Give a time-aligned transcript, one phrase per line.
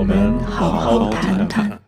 [0.00, 1.78] 我们好好谈谈。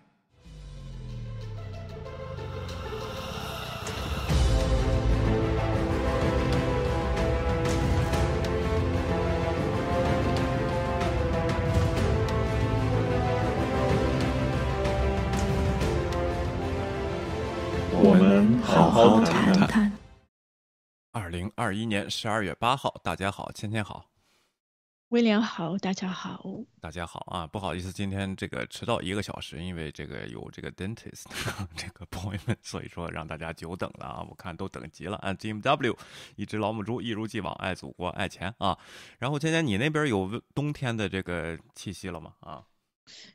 [17.92, 19.90] 我们好好谈谈。
[21.12, 24.04] 二零二一年十二月八号，大家好，芊芊好，
[25.12, 26.42] 威廉好，大家好。
[26.80, 27.46] 大家好啊！
[27.46, 31.24] 不好意思，今天这个迟到一个小时，因为这个有这个 dentist
[31.76, 34.26] 这个 point，，所以说让大家久等了啊！
[34.26, 35.94] 我看都等急了啊！Jim W，
[36.36, 38.78] 一只老母猪，一如既往爱祖国爱钱啊！
[39.18, 42.32] 然后芊芊，你那边有冬天的这个气息了吗？
[42.40, 42.64] 啊？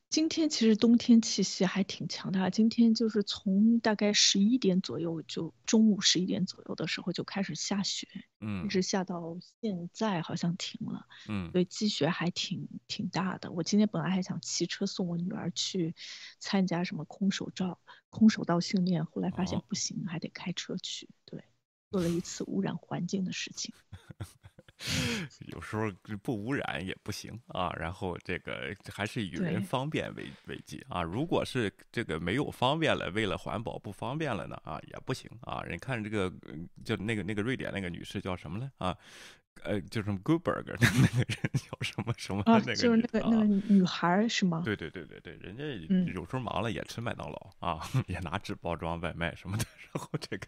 [0.09, 8.07] 今天其实冬天气息还挺强的，今天就是从大概十一点左右，就中午十一点左右的时候就开始下雪，
[8.39, 13.51] 嗯，一直下到现在好像停了，嗯，所以积雪还挺挺大的。
[13.51, 15.93] 我今天本来还想骑车送我女儿去
[16.39, 17.79] 参加什么空手道
[18.09, 21.43] 空手道训练，后来发现不行，还得开车去，对，
[21.91, 23.73] 做了一次污染环境的事情。
[25.47, 31.01] 有时候不污染也不行啊，然后这个还是与人方便为为计啊。
[31.01, 35.61] 如果是这个没有方便了，为了环保不方便了呢啊，也不行啊。
[35.63, 36.31] 人看这个
[36.85, 38.95] 就那个那个瑞典那个女士叫什么来啊？
[39.63, 42.43] 呃，就是 Goodberg 那个人叫什么什么？
[42.45, 44.61] 啊，就是那个那个女孩是吗？
[44.63, 45.63] 对对对对对，人家
[46.13, 50.47] 有时候忙了也吃麦当劳啊， 也拿纸包装外卖什么的，然后这个。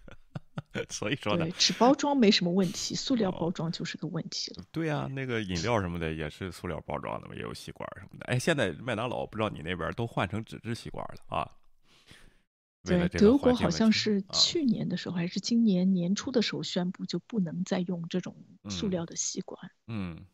[0.89, 4.63] 所以说呢，纸包装没什么问题，塑料包装就是个问题了。
[4.71, 8.25] 对啊，那个饮料什么的也是塑料包装的嘛，也有吸管什么的。
[8.25, 11.51] 哎，现在麦当劳不知道你那边都换成纸质吸管了啊？
[12.83, 18.33] 对，德国好像是去年的时候还是今年年初的时候宣布就不能再用这种
[18.69, 19.69] 塑料的吸管。
[19.87, 20.25] 嗯，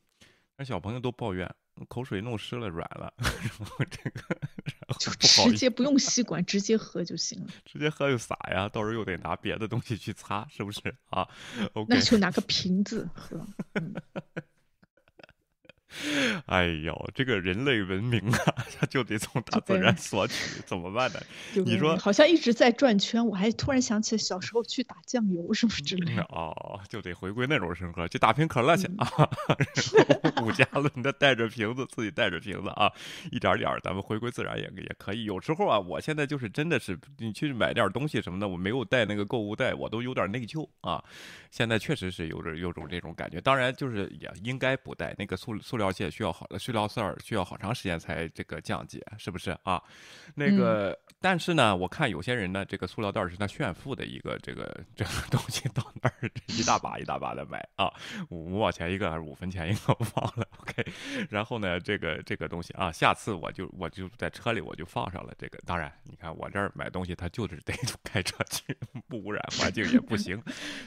[0.57, 1.49] 那小朋友都抱怨。
[1.89, 4.21] 口水弄湿了，软了， 然后这个，
[4.63, 7.47] 然后就直接不用吸管，直接喝就行了。
[7.65, 10.79] 直接喝就洒呀，到时候又得拿别的东西去擦，是不是
[11.09, 11.27] 啊
[11.89, 13.45] 那就拿个瓶子喝。
[16.47, 21.19] 哎呦，这个人类文明啊， 它就得从大自然索取，怎么办呢？
[21.65, 26.23] 你说好像一直在转圈，我还突然想起小时候去打酱油什么之类的。
[26.23, 29.07] 哦，就得回归那种生活，去打瓶可乐去啊，
[30.43, 32.91] 五加仑的带着瓶子，自己带着瓶子啊，
[33.31, 35.23] 一点点咱们回归自然也也可以。
[35.23, 41.03] 有时候啊，我现在就是真的是，你去买点东西什么的，我没有带那个购物袋，我都有点内疚啊。
[41.51, 45.84] 现在确实是有着有种这种感觉，当然就是也应该不带那个塑塑料。
[45.85, 49.81] 而且需要好的塑料袋需要好长时间才这个降解，是不是啊？
[50.35, 57.91] 那个，但是呢，我看有些人呢，这个塑料袋是他炫富的一个这个这个东西，到那儿一大把一大把的买啊，
[58.29, 60.47] 五五毛钱一个还是五分钱一个，我 忘了。
[60.57, 60.85] OK，
[61.29, 65.59] 然后呢，这个这个东西啊，下次我就我就在车里我就放上了这个。
[65.65, 67.73] 当然，你看我这儿买东西，他就是得
[68.03, 70.41] 开车去，不污染环境也不行。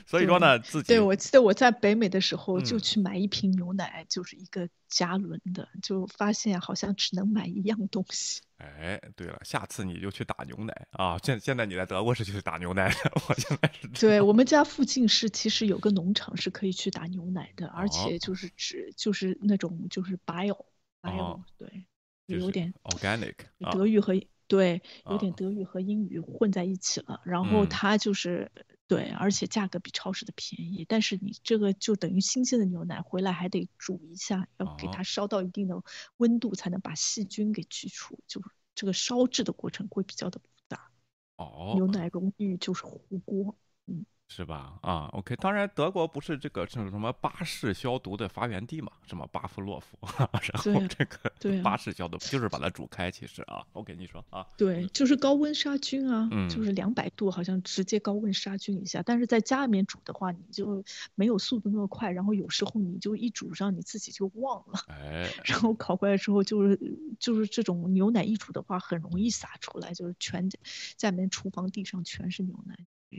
[0.07, 4.69] 所以说呢，自己对我记得我在北美的时候就去买一瓶牛奶，就是一个。
[4.89, 8.41] 加仑的，就发现好像只能买一样东西。
[8.57, 11.17] 哎，对了，下次你就去打牛奶啊！
[11.23, 12.97] 现现在你在德国是去打牛奶的，
[13.29, 13.87] 我现在是。
[13.89, 20.65] 对我们家附近是其实有个农场是可以去打牛奶的，而且就是指就是那种就是 bio
[21.01, 21.87] bio 对，
[22.27, 23.35] 有点 organic
[23.71, 28.51] 德语和对有点德语和英语混在一起了，然后它就是。
[28.89, 35.81] 对，而且价格比超市的便宜，但是你这个就等于新鲜的牛奶回来还得煮一下，要给它烧到一定的
[36.17, 38.43] 温度才能把细菌给去除，就
[38.75, 40.91] 这个烧制的过程会比较的复杂。
[41.37, 43.55] 哦，牛奶容易就是糊锅，
[43.87, 44.07] 嗯。
[44.29, 44.79] 是吧？
[44.83, 48.93] 啊，OK，当然德国不是这个什么什么巴氏消毒的发源地嘛？
[49.07, 49.99] 什么巴夫洛夫，
[50.53, 59.03] 然后这个巴氏消毒就是把它煮开，其实啊我跟你说啊，对，就是高温杀菌啊，就是两百度，好像直接高温杀菌一下。
[59.03, 60.85] 但是在家里面煮的话，你就
[61.15, 66.79] 没有速度那么快，然后有时候你就一煮上你自己就忘了，哎，然后烤过来之后就是
[67.19, 70.49] 就是这种牛奶一煮的话，很容易洒出来，就是全
[70.97, 72.77] 家里面厨房地上全是牛奶。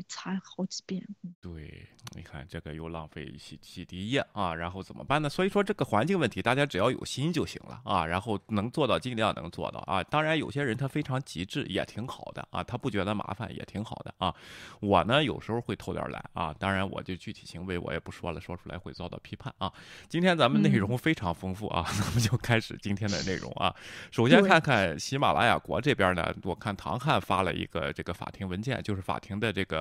[0.08, 1.04] 擦好几遍，
[1.42, 5.28] 对，你看这个又浪费洗洗涤液啊，然后怎么办呢？
[5.28, 10.04] 所以说这个环境问题，大家只要有心就行了啊，然后能做到尽量能做到啊。
[10.04, 14.34] 当然有些人他非常极致也挺好的啊，他不觉得麻烦也挺好的啊。
[14.80, 19.74] 我呢有时候会偷点懒啊，当然我就具体行为我也不说了，说出来会遭到批判啊。
[20.08, 23.76] 今天咱们内容非常丰富啊， 咱们就开始今天的内容啊。
[24.12, 29.79] 首先看看喜马拉雅国这边呢，我看唐汉发了一个这个法庭文件，就是法庭的这个。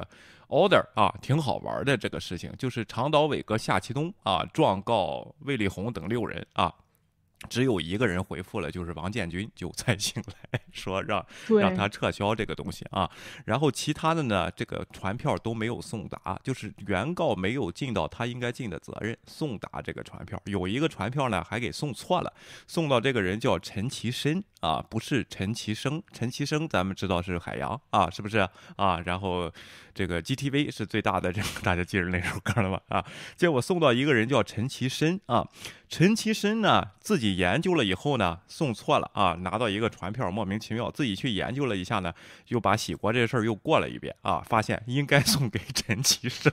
[0.48, 6.72] Order 啊，挺好玩的这个事情，就是长岛伟哥夏奇东啊，状告魏丽红等六人啊，
[7.48, 13.08] 只有一个人回复了，就是王建军就才醒来 说让让他撤销这个东西啊。
[13.44, 20.40] 然后其他的呢，这个传票都没有送达，就是原告没有尽到他应该尽的责任，送达这个传票。
[20.46, 22.32] 有一个传票呢还给送错了，
[22.66, 26.02] 送到这个人叫陈其深啊，不是陈其生。
[26.12, 28.38] 陈其生咱们知道是海洋啊，是不是
[28.76, 29.00] 啊？
[29.06, 29.50] 然后
[29.94, 32.82] 这个 GTV 是最大的，这个大家记着那首歌了吧？
[32.88, 33.04] 啊，
[33.36, 35.46] 结果送到一个人叫陈其深啊，
[35.88, 42.12] 陈其深呢自己研究了以后呢，送错了啊，拿到一个传票，莫名其妙，自己去研究了一下呢，
[42.48, 46.52] 又把洗国这事儿又过了一遍啊，发现应该送给陈其生，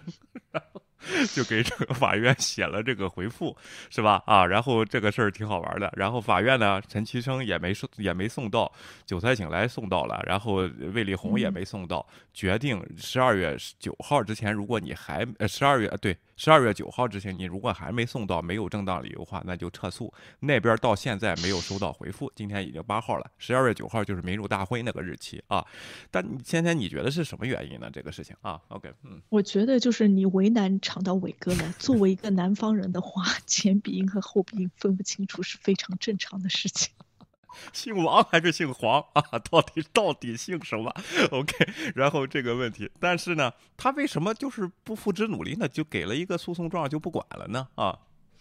[1.33, 3.55] 就给这个法院写了这个回复，
[3.89, 4.23] 是吧？
[4.25, 8.71] 啊，然后这个事儿挺好玩的，然后法院呢，陈其生也没送，也没送到，
[9.05, 20.13] 韭菜醒来送到了，然后魏立红也没送到，决定十二月九号之前，如果你还呃十二月呃对十二月九号之前，你如果还没送到，没有正当理由的话，那就撤诉。
[20.39, 25.65] 那边到现在没有收到回复，今天已经八号了，十二月九号就是民主大会那个日期啊。
[26.11, 27.89] 但你先前你觉得是什么原因呢？
[27.93, 31.73] 这个事情啊？OK，嗯，我觉得就是你为难唱到伟哥了。
[31.79, 36.93] 作为一个南方人的话，前鼻音和后鼻音分不清楚是非常正常的事情。
[37.73, 39.39] 姓王还是姓黄 啊？
[39.49, 40.93] 到底到底姓什么
[41.31, 41.53] ？OK，
[41.95, 45.67] 然后这个问题，但是呢，他为什么就是不付之努力呢？
[45.67, 47.67] 就给了一个诉讼状就不管了呢？
[47.75, 47.97] 啊？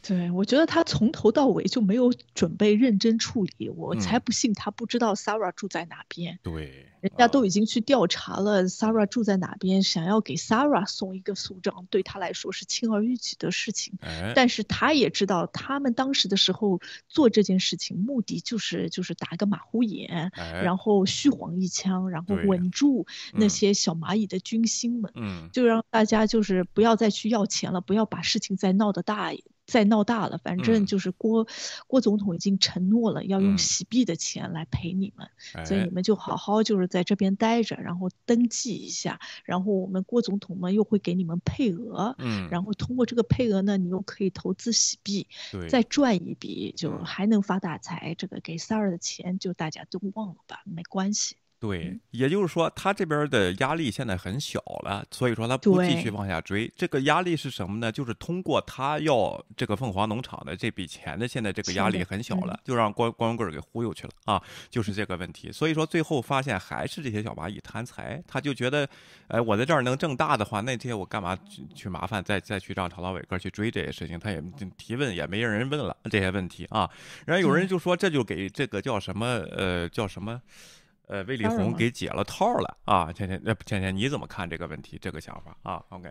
[0.06, 6.38] 对，我觉得他从头到尾就没有准备认真处理，我嗯才不信他不知道 Sarah 住在哪边。
[6.42, 13.94] 对，人家都已经去调查了，Sarah 住在哪边，想要给 Sarah 送一个诉状，对他来说是轻而易举的事情。
[14.02, 29.32] 哎，但是他也知道，他们当时的时候做这件事情，目的就是就是打个马虎眼，哎，然后虚晃一枪，然后稳住那嗯些小蚂蚁的军心们，嗯，就让大家就是不要再去要钱了，不要把事情再闹得大。
[29.66, 30.62] 再闹大了，反嗯。
[30.62, 31.46] 正就是郭、
[31.86, 33.44] 郭总统已经承诺了要嗯。
[33.44, 35.28] 用洗币的钱来赔你们，
[35.66, 35.84] 所以哎。
[35.84, 47.04] 你们就好好就是在这边待着，然后登记一下，然后我们郭总统们又会给你们配额，嗯，然后通过这个配额呢，你又可以投资洗币，对，再赚一笔，就嗯。
[47.04, 48.14] 还能发大财。
[48.16, 51.36] 这个给 Sar 的钱就大家都忘了吧，没关系。
[51.64, 56.70] 对，也就是说，他这边的压力现在很小了，所以说他不继续往下追。
[56.76, 57.90] 这个压力是什么呢？
[57.90, 65.50] 就是通过他要这个凤凰农场的这笔钱的，现在这个压力很小了，就让光光棍儿给忽悠去了啊，就是这个问题。
[65.50, 68.86] 所以说最后发现还是这些小蚂蚁贪财，他就觉得，
[69.28, 74.18] 哎，我在这儿能挣大的话，那这些我干嘛去去麻烦再再去让曹老伟哥去追这些事情？
[74.18, 74.42] 他也
[74.76, 76.90] 提问也没人问了这些问题啊。
[77.24, 79.26] 然后有人就说，这就给这个叫什么
[79.56, 80.34] 呃叫什么。
[80.34, 80.42] 呃，
[81.26, 83.12] 魏丽红给解了套了啊！
[83.12, 86.10] 倩倩，那，倩倩，你怎么看这个问题，这个想法啊？OK，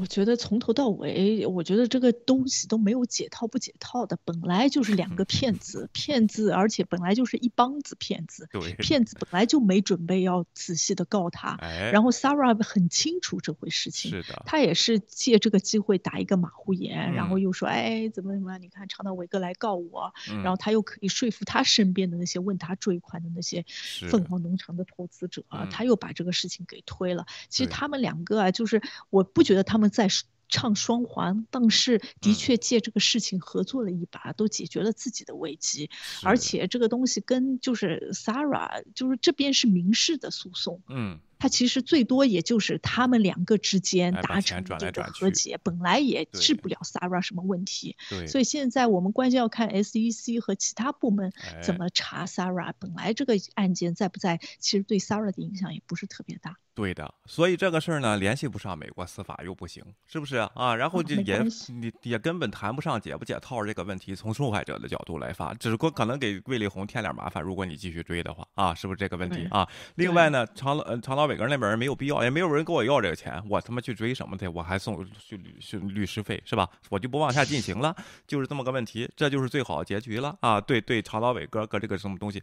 [0.00, 18.60] 我觉得从头到尾，我觉得这个东西都没有解套不解套的，本来就是两个骗 子，骗子，而且本来就是一帮子骗子，对，骗子本来就没准备要仔细的告他，哎，然后 Sarah 很清楚这回事情，是的，他也是借这个机会打一个马虎眼，然后嗯又说，哎，怎么怎么样？
[18.60, 25.70] 你看长岛伟哥来告我，嗯然后他又可以说服他身边的那些问他追款的那些是凤凰农场的投资者啊，嗯。
[25.70, 27.26] 他又把这个事情给推了。
[27.48, 30.08] 其实他们两个啊，就是我不觉得他们在
[30.48, 32.34] 唱双簧，但是的嗯。
[32.34, 35.90] 确借这个事情合作了一把，都解决了自己的危机。
[36.22, 47.96] 而且这个东西跟就是 Sarah，就是这边是民事的诉讼，嗯，它其实最多也就是他们两个之间达成这个和解，本来也治不了 Sarah 什么问题。
[48.26, 52.72] 所以现在我们关键要看 SEC 和其他部门怎哎么查 Sarah。
[52.78, 56.56] 本来这个案件在不在，其实对 Sarah 的影响也不是特别大。
[56.76, 60.76] 对的，所以这个事儿呢，联系不上美国司法又不行，是不是啊？
[60.76, 61.42] 然后就也
[61.72, 69.66] 你也根本谈不上解不解套这个问题，从受害者的角度来发，只不过可能给魏丽红添点麻烦，如果你继续追的话啊，是不是这个问题啊？
[69.94, 74.50] 另外呢，长老呃长老伟哥那边人没有必要，也没有人跟我要这个钱，我他妈去追什么的？
[74.50, 76.68] 我还送去律去律师费是吧？
[76.90, 80.60] 我就不往下进行了，就是这么个问题，这就是最好的结局了啊！
[80.60, 82.42] 对对，长老伟哥搁这个什么东西，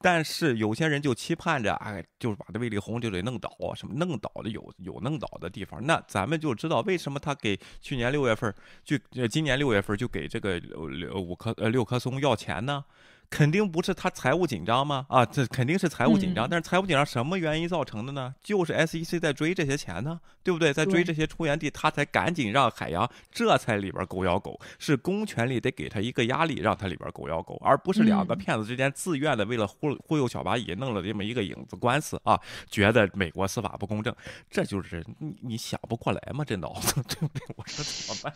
[0.00, 8.52] 但是有些人就期盼着，哎，就是把这魏丽红就得弄倒，哦什么弄倒的有有弄倒的地方，那咱们就知道为什么他给去年六月份
[8.82, 8.96] 就
[9.28, 12.84] 今年六月份就给这个呃五棵呃六棵松要钱呢？
[13.30, 15.06] 肯定不是他财务紧张吗？
[15.08, 16.48] 啊，这肯定是财务紧张。
[16.50, 18.34] 但是财务紧张什么原因造成的呢？
[18.42, 20.72] 就是 SEC 在追这些钱呢，对不对？
[20.72, 34.12] 在追这些出源地，他才赶紧让海洋这才里边狗咬狗，是公权力得给他一个压力，让他里边狗咬狗，而不是两个骗子之间自愿的为了忽忽悠小蚂蚁弄了这么一个影子官司啊，觉得美国司法不公正，
[34.50, 36.44] 这就是你你想不过来吗？
[36.44, 37.46] 这脑子 对不对？
[37.56, 38.34] 我说怎么办？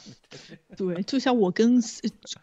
[0.77, 1.83] 对，就像我跟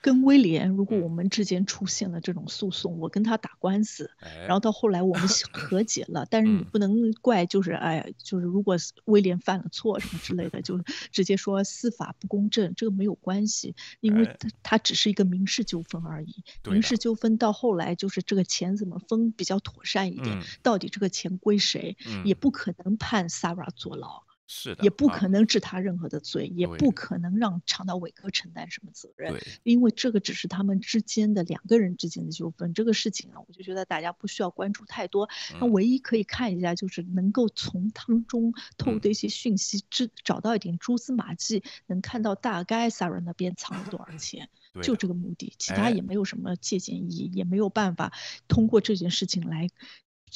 [0.02, 4.10] 跟威廉，如果我们之间出现了这种诉讼，我跟他打官司，
[4.48, 10.80] 然后到后来我们 和解了，但是你不能怪，就是哎，就是如果威廉犯了错什么之类的，就
[11.12, 24.24] 直接说司法不公正，这个没有关系，因为他他只是一个民事纠纷而已，民事纠纷到后来就是这个钱怎么分比较妥善一点，到底这个钱归谁，也不可能判 Sarah 坐牢。
[24.54, 32.74] 是的，也不可能治他任何的罪，也不可能让长岛伟哥承担什么责任，因为这个只是他们之间的两个人之间的纠纷。
[32.74, 35.30] 这个事情啊，我就觉得大家不需要关注太多。
[35.62, 44.50] 那唯一可以看一下，就是能够从当中透的一些讯息，知找到一点蛛丝马迹，能看到大概 Sarah 那边藏了多少 钱，
[44.84, 48.12] 就这个目的，其他也没有什么借鉴意义，也没有办法
[48.50, 49.70] 通过这件事情来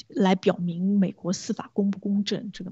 [0.07, 2.71] 来表明美国司法公不公正，这个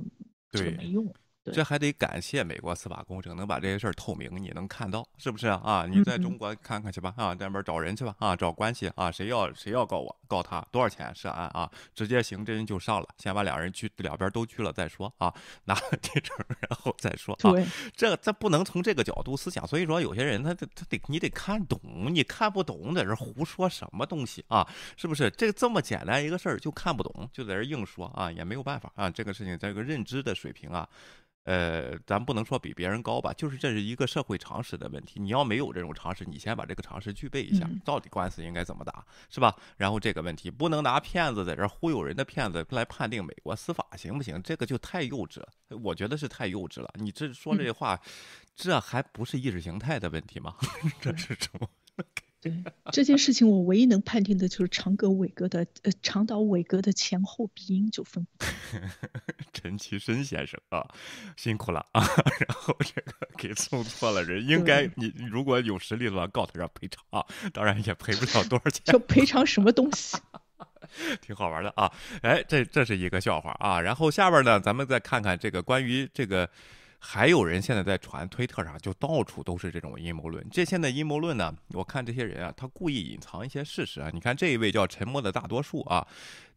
[0.52, 1.14] 这个没用。
[1.52, 5.60] 这还得感谢美国司法公正，能把这些事儿透明，你能看到，是不是啊？
[5.64, 11.70] 啊，你在中国看看去吧，啊，那边找人去吧，啊，找关系啊，谁要谁要告我，告他多少钱涉案啊？
[11.94, 15.34] 直接刑侦就上了，先把两人去两边都去了再说啊，
[15.66, 17.52] 拿了提成然后再说啊。
[17.94, 24.66] 这这不能从这个角度思想，所以说有些人他他他得你得看懂，你看不懂在这胡说什么东西啊？
[24.96, 25.30] 是不是？
[25.32, 29.10] 这这么简单一个事儿就看不懂，就在这硬说啊，也没有办法啊。
[29.10, 30.88] 这个事情这个认知的水平啊。
[31.44, 35.20] 呃，咱不能说比别人高吧，就是这是一个社会常识的问题。
[35.20, 39.56] 你要没有这种常识，你先把这个常识具备一下，到底官司应该怎么打，是吧？
[39.78, 44.42] 然后这个问题不能拿骗子在这忽悠人的骗子来判定美国司法行不行？
[44.42, 45.48] 这个就太幼稚了，
[45.82, 46.90] 我觉得是太幼稚了。
[46.96, 48.00] 你这说这话，
[48.56, 50.56] 这还不是意识形态的问题吗？
[51.02, 51.68] 这是什么？
[52.44, 58.54] 对这件事情，我唯一能判定的就是长葛伟哥的呃长岛伟哥的前后鼻音就分不清。
[59.54, 60.86] 陈其深先生啊，
[61.38, 62.04] 辛苦了啊！
[62.46, 67.26] 然后这个 给送错了人，应该你如果有实力的话，告他让赔偿啊！
[67.54, 68.82] 当然也赔不了多少钱。
[68.86, 70.18] 就赔偿什么东西？
[71.22, 71.92] 挺好玩的啊！
[72.22, 73.80] 哎，这这是一个笑话啊！
[73.80, 76.50] 然后下边呢，咱们再看看这个关于这个。
[77.06, 80.44] 还有人现在在传推特上，就到处都是这种阴谋论。
[80.50, 84.10] 这现在阴谋论呢，我看这些人啊，他故意隐藏一些事实啊。
[84.14, 86.08] 你看这一位叫沉默的大多数啊。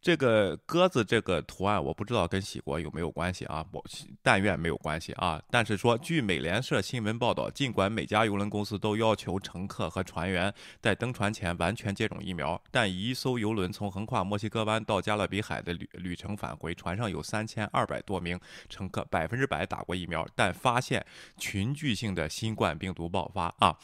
[0.01, 3.65] 这个鸽子这个图案，我不知道跟喜国有没有关系啊？
[3.71, 3.83] 我
[4.21, 5.41] 但愿没有关系啊。
[5.49, 18.39] 但是说，据美联社新闻报道，尽管每家邮轮公司都要求乘客和船员在登船前完全接种疫苗，但一艘邮轮从横跨墨西哥湾到加勒比海的旅旅程返回，船上有三千二百多名
[18.69, 21.05] 乘客百分之百打过疫苗，但发现
[21.37, 23.77] 群聚性的新冠病毒爆发啊。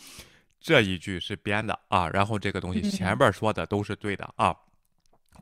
[0.62, 4.55] 这一句是编的啊，然后这个东西前 边说的都是对的啊。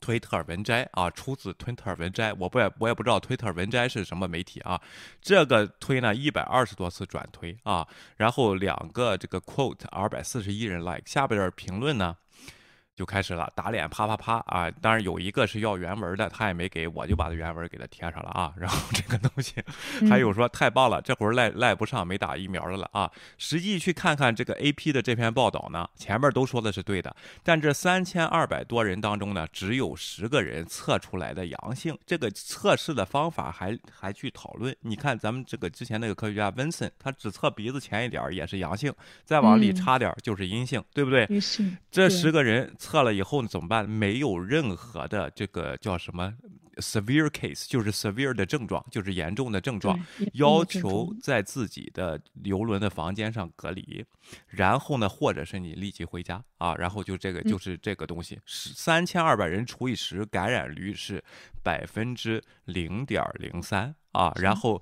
[0.01, 4.81] 推特文摘啊，出自推特文摘，我不也我也不知道推特文摘是什么媒体啊。
[5.21, 12.17] 这个推呢，一百二十多次转推啊，然后两个这个 quote，二百四十一人 like，下边评论呢。
[13.01, 14.69] 就开始了打脸啪啪啪啊！
[14.79, 18.53] 当然有一个是要原文的，他也没给我，就把他原文给他贴上了啊。
[18.55, 19.55] 然后这个东西，
[20.07, 23.09] 还有说太棒了，这会儿赖赖不上没打疫苗的了啊。
[23.39, 31.97] 实际去看看这个 A P 的这篇报道呢，前面都说的是对的，但这三千二百多人当中呢，只有十个人测出来的阳性。
[32.05, 34.75] 这个测试的方法还还去讨论。
[34.81, 38.93] 你看咱们这个之前那个科学家温森，他只测鼻子前一点也是阳性，
[39.25, 41.25] 再往里插点就是阴性，对不对？
[41.31, 41.75] 阴性。
[41.89, 42.71] 这十个人。
[42.77, 43.87] 测了以后呢，怎么办？
[43.89, 46.33] 没有任何的这个叫什么
[46.77, 49.99] severe case，就是 severe 的症状，就是严重的症状，
[50.33, 54.05] 要求在自己的游轮的房间上隔离，
[54.47, 61.23] 然后呢，或者是你立即回家啊，然后就这个就是这个东西，三千二百人除以十，感染率是
[61.63, 64.81] 百分之零点零三啊，然后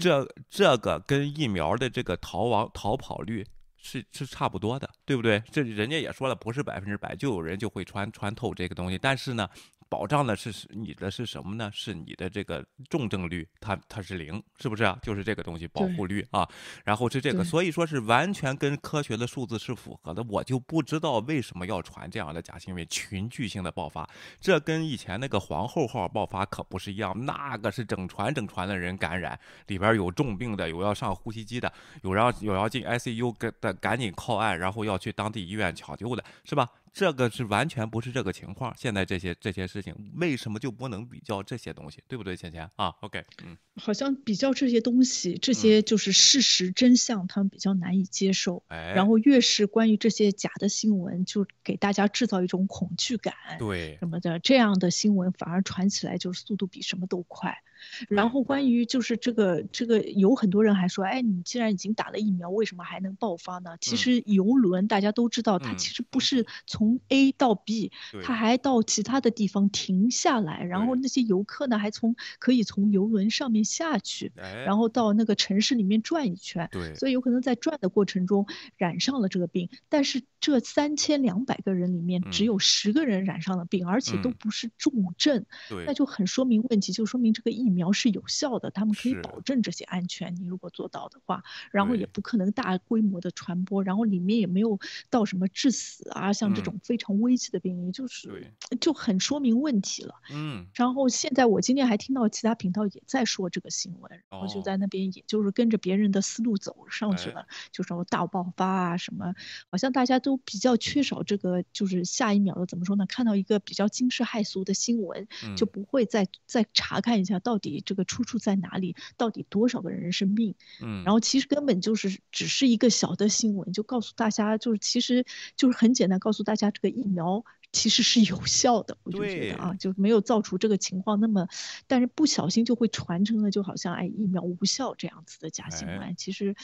[0.00, 3.46] 这这个跟疫苗的这个逃亡逃跑率。
[3.80, 5.42] 是是差不多的，对不对？
[5.50, 9.48] 这人家也说了，不是百分之百，就有人就会穿穿透这个东西，但是呢。
[9.90, 11.68] 保障的是你的是什么呢？
[11.74, 14.96] 是你的这个重症率，它它是零，是不是啊？
[15.02, 16.48] 就是这个东西保护率啊，
[16.84, 20.24] 然后是这个，所以说是完全跟科学的数字是符合的。
[20.28, 24.08] 我就不知道为什么要传这样的假新闻，群聚性的爆发，
[24.40, 36.68] 这跟以前那个皇后号爆发可不是一样，那个是整船整船的人感染，里边有重病的，有要上呼吸机的，有要有要进 ICU 跟的赶紧靠岸，然后要去当地医院抢救的，是吧？
[36.92, 38.74] 这个是完全不是这个情况。
[38.76, 48.62] 现在这些这些事情，为什么就不能比较这些东西，对不对，倩倩啊？OK，嗯，好像比较这些东西，这些就是事实真相，他们比较难以接受。
[48.68, 57.62] 哎，然后越是关于这些假的新闻，就给大家制造一种恐惧感，对什么的，这样的新闻反而传起来就是速度比什么都快。
[58.08, 63.76] 然后关于就是这个这个，有很多人还说，哎，你既然已经打了疫苗，为什么还能爆发呢？
[63.80, 65.90] 其实游轮大家都知道，它其。
[65.90, 67.90] 实不是从 A 到 B，
[68.22, 76.68] 它还到其他的地方停下来，然后那些游客呢还从可以从游轮上面下去，然后到那个城市里面转一圈。
[76.70, 78.46] 对，所以有可能在转的过程中
[78.76, 85.44] 染上了这个病，但是这三千两百个人里面只有十个人染上了病，而且都不是重症，
[85.86, 87.69] 那就很说明问题，就说明这个疫。
[87.70, 90.34] 疫苗是有效的，他们可以保证这些安全。
[90.34, 100.16] 你如果做到的话，然后也不可能大规模的传播，然后里面也没有到什么致死啊，像这种非常危急的病例，就是就很说明问题了。
[100.32, 100.66] 嗯。
[100.74, 109.32] 然后现在我今天还听到其他频道也在说这个新闻，然后就在那边也就是跟着别人的思路走上去了，就说大爆发啊什么，
[109.70, 113.06] 好像大家都比较缺少这个就是下一秒的怎么说呢？
[113.06, 117.59] 看到一个比较惊世骇俗的新闻，就不会再再查看一下到。
[117.60, 118.96] 底这个出处在哪里？
[119.16, 120.56] 到底多少个人生病？
[120.82, 125.24] 嗯，然后其实根本就是只是一个小的新闻，就告诉大家，就是其实
[125.56, 128.96] 就是很简单，告诉大家这个疫苗其实是有效的。
[129.04, 131.20] 我就觉得啊，就没有造出这个情况。
[131.20, 131.46] 那么，
[131.86, 136.16] 但是不小心就会传成了，就好像哎疫苗无效这样子的假新闻。
[136.16, 136.56] 其实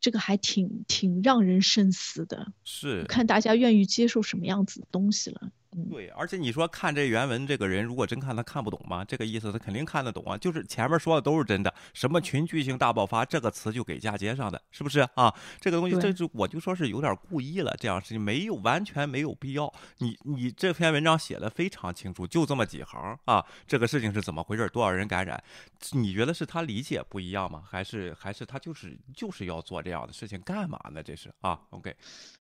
[0.00, 2.52] 这个还挺挺让人深思的。
[2.64, 5.52] 是，看大家愿意接受什么样子的东西了。
[5.90, 9.04] 对，而且你说看这原文，这个人如果真看他看不懂吗？
[9.04, 15.32] 这个意思他肯定看得懂啊，就是前面说的都是真的，什么群聚性大爆发这个词就给嫁接上的，是不是啊？
[15.60, 19.72] 这个东西这就我就说是有点故意了，这样事情没有完全没有必要。
[19.98, 24.66] 你你这篇文章写的非常清楚，就这么几行啊，这个事情是怎么回事？
[24.70, 25.42] 多少人感染？
[25.92, 27.62] 你觉得是他理解不一样吗？
[27.68, 31.02] 还是还是他就是就是要做这样的事情干嘛呢？
[31.02, 31.94] 这是啊，OK。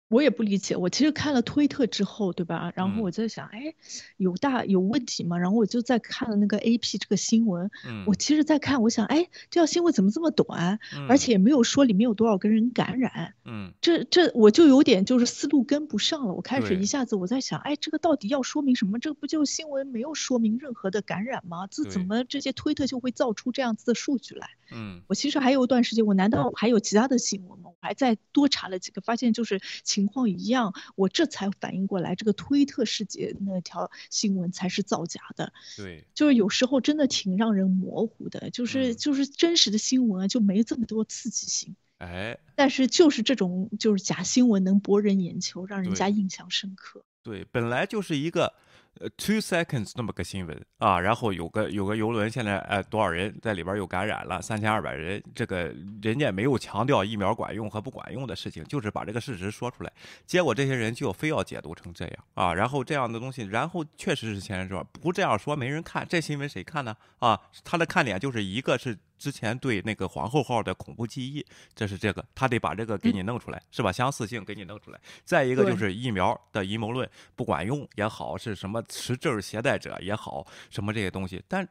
[0.07, 2.71] 我也不理解，我其实看了推特之后，对吧？
[2.75, 3.73] 然后我在想，哎，
[4.17, 5.37] 有大有问题吗？
[5.37, 7.71] 然后我就在看了那个 A P 这个新闻，
[8.05, 16.33] 我其实在看，我想，哎，这条新闻怎么这么短，而且也没有说里面有多少个人感染，嗯，这这我就有点就是思路跟不上了。
[16.35, 18.99] 我开始一下子我在想，哎，这个到底要说明什么？
[18.99, 21.65] 这不就新闻没有说明任何的感染吗？
[21.67, 24.49] 这怎么这些推特就会造出这样子的数据来？
[24.71, 27.69] 嗯，我其实还有一段时间，我难道还有其他的新闻吗？
[27.69, 29.61] 我还在多查了几个，发现就是。
[29.83, 35.53] 情况一样，我这才反应过来，这个推特世界那条新闻才是造假的。
[35.77, 41.75] 对，就是有时候真的挺让人模糊的，就是就是真实的新闻就没这么多刺激性。
[41.99, 47.05] 哎，但是就是这种就是假新闻能博人眼球，让人家印象深刻。
[47.23, 48.53] 对，本来就是一个。
[48.99, 59.91] 呃，two seconds 那么个新闻啊，然后有个有个游轮，现在呃多少人在里边又感染了，三千二百人，这个人家没有强调疫苗管用和不管用的事情，就是把这个事实说出来，
[60.25, 66.95] 结果这些人就非要解读成这样啊，然后这样的东西，然后确实是前人说不这样说没人看，这新闻谁看呢？
[67.19, 68.97] 啊，他的看点就是一个是。
[69.17, 73.91] 之前对那个皇后号的恐怖记忆，这是这个，他得把这个给你弄出来，是吧？
[73.91, 74.99] 相似性给你弄出来。
[75.23, 81.41] 再一个就是疫苗的阴谋论，不管用也好，是什么持证携带者也好，什么这些东西。
[81.47, 81.67] 但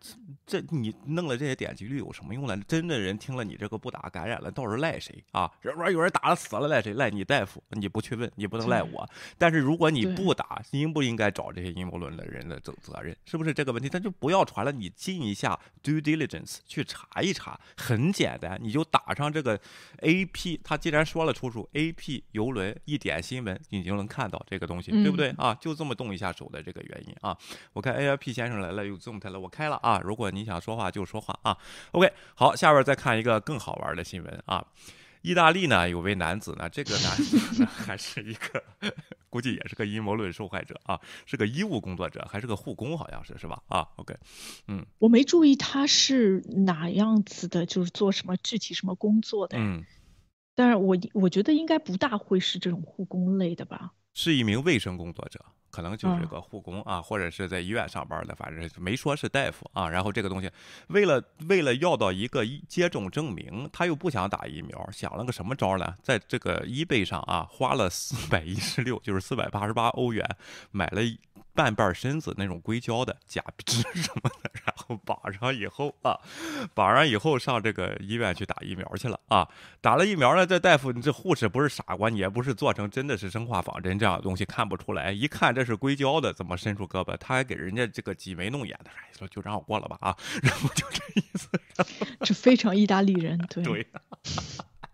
[0.47, 2.57] 这你弄了这些点击率有什么用呢？
[2.67, 5.51] 真的人听了你这个不打感染了，到时候赖谁啊？
[5.61, 6.95] 人说有人打了死了赖谁？
[6.95, 9.07] 赖你大夫，你不去问，你不能赖我。
[9.37, 13.15] 但是如果你不打，应不应该找这些阴谋论的人的责责任？
[13.27, 13.89] 是不是这个问题？
[13.89, 17.35] 他就不要传了，你进一下 due diligence 去查一。
[17.35, 17.44] 查
[17.77, 19.59] 很简单，你就打上这个
[19.99, 25.55] A P，他既然说了出处，A P 游轮一点新闻，你就能看到这个东西，对不对啊？
[25.61, 27.37] 就这么动一下手的这个原因啊。
[27.73, 30.01] 我看 A I P 先生来了，又这么开了，我开了啊。
[30.05, 31.57] 如果你想说话就说话啊。
[31.93, 34.65] OK，好，下边再看一个更好玩的新闻啊。
[35.25, 38.63] 意大利呢有位男子呢，这个男子呢还是一个，
[39.31, 43.63] 估计也是个阴谋论受害者啊，是个医务工作者，还是个护工，好像是是吧？
[43.69, 44.15] 啊，OK，
[44.69, 49.83] 嗯，我没注意他是哪样子的，就是做什么具体什么工作的，嗯，
[50.55, 53.95] 但是我我觉得应该不大会是这种护工类的吧。
[54.15, 59.89] 是一名卫生工作者，可能就是个护工啊，或者是在医院上班的，反正没说是大夫啊。
[59.89, 60.49] 然后这个东西，
[60.87, 65.97] 为了为了要到一个接种证明，他又不想打疫苗，想了个什么招呢？
[66.03, 70.25] 在这个 eBay 上啊，花了四百一十六，就是四百八十八欧元，
[70.71, 71.03] 买了
[71.55, 76.19] 半半身子那种硅胶的假肢什么的，然后绑上以后啊，
[76.75, 79.49] 绑上以后上这个医院去打疫苗去了啊。
[79.81, 85.13] 打了疫苗呢，这大夫，你这护士不是傻瓜，你也不是做成真的是生化仿真这样的东西，看不出来。
[85.13, 87.17] 一看这是硅胶的，怎么伸出胳膊？
[87.17, 91.49] 他还给人家这个挤眉弄眼的，说就让我过了吧啊，然后就这意思。
[92.25, 93.63] 这非常意大利人，对。
[93.63, 93.87] 对。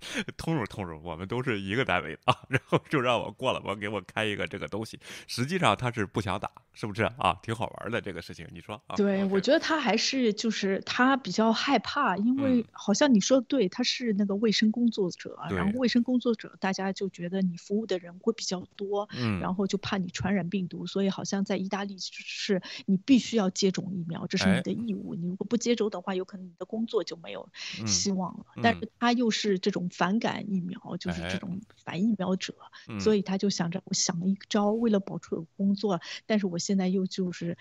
[0.36, 4.98] 通融通融，我们都是一个单位的啊， 然后就让我过了，我给我开一个这个东西。
[5.26, 7.38] 实际上他是不想打，是不是啊？
[7.42, 8.96] 挺好玩的这个事情，你说啊？
[8.96, 25.14] 对，我觉得他还是就是他比较害怕，因为好像你说的对，他是那个卫生工作者，然后卫生工作者大家就觉得你服务的人会比较多，嗯，然后就怕你传染病毒，所以好像在意大利是你必须要接种疫苗，这是你的义务。
[25.14, 27.46] 你如果不接种的话，有可能你的工作就没有
[27.86, 28.46] 希望了。
[28.62, 29.89] 但是他又是这种。
[29.90, 32.54] 反感疫苗就是这种反疫苗者，
[33.00, 37.58] 所以他就想着，我想了一招，为了保住工作，但是我现在又就是，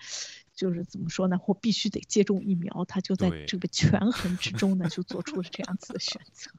[0.54, 1.38] 就是怎么说呢？
[1.46, 6.50] 我必须得接种疫苗，他就在这个权衡之中呢，就做出了这样子的选择。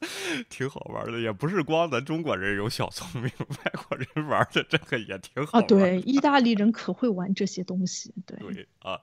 [0.48, 5.58] 挺好玩的，也不是光咱中国人有小聪明， 外国人玩的这个也挺好。
[5.58, 8.12] 啊，对，意大利人可会玩这些东西。
[8.26, 8.98] 对对啊，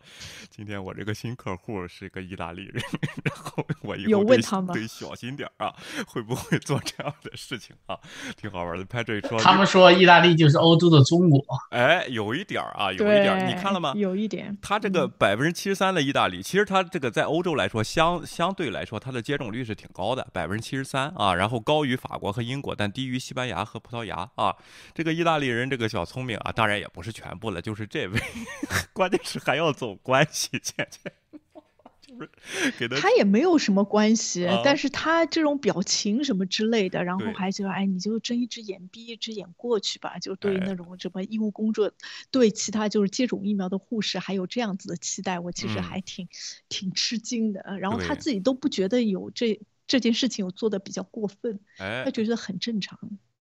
[0.49, 2.81] 今天我这个新客户是个意大利人，
[3.23, 4.73] 然后我有问他吗？
[4.73, 5.71] 得小心点啊，
[6.07, 7.95] 会不会做这样的事情啊？
[8.35, 8.83] 挺好玩的。
[8.85, 11.39] 拍这一说，他们说意大利就是欧洲的中国。
[11.69, 13.93] 哎，有一点啊，有一点，你看了吗？
[13.95, 14.57] 有一点。
[14.61, 20.86] 他这个百分之七十三的意大利，其实他这个在欧洲来说，相相对来说，它的接种率是挺高的，百分之七十。
[20.87, 24.55] 三啊，然后高于法国和英国，但低于西班牙和葡萄牙啊。
[24.95, 28.19] 这个意大利人这个小聪明啊，当然也不是全部了，就是这位，
[28.93, 31.11] 关键是还要走关系，姐姐，
[32.01, 32.99] 就是给他。
[32.99, 41.91] 他也没有什么关系，但是他这种表情什么之类的，然后还觉得哎，你就睁一只眼闭一只眼过去吧，就对那种什么医务工作，
[42.31, 46.27] 对其他就是接种疫苗的护士还有这样子的期待，我其实还挺
[46.69, 47.77] 挺吃惊的。
[47.79, 49.59] 然后他自己都不觉得有这。
[49.87, 52.99] 这件事情我做的比较过分，哎，他觉得很正常。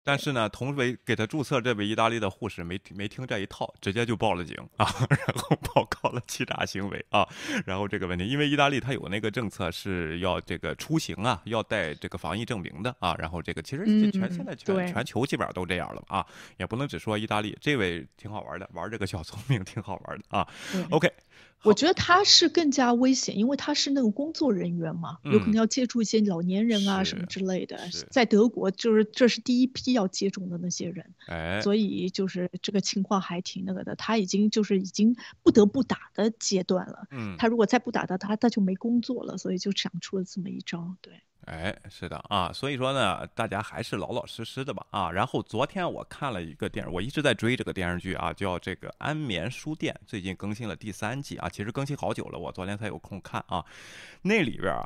[0.04, 7.28] 但是呢，同为给他注册这位意大利的护士没没听这一套，直接就报了警 啊，然后报告了欺诈行为啊，
[7.66, 16.26] 然后这个问题，因为意大利他有那个政策是要这个出行啊，要带这个防疫证明的啊，然后这个其实全现在全全球基本上都这样了啊，
[16.58, 17.58] 也不能只说意大利。
[17.60, 20.48] 这位挺好玩的，玩这个小聪明挺好玩的啊。
[20.90, 21.12] OK。
[21.64, 27.78] 我觉得他是更加危险，因为他是那个工作人员嘛，有可能要接触一些老年人啊什么之类的。
[28.12, 33.96] 在德国，就是这是第一批要接种的那些人，哎，所以就是这个情况还挺那个的。
[33.96, 41.14] 他已经就是已经不得不打的阶段了，嗯，他如果再不打的，他他就没工作了，所以就想出了这么一招，对。
[41.48, 45.10] 哎，是的啊，所以说呢，大家还是老老实实的吧啊。
[45.10, 53.66] 然后昨天我看了一个电影，我一直在追这个电视剧啊，叫这个《安眠书店》，最近更新了第三季啊，其实更新好久了，我昨天才有空看啊。
[54.24, 54.84] 那里边啊，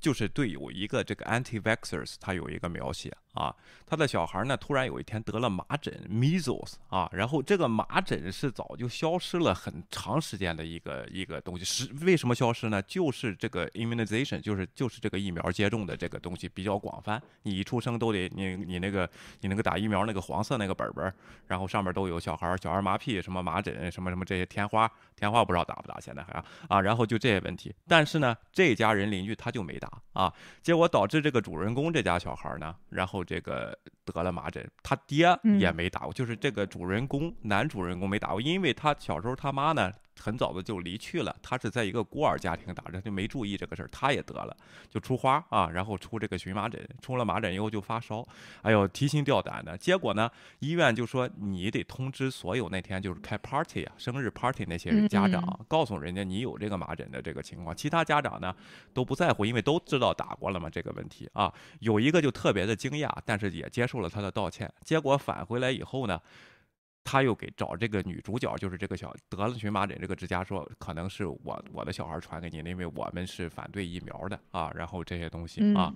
[0.00, 3.10] 就是对有一个这个 anti-vaxxers，它有一个描写。
[3.32, 3.54] 啊，
[3.86, 12.82] 他的小孩呢，突然有一天得了麻疹 （measles） 啊，然后这个麻疹是早就消失了很长时间的一个一个东西，是为什么消失呢？
[12.82, 19.08] 就是这个 immunization，就是就是这个疫苗接种的这个东西比较广泛，你一出生都得你你那个
[19.40, 21.10] 你那个打疫苗那个黄色那个本本，
[21.46, 30.30] 然后上面都有小孩小儿麻痹、什么麻疹、什么什么这些天花，天花不知道打不打，现在还啊，然后就这些问题，但是呢，这家人邻居他就没打啊，
[30.62, 33.21] 结果导致这个主人公这家小孩呢，然后。
[33.24, 35.26] 这个得了麻疹，他爹
[35.58, 39.92] 也没打过，就是这个主人公男主人公没打过，因为他小时候他妈呢。
[40.18, 44.56] 很早的就离去了，他是在一个孤儿家庭打着，就没注意这个事儿，他也得了，
[44.88, 48.26] 就出花啊，然后出这个荨麻疹，出了麻疹以后就发烧，
[48.62, 58.54] 哎呦提心吊胆的，结果呢，医院就说你得通知所有那天就是开 party 啊，生日 party 那些家长，告诉人家你有这个麻疹的这个情况，其他家长呢
[58.94, 66.20] 都不在乎，因为都知道打过了嘛这个问题啊，有一个就特别的惊讶，但是也接受了他的道歉，结果返回来以后呢。
[67.04, 75.92] 他又给找这个女主角，就是这个小得了荨麻疹这个之家说，可能是我我的小孩传给你，因为我们是反对疫苗的啊，然后这些东西啊，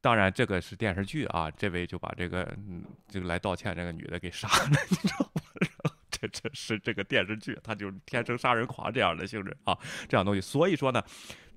[0.00, 5.42] 当然这个是电视剧啊，这位就把这个嗯这个来道歉这个女的给杀了， 你知道吗？
[6.10, 9.76] 这这是这个电视剧，他就是天生杀人狂这样的性质啊，
[10.08, 11.02] 这样东西，所以说呢。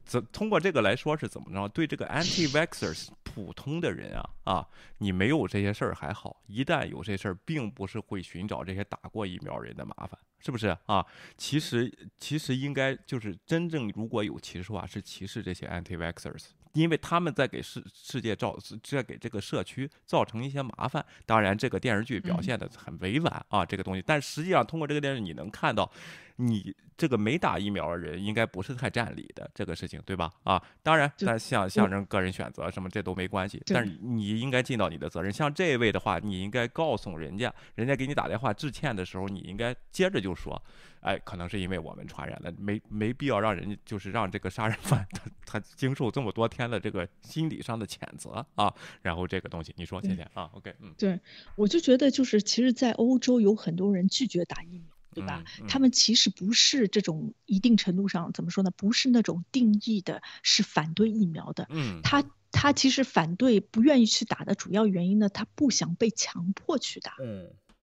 [0.06, 1.66] 怎通过这个来说是怎么着？
[1.70, 4.68] 对这个 anti-vaxxers 普通的人啊啊，
[5.00, 11.04] 你没有这些事儿还好，一旦有这事儿，并不是会寻找这些打过疫苗人的麻烦，是不是啊？
[11.36, 16.50] 其实其实应该就是真正如果有歧视的话，是歧视这些 anti-vaxers，。
[16.74, 21.04] 因为他们在给世世界造，在给这个社区造成一些麻烦。
[21.26, 25.92] 当然，这个电视剧表现的很委婉啊，这个东西，但实际上通过这个电视，你能看到。
[26.38, 30.32] 你这个没打疫苗的人应该不是太占理的这个事情，对吧？
[30.44, 33.62] 啊，当然，但像象征个人选择什么，这都没关系。
[33.68, 35.32] 但是你应该尽到你的责任。
[35.32, 40.62] 像这位的话，你应该告诉人家，人家给你打电话致歉的时候，你应该接着就说，
[41.02, 48.74] 哎，可能是因为我们传染了，没没必要让人家就是让这个杀人犯他他经受这么多天的这个心理上的谴责啊。
[49.02, 51.20] 然后这个东西，你说，谢谢啊，OK，嗯，对，
[51.56, 54.93] 我就觉得就是其实，在欧洲有很多人拒绝打疫苗。
[55.14, 55.44] 对吧？
[55.68, 58.72] 他们其实不是这种一定程度上怎么说呢？
[58.72, 61.68] 不是那种定义的是反对疫苗的。
[61.70, 67.16] 嗯，他他其实反对不愿意去打的主要原因呢，他不想被强迫去打。
[67.22, 67.50] 嗯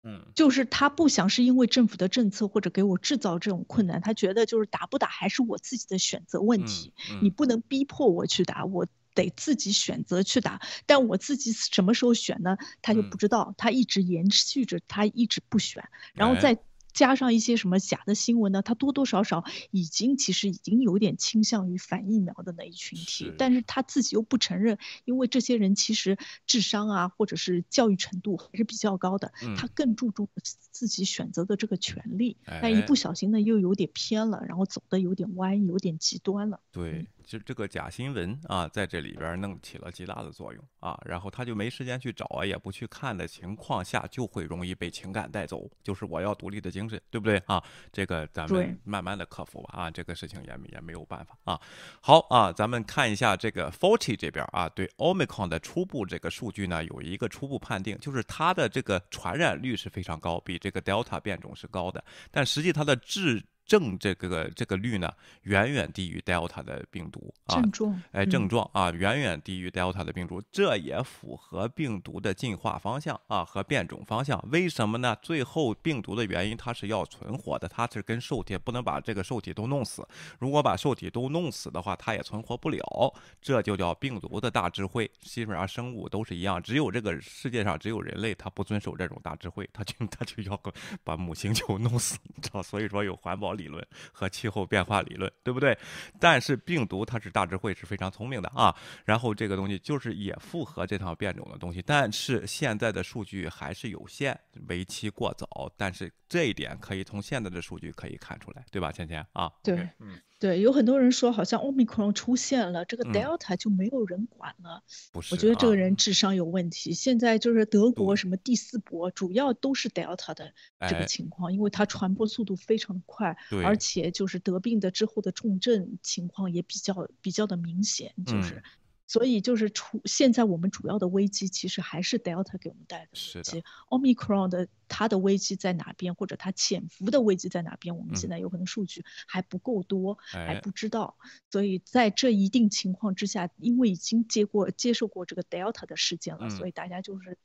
[0.05, 6.95] 嗯，就是他不想是因为政府的政策或者给我制造这种困难，他觉得就是打不打还是我自己的选择问题。
[7.21, 10.61] 你不能逼迫我去打，我得自己选择去打。
[10.87, 12.57] 但我自己什么时候选呢？
[12.81, 16.59] 他就不知道，他一直延续着，他一直不选，然后在。
[16.99, 18.61] 加上一些什么假的新闻呢？
[18.61, 30.29] 他多多少少已经其实已经有点倾向于反疫苗的那一群体，但是他自己又不承认，因为这些人其实智商啊或者是教育程度还是比较高的，他更注重
[30.73, 36.59] 自己选择的这个权利，但一不小心呢又有点偏了，然后走的有点歪，有点极端了。
[36.73, 37.07] 对。
[37.29, 45.71] 就这个假新闻啊，在这里边弄起了极大的作用啊，然后他就没时间去找啊，也不去看的情况下，就会容易被情感带走。
[45.83, 47.63] 就是我要独立的精神，对不对啊？
[47.93, 51.61] 这个咱们慢慢的克服吧啊，这个事情也也没有办法啊。
[52.01, 74.43] 好啊，咱们看一下这个 Forty 这边啊，对 Omicron 的初步这个数据呢，有一个初步判定，就是它的这个传染率是非常高，比这个 Delta 变种是高的，但实际它的致症这个这个率呢，远远低于 Delta 的病毒啊，症状哎症状啊，远远低于 Delta 的病毒，这也符合病毒的进化方向啊和变种方向。
[74.51, 75.15] 为什么呢？
[75.21, 80.09] 最后病毒的原因它是要存活的，它是跟受体不能把这个受体都弄死。
[80.39, 83.15] 如果把受体都弄死的话，它也存活不了。
[83.43, 85.11] 这就叫病毒的大智慧。
[85.21, 90.59] 基本上生物都是一样，只有这个世界上只有人类它不遵守这种大智慧，它就它就要
[91.05, 92.63] 把母星球弄死，你知道？
[92.63, 93.58] 所以说有环保。
[93.59, 95.77] 理论和气候变化理论，对不对？
[96.19, 98.75] 但是病毒它是大智慧，是非常聪明的啊。
[99.05, 105.71] 然后这个东西就是也符合这套变种的东西，但是现在的数据还是有限，为期过早。
[105.77, 108.93] 但是这一点可以从现在的数据可以看出来，对吧？
[108.93, 110.19] 芊芊啊，对，嗯。
[110.39, 114.83] 对，有很多人说好像 Omicron 出现了，这个 Delta 就没有人管了。
[115.13, 116.93] 不是，我觉得这个人智商有问题。
[116.93, 120.53] 现在就是德国什么第四波，主要都是 Delta 的
[120.89, 128.63] 这个情况，因为它传播速度非常的快，而且就是得病的之后的重症情况也比较比较的明显，就是。
[129.09, 133.65] 所以就是出现在我们主要的危机，其实还是 Delta 给我们带来的危机。
[133.89, 137.97] Omicron 的它的危机在哪边，或者它潜伏的危机在哪边？
[137.97, 141.17] 我们现在有可能数据还不够多，还不知道。
[141.51, 147.39] 所以在这一定情况之下，因为已经接过接受过这个 Delta 的事件了，所以大家就是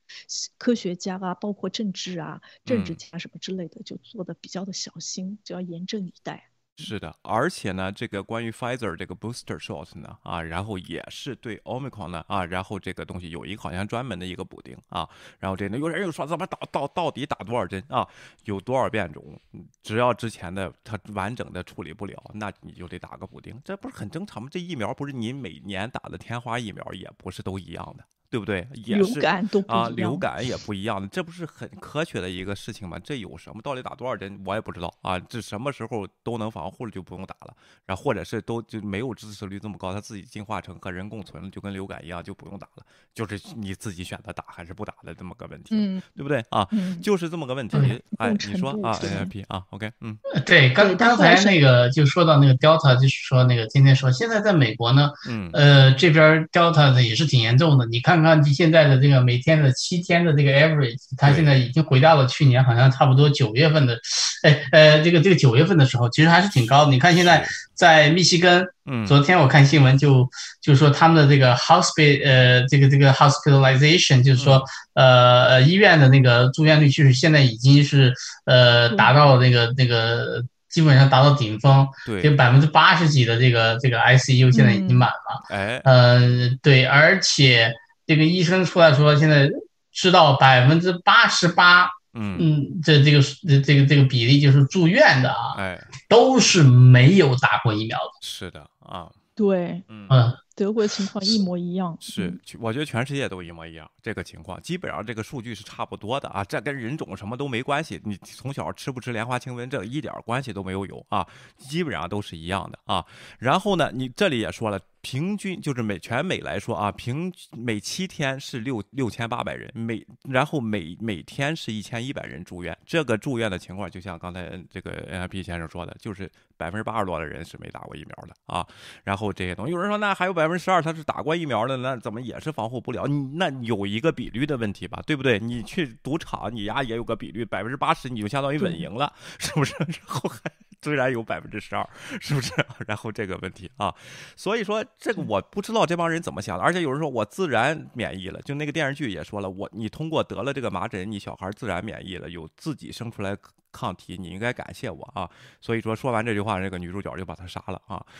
[0.57, 6.49] 科学家啊，包括政治啊、政治家什么之类的，就做的比较的小心，就要严阵以待。
[6.75, 15.07] 是的，而且呢，这个关于 Pfizer 这个 booster shot 呢，啊，然后也是对 Omicron 呢，啊，然后这个东西有一个好像专门的一个补丁啊，
[15.39, 18.07] 然后这呢有人又说怎么打到到底打多少针啊，
[18.45, 19.39] 有多少变种，
[19.83, 24.49] 只要之前的它完整的处理不了，那你就得打个补丁，这不是很正常吗？
[24.51, 28.03] 这疫苗不是你每年打的天花疫苗也不是都一样的。
[28.33, 28.67] 对不对？
[28.73, 29.19] 也是
[29.67, 32.97] 啊，流感也不一样的，这不是很科学的一个事情吗？
[33.03, 33.83] 这有什么道理？
[33.83, 35.19] 打多少针我也不知道啊。
[35.19, 37.53] 这什么时候都能防护了就不用打了，
[37.85, 46.67] 然后或者是都就没有支持率这么高，它自己进化成和人共存了，就跟流感一样就不用打了，就是你自己选择打还是不打的这么个问题，对不对啊？
[47.03, 47.77] 就是这么个问题。
[48.17, 58.22] 哎，你说啊，N I P 啊，OK，嗯，对，刚刚才那个就说到那个 Delta，就是说那个今天说现在在美国呢，嗯，呃，这边 Delta 的也是挺严重的，你看。
[58.23, 63.99] 看现在的这个每天的七天的这个 average，它现在已经回到了去年好像差不多九月份的，
[64.43, 66.91] 哎呃，这个这个九月份的时候，其实还是挺高的。
[66.91, 70.29] 你看现在在密西根，嗯，昨天我看新闻就
[70.61, 78.13] 就说他们的这个 hospital 呃这个这个 hospitalization，就是说呃呃医院的那个住院率，就是现在已经是
[78.45, 87.73] 呃达到那个那个基本上达到顶峰，对，就百分之八十几的这个这个 ICU 现在已经满了，哎，嗯对，而且。
[88.05, 89.49] 这个医生出来说，现在
[89.91, 98.11] 知道百分之八十八，嗯嗯，这这个这这个这个比例就是住院的啊，哎，都是没有打过疫苗的。
[98.21, 100.07] 是的啊，对，嗯
[100.55, 103.89] 德国情况一模一样，是，我觉得全世界都一模一样。
[104.03, 107.99] 这个情况基本上这个数据是差不多的啊，这跟人种什么都没关系。
[108.03, 111.25] 你从小吃不吃莲花清瘟，这一点关系都没有有啊，
[111.57, 113.03] 基本上都是一样的啊。
[113.39, 114.79] 然后呢，你这里也说了。
[115.03, 122.75] 平均就是每全美来说啊，平每七天是六六千八百人，每然后每每天是一千一百人住院。
[122.85, 126.31] 这个住院的情况，就像刚才这个 N I P 先生说的，就是
[126.63, 128.65] 百分之八十多的人是没打过疫苗的啊。
[129.03, 133.05] 然后这些东西，有人说那还有百分之十二他是打过疫苗的，那怎么也是防护不了？
[133.05, 135.37] 你那有一个比率的问题吧，对不对？
[135.39, 139.75] 你去赌场，你呀也有个比率，百分之八十你就相当于稳赢了，是不是？
[139.77, 140.39] 然后还。
[140.81, 142.51] 虽然有百分之十二，是不是？
[142.85, 143.95] 然后这个问题啊，
[144.35, 146.63] 所以说这个我不知道这帮人怎么想的。
[146.63, 153.33] 而且有人说我自然免疫了，就那个电视剧也说了，我你通过得了这个麻疹，你小孩自然免疫了，有自己生出来
[153.73, 155.29] 抗体，你应该感谢我啊。
[155.59, 158.01] 所以说说完这句话，这个女主角就把他杀了啊。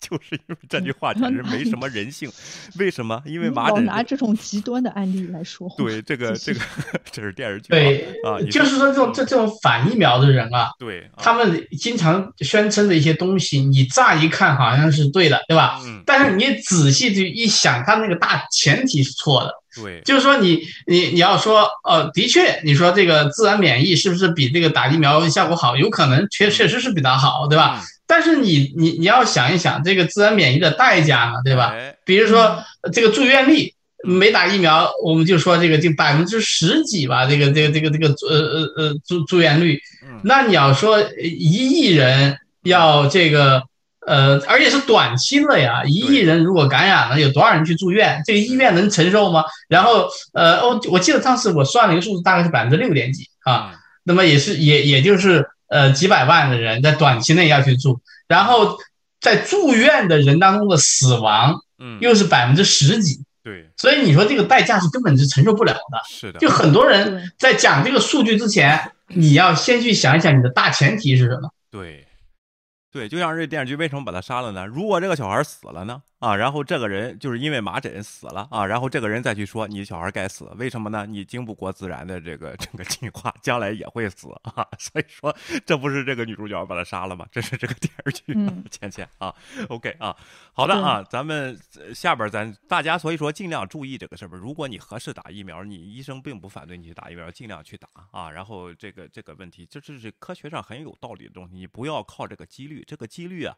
[0.00, 2.28] 就是因为这句话简直没什么人性，
[2.80, 3.22] 为什么？
[3.26, 5.76] 因为麻疹拿这种极端的案例来说话。
[5.76, 6.60] 对，这个这个
[7.12, 7.68] 这是电视剧。
[7.68, 15.80] 对啊，就是说这种这这种反疫苗的人啊，对，他们经常宣称的一些东西，你乍一看好像是对的，对吧？
[15.84, 16.02] 嗯。
[16.04, 19.59] 但是你仔细去一想，他那个大前提是错的。
[19.76, 25.76] 对，就是说你你你要说，呃，的确，你说这个自然免疫是不是比这个打疫苗效果好？
[25.76, 27.82] 有可能，确确实是比它好，对吧？
[28.06, 31.72] 但是你你你要想一想这个自然免疫的代价呢，对吧？
[32.04, 39.80] 比如说这个住院率，没打疫苗，我们就说这个就百分之十几吧，这个这个这个这个呃呃呃住住院率。
[40.24, 43.62] 那你要说一亿人要这个
[44.06, 48.22] 呃，而且是短期的呀，一亿人如果感染了，有多少人去住院？
[48.24, 49.44] 这个医院能承受吗？
[49.68, 53.74] 然后呃，我我记得当时我算了一个数字，大概是百分之六点几啊。
[54.02, 55.46] 那么也是也也就是。
[55.72, 58.76] 呃，几百万的人在短期内要去住，然后
[59.20, 66.00] 在住院的人当中的死亡，嗯，又是百分之十几，对，所以你说这个代价是根本是承受不了的。
[66.08, 71.48] 是的，就很多人在讲这个数据之前，你要先去想一想你的大前提是什么。
[71.70, 72.04] 对，
[72.90, 74.66] 对，就像这电视剧为什么把他杀了呢？
[74.66, 76.02] 如果这个小孩死了呢？
[76.20, 81.06] 啊，然后这个人就是因为麻疹死了啊，然后这个人再去说你小孩该死，为什么呢？
[81.06, 84.66] 你经不过自然的这个 这个进化，将来也会死啊。
[84.78, 87.26] 所以说，这不是这个女主角把他杀了吗？
[87.32, 88.34] 这是这个电视剧，
[88.70, 89.34] 倩倩啊。
[89.70, 90.14] OK 啊，
[90.52, 91.58] 好的啊，咱们
[91.94, 94.36] 下边咱大家所以说尽量注意这个事儿吧。
[94.36, 98.30] 如果你合适打疫苗，你医生并不反对你去打疫苗，尽量去打啊。
[98.30, 103.56] 然后这个这个问题，这这是科学上很有道理的东西，你不要靠这个几率，这个几率啊。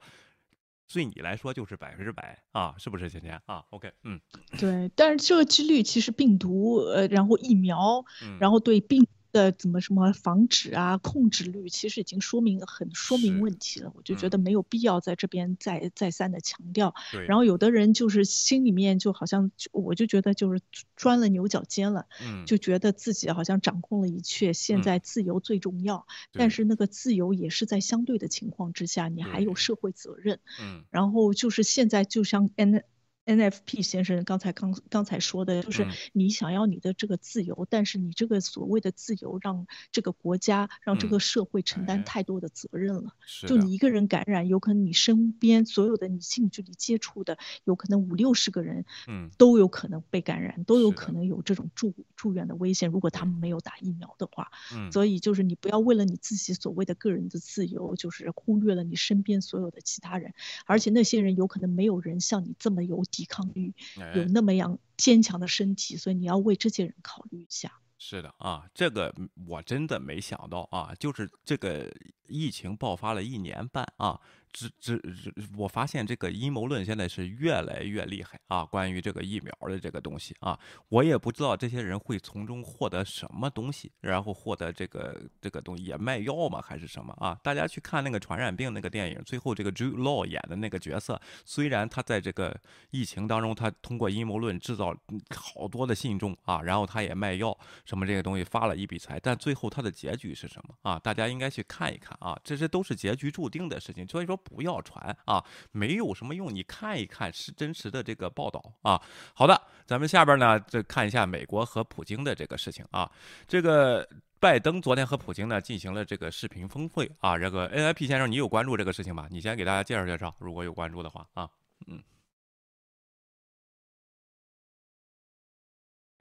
[0.92, 4.20] 对你来说就是百分之百啊，是不是，芊芊啊？OK，嗯，
[4.58, 8.04] 对，但是这个几率其实病毒，呃，然后疫苗，
[8.38, 9.06] 然后对病。
[9.32, 16.94] 的怎么什么防止啊控制率，其实已经说明很说明问题了，我就觉得没有必要在这边再再三的强调。
[17.26, 20.60] 然后有的人就是心里面就好像，我就觉得就是
[20.96, 22.06] 钻了牛角尖了，
[22.46, 26.06] 就觉得自己好像掌控了一切，现在自由最重要。
[26.32, 30.38] 但是那个自由也是在相对的情况之下，你还有社会责任。
[30.60, 30.84] 嗯。
[30.90, 32.84] 然后就是现在就像 N。
[33.24, 43.14] NFP 先生刚才刚刚才说的，就是你想要你的这个自由，但是你这个所谓的自由，让这个国家、让这个社会承担太多的责任了。
[43.46, 52.90] 就你一个人感染，有可能你身边所有的你近距离接触的，有可能五六十个人，嗯，都有可能被感染，都有可能有这种住住院的危险。
[52.90, 60.34] 如果他们没有打疫苗的话，嗯，所以就是你不要为了你自己所谓的个人的自由，就是忽略了你身边所有的其他人，
[60.66, 63.04] 而且那些人有可能没有人像你这么有。
[63.12, 63.72] 抵抗力
[64.16, 67.78] 有那么样坚强的身体，所以你要为这些人考虑一下。
[67.98, 69.14] 是的啊，这个
[69.46, 71.88] 我真的没想到啊，就是这个
[72.26, 74.20] 疫情爆发了一年半啊。
[74.52, 78.64] 这这这，我发现这个阴谋论现在是越来越厉害啊！
[78.64, 80.58] 关于这个疫苗的这个东西啊，
[80.90, 86.60] 我也不知道这些人会从中获得什么东西，然后获得这个这个东西也卖药吗？
[86.62, 87.34] 还是什么啊？
[87.42, 92.54] 大家去看那个传染病那个电影，最后这个 j u e Law 演的那个角色，虽然他在这个
[92.90, 94.94] 疫情当中，他通过阴谋论制造
[95.34, 100.98] 好多的信众啊，然后他也卖药什么这个东西发了一笔财，但最后他的结局是什么啊？
[100.98, 102.38] 大家应该去看一看啊！
[102.44, 104.38] 这些都是结局注定的事情，所以说。
[104.44, 106.52] 不要传啊，没有什么用。
[106.52, 109.00] 你看一看是真实的这个报道啊。
[109.34, 113.10] 好的，咱们下边呢，再看一下美国和普京的这个事情啊。
[113.46, 117.38] 这个拜登昨天和普京呢进行了这个视频峰会啊。
[117.38, 119.28] 这个 N I P 先生，你有关注这个事情吗？
[119.30, 121.48] 你先给大家介绍介绍，如果有关注的话啊。
[121.86, 122.02] 嗯。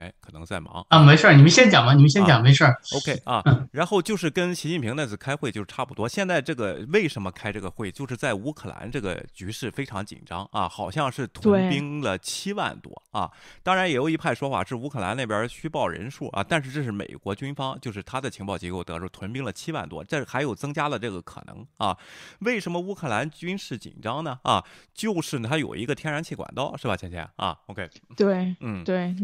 [0.02, 2.76] 哎，可能在忙啊，没事儿，你们先讲吧，你们先讲，没事儿。
[2.96, 6.08] OK 啊，然后就是跟习近平那次开会就是差不多。
[6.08, 13.30] 现在这个为什么开这个会，就是在乌克兰这个局势非常紧张啊，好像是屯兵了七万多啊。
[13.62, 21.96] 当然也有一派说法是乌克兰那边虚报人数啊，但是这是美国军方，就是他的情报机构得出屯兵了七万多，这还有增加了这个可能啊。
[22.40, 24.40] 为什么乌克兰军事紧张呢？
[24.42, 29.14] 啊，就是它有一个天然气管道，是吧，倩倩啊？OK，对，嗯，对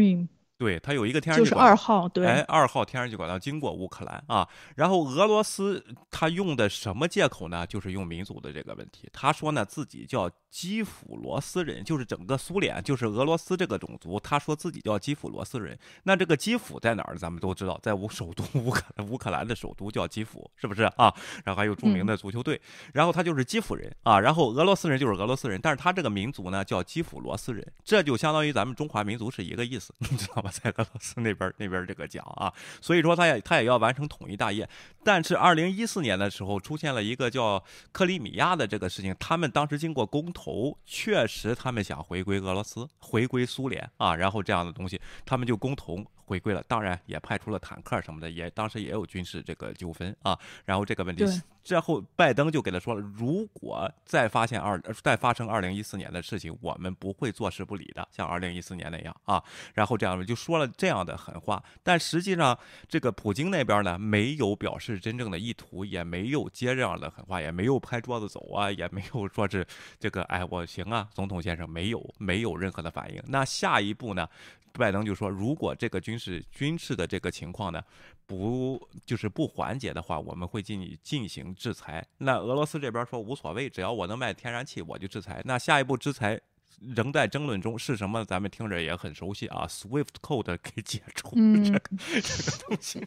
[0.00, 0.39] dream.
[0.60, 4.46] 对，它有一个天然气管道，就是二号，对，哎，二号天然气管道经过乌克兰啊，
[4.76, 7.66] 然后俄罗斯他用的什么借口呢？
[7.66, 15.78] 就是用民族的这个问题，他说呢自己叫基辅罗斯人，就是整个苏联，就是俄罗斯这个种族，他说自己叫基辅罗斯人。
[16.02, 17.16] 那这个基辅在哪儿？
[17.16, 21.14] 咱们都知道，在乌首都乌克兰乌克兰的首都叫基辅，是不是啊？
[21.42, 22.60] 然后还有著名的足球队，
[22.92, 30.49] 然后他就是基辅人啊，然后俄罗斯人就是俄罗斯人，但是他这个民族呢叫基辅罗斯人，这就相当于咱们中华民族是一个意思，你知道吧？
[30.50, 34.68] 在俄罗斯那边那边这个讲啊，所以说他也他也要完成统一大业。
[35.02, 46.04] 但是二零一四年的时候出现了一个叫克里米亚的这个事情，他们当时经过公投，确实他们想回归俄罗斯，回归苏联啊，然后这样的东西，他们就公投。
[46.30, 50.38] 回归了，当然也派出了坦克什么的，也当时也有军事这个纠纷啊。
[50.64, 51.24] 然后这个问题
[51.64, 59.42] 之后，拜登就给他说了，如果再发现二再发生二零一四年的事情，我们不会坐视不理的，像二零一四年那样啊。
[59.74, 62.56] 然后这样就说了这样的狠话，但实际上
[62.88, 69.66] 这个普京那边呢，没有表示是真正的意图，也没有接这样的狠话，也没有拍桌子走啊，也没有说是
[69.98, 73.22] 这个哎我行啊，总统先生没有没有任何的反应。
[73.26, 74.28] 那下一步呢？
[74.72, 77.82] 拜登就说，如果这个军事军事的这个情况呢，
[78.24, 82.06] 不就是不缓解的话，我们会进进行制裁。
[82.18, 85.42] 那俄罗斯这边说无所谓，只要我能卖天然气，我就制裁。
[85.44, 86.40] 那下一步制裁。
[86.80, 88.24] 仍在争论中是什么？
[88.24, 91.80] 咱们听着也很熟悉啊，Swift Code 给解除这个
[92.20, 93.06] 这个东西，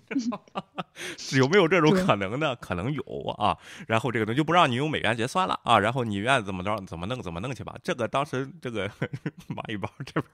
[1.38, 2.56] 有没有这种可能呢？
[2.58, 3.02] 可能有
[3.38, 3.58] 啊。
[3.88, 5.80] 然后这个东西就不让你用美元结算了啊。
[5.80, 7.76] 然后你愿意怎么着怎么弄怎么弄去吧。
[7.84, 8.88] 这个当时这个
[9.50, 10.26] 蚂蚁帮这边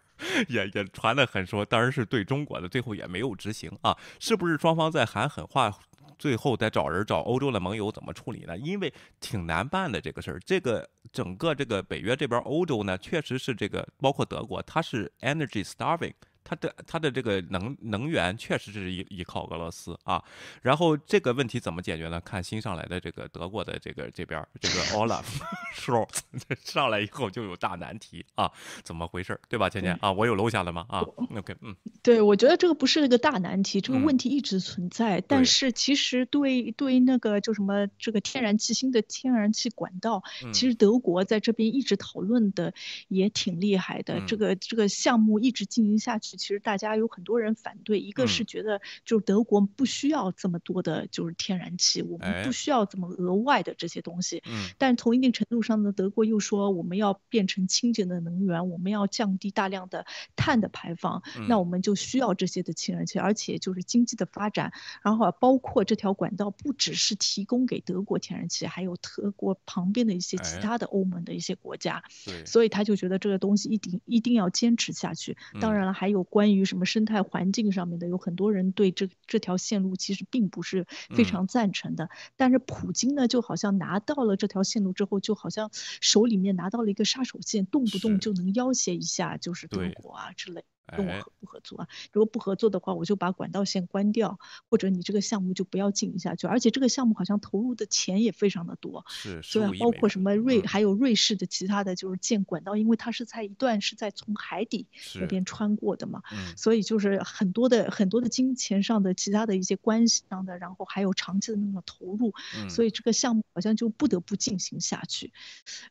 [0.48, 3.98] 也也传的很说，当然是对中国的，最后也没有执行啊。
[4.20, 5.74] 是不是双方在喊狠话？
[6.20, 8.56] 最后再找人找欧洲的盟友怎么处理呢？
[8.58, 10.40] 因为挺难办的这个事儿。
[10.46, 16.14] 这个整个这个北约这边，欧洲呢，确实是这个，包括德国，它是 energy starving。
[16.50, 20.24] 它的它的这个能能源确实是依依靠俄罗斯啊，
[20.64, 22.20] 然后这个问题怎么解决呢？
[22.22, 25.24] 看新上来的这个德国的这个这边这个 Olaf
[25.78, 26.22] Scholz
[26.66, 29.70] 上来以后就有大难题啊，怎么回事对吧？
[29.70, 30.88] 倩倩啊，我有楼下了吗？
[30.90, 31.02] 啊
[31.38, 42.74] ，OK，嗯，对，我觉得这个不是一个大难题，这个问题一直存在，但是其实对对那个就什么这个天然气新的天然气管道，其实德国在这边一直讨论的
[43.08, 46.39] 也挺厉害的，这个这个项目一直进行下去。
[46.40, 54.42] 其实大家有很多人反对，一个是觉得就是德国不需要这么多的，就是天然气，我们不需要这么额外的这些东西。
[54.48, 54.70] 嗯。
[54.78, 60.06] 但从一定程度上呢，德国又说我们要变成清洁的能源，我们要降低大量的
[60.38, 64.72] 碳的排放，那我们就需要这些的天然气，而且就是经济的发展，
[65.04, 72.04] 然后包括这条管道不只是提供给德国天然气，还有德国旁边的一些其他的欧盟的一些国家。
[72.26, 72.46] 对。
[72.46, 75.36] 所以他就觉得这个东西一定一定要坚持下去。
[75.60, 76.20] 当然了，还有。
[76.30, 82.10] 关于什么生态环境上面的，有很多人对这这条线路其实并不是非常赞成的。
[82.36, 90.64] 但是普京呢，就好像拿到了这条线路之后，就好像手里面拿到了一个杀手锏，动不动就能要挟一下，就是德国啊之类。
[90.96, 91.88] 跟我合不合作啊？
[92.12, 96.48] 如果不合作的话，我就把管道线关掉，或者你这个项目就不要进行下去。
[96.48, 106.22] 而且这个项目好像投入的钱也非常的多，是，所以包括什么瑞，还有瑞士的其他的就是建管道，因为它是在一段是在从海底那边穿过的嘛，
[106.58, 112.34] 所以就是很多的很多的金钱上的其他的一些关系上的，然后还有长期的那种投入，
[112.70, 115.32] 所以这个项目好像就不得不进行下去。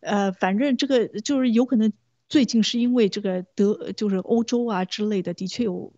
[0.00, 1.92] 呃，反正这个就是有可能。
[2.28, 5.92] 最近是因为这个德就是欧洲啊之类的，的确有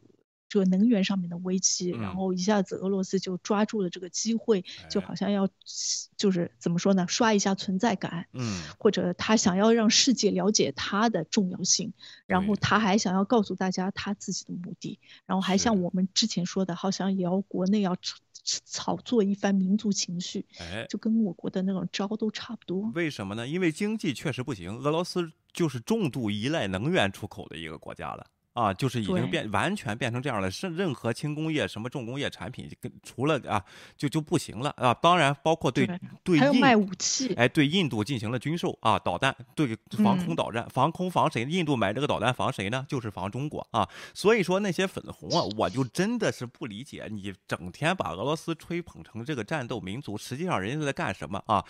[0.51, 5.49] 这个能源上面的危机，然后一下子俄罗斯就抓住了这个机会，就好像要
[6.17, 11.93] 就是怎么说呢，刷一下存在感，嗯，或者他想要让世界了解他的重要性，
[12.27, 22.91] 然后他还想要告诉大家他自己的目的，然后还像我们之前说的，好像也要国内要炒炒作一番民族情绪，哎，就跟我国的那种招都差不多。
[22.95, 23.47] 为什么呢？
[23.47, 25.31] 因为经济确实不行，俄罗斯。
[25.53, 33.65] 就是重度依赖能源出口的一个国家了，啊，就是已经变完全变成这样了，是任何轻工业、什么重工业产品，跟除了啊，
[33.97, 34.93] 就就不行了啊。
[34.95, 35.89] 当然，包括对
[36.25, 41.45] 对还有卖武器，哎，对印度进行了军售啊，导弹对防空导弹，防空防谁？
[41.45, 42.85] 印度买这个导弹防谁呢？
[42.89, 43.89] 就是防中国啊。
[44.13, 51.65] 所以说那些粉红啊，我就真的是不理解，你整天把俄罗斯吹捧成这个战斗民族，实际上人家在干什么啊？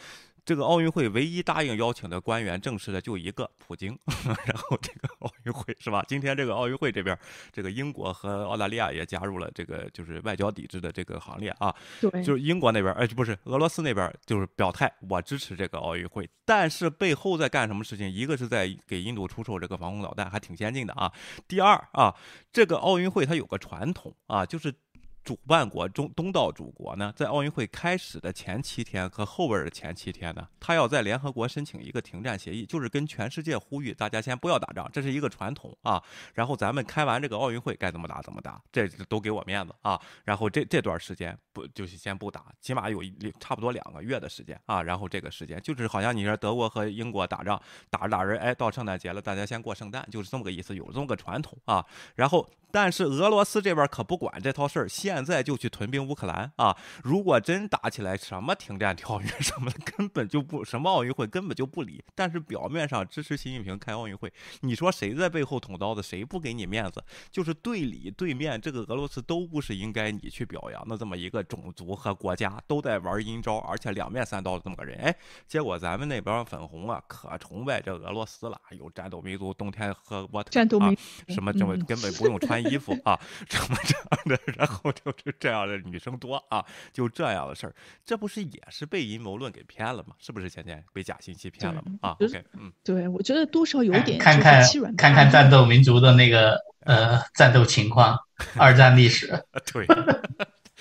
[0.44, 3.98] 这个奥运会唯一答应邀请的官员正式的就一个普京，
[4.44, 6.04] 然后这个奥运会是吧？
[6.08, 7.18] 今天这个奥运会这边，
[7.52, 11.74] 这个英国和澳大利亚也加入了这个就是外交抵制的这个行列啊。
[12.00, 18.10] 对，就是英国那边，哎，不是俄罗斯那边，就是表态我支持这个奥运会，但是背后在干什么事情？
[18.10, 21.12] 一个是在给印度出售这个防空导弹，还挺先进的啊。
[21.46, 22.14] 第二啊，
[22.52, 24.74] 这个奥运会它有个传统啊，就是。
[25.22, 36.02] 主办国中东道主国呢，在奥运会开始的前七天和后边的前七天呢，他要在联合国申请一个停战协议，就是跟全世界呼吁大家先不要打仗，这是一个传统啊。
[36.34, 40.00] 然后咱们开完这个奥运会该怎么打怎么打，这都给我面子啊。
[40.24, 44.82] 然后这这段时间不就是先不打，起码有一差不多两个月的时间啊。
[44.82, 47.60] 然后这个时间就是好像你说德国和英国打仗
[47.90, 51.84] 打着打着，哎，到圣诞节了，大家先过圣诞，就是这么个意思，有这么个传统啊。
[52.16, 52.48] 然后。
[52.72, 56.76] 但是俄罗斯这边可不管这套事儿，现在就去屯兵乌克兰啊！
[57.02, 62.02] 如果真打起来，什么停战条约 什么的，根本就不什么奥运会根本就不理。
[62.14, 66.00] 但是表面上支持习近平开奥运会，你说谁在背后捅刀子？
[66.02, 67.02] 谁不给你面子？
[67.30, 74.96] 就是对里对面，这个俄罗斯都不是应该你去表扬的这么一个种族和国家，都在玩阴招，而且两面三刀的这么个人。
[75.00, 75.16] 哎，
[75.48, 80.96] 结果咱们那边粉红啊，可崇拜这俄罗斯了，有战斗民族，冬天喝沃特，战斗民
[81.28, 82.60] 什么这么根本不用穿。
[82.60, 87.74] 衣服啊， 什么这样的，然后 就是这样的女生多啊，就这样的事儿，
[88.04, 90.14] 这不是也是被阴谋论给骗了吗？
[90.18, 91.92] 是不是倩倩被假信息骗了吗？
[92.02, 94.62] 啊，OK，嗯，对，我觉得多少有点看看
[94.96, 98.18] 看看战斗民族的那个呃战斗情况，
[98.56, 99.28] 二战历史，
[99.72, 99.86] 对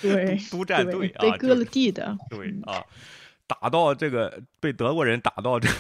[0.02, 2.84] 对，督战 队啊，被割了地的，对啊，
[3.48, 5.76] 打到这个被德国人打到这个，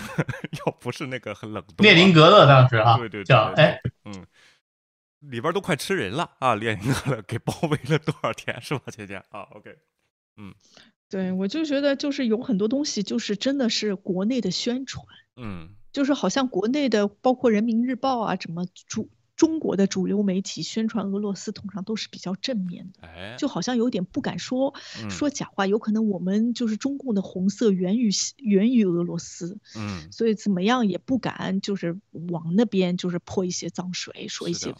[0.66, 4.26] 要不是那个很冷冻，列宁格勒当时啊，对对叫哎，嗯。
[5.20, 6.56] 里边都快吃人了啊！
[6.56, 9.76] 列宁格勒给包围了多少天是吧，姐姐啊？OK，
[10.38, 10.54] 嗯，
[11.10, 15.06] 对，我就觉得就是有很多东西就是真的是国内的宣传，
[15.36, 24.74] 嗯，就是好像国内的包括人民日报啊，什么主中国的主流媒体宣传俄罗斯通常都是比较正面的，哎，就好像有点不敢说
[25.10, 32.00] 说假话，有可能我们就是中共的红色源于源于俄罗斯，嗯，所以怎么样也不敢就是
[32.30, 34.74] 往那边就是泼一些脏水，说一些。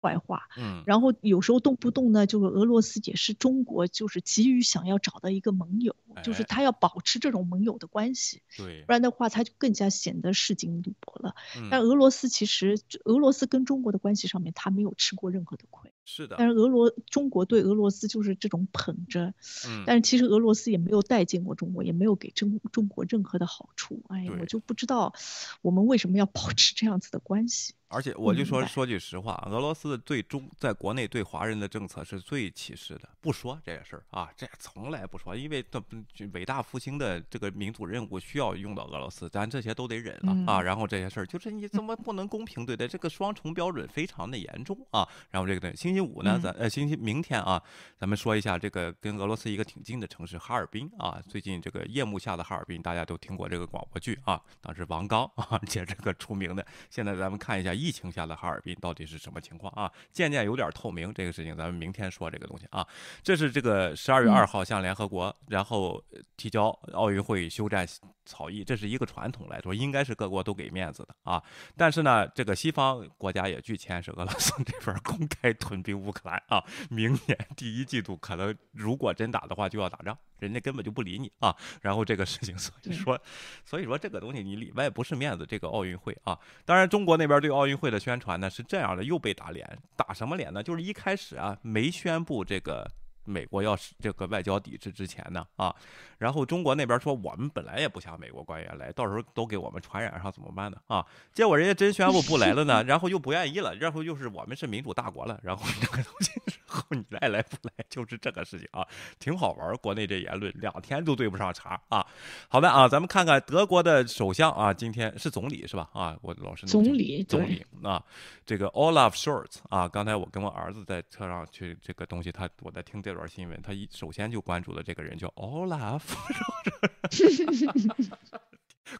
[0.00, 11.34] 坏话，嗯，然后有时候动不动呢，就是俄罗斯也是中国，就是急于想要找到一个盟友，就是他要保持这种盟友的关系，对，不然的话他就更加显得市井赌博了。
[11.70, 15.90] 但俄罗斯其实，俄罗斯跟中国的关系上面，他没有吃过任何的亏。
[16.04, 19.34] 是的，但是俄罗中国对俄罗斯就是这种捧着，
[19.66, 24.02] 嗯，但是其实俄罗斯也没有待见过中国，也没有给中中国任何的好处。
[24.08, 25.14] 哎呀，我就不知道
[25.62, 27.74] 我们为什么要保持这样子的关系。
[27.88, 35.64] 而且我就说说句实话，俄罗斯对中在国内对华人的政策是最歧视的，不说这些事儿啊，这从来不说，因为
[36.12, 40.60] 这伟大复兴的这个民族任务需要用到俄罗斯，咱这些都得忍了啊。
[40.60, 42.88] 然后这些事儿就是你怎么不能公平对待？
[42.88, 45.06] 这个双重标准非常的严重啊。
[45.30, 45.66] 然后这个。
[45.76, 47.62] 星期五呢，咱呃星期明天啊，
[47.98, 51.20] 咱们说一下这个跟俄罗斯一个挺近的城市哈尔滨啊。
[51.28, 54.40] 最近这个夜幕下的哈尔滨，大家都听过这个广播剧啊。
[54.60, 56.66] 当时王刚 啊，接这个出名的。
[56.88, 59.90] 现在咱们看一下疫情下的哈尔滨到底是什么情况啊？
[60.12, 62.86] 渐渐有点透明，这个事情咱们明天说这个东西啊。
[63.22, 66.02] 这是这个十二月二号向联合国，然后
[66.36, 67.86] 提交奥运会休战
[68.24, 71.42] 草议，这是一个传统来说，应该是各国都给面子的啊。
[71.76, 75.76] 但是呢，这个西方国家也拒签，是俄罗斯这边公开吞。
[75.86, 81.54] 兵乌克兰啊，明年第一季度可能如果真打的话就要打仗，人家根本就不理你啊。
[81.82, 83.20] 然后这个事情，所以说，
[83.64, 85.46] 所以说这个东西你里外不是面子。
[85.46, 90.62] 这个奥运会啊，当然中国那边对奥运会的宣传呢是这样的，又被打脸，打什么脸呢？
[90.62, 92.90] 就是一开始啊没宣布这个。
[93.28, 95.74] 美国要是这个外交抵制之前呢，啊，
[96.18, 100.78] 然后中国那边说我们本来也不想美国官员来，到时候都给我们传染上怎么办呢？
[100.86, 108.86] 啊，结果人家真宣布不来了呢， 然后又不愿意了，然后又是我们是民主大国了，然后这个东西之后你爱来不来就是这个事情啊，
[109.18, 112.06] 挺好玩，国内这言论两天都对不上茬啊。
[112.48, 115.90] 好的啊，咱们看看德国的首相啊，今天是总理是吧？
[115.92, 118.00] 啊，我老是总理总理啊，
[118.44, 123.16] 这个 Olaf Scholz 啊，刚才我跟我儿子在车上去这个东西，他我在听这。
[123.16, 126.02] 段新闻，他一首先就关注的这个人叫 Olaf，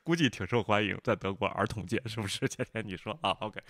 [0.02, 2.40] 估计挺受欢迎，在德国儿童界是不是？
[2.48, 3.60] 芊芊你说啊？OK，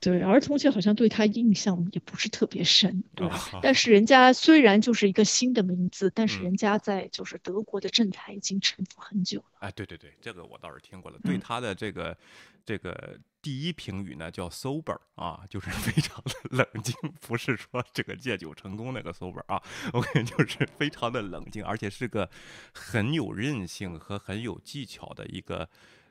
[0.00, 3.38] 对，儿童界好像对他印象也不是特别深，对吧？
[3.62, 9.58] 但是人家虽然就是一个新的名字，但是人家在就是德国的政坛已经沉浮很久了。
[9.60, 11.18] 哎，对对对，这个我倒是听过了。
[11.22, 12.16] 对他的这个
[12.64, 19.62] 这个第一评语呢，叫 sober 啊，就是 非常的冷静，不是说这个戒酒成功那个 sober 啊
[19.92, 22.30] ，OK，就是非常的冷静，而且是个
[22.72, 25.68] 很有韧性和很有技巧的一个。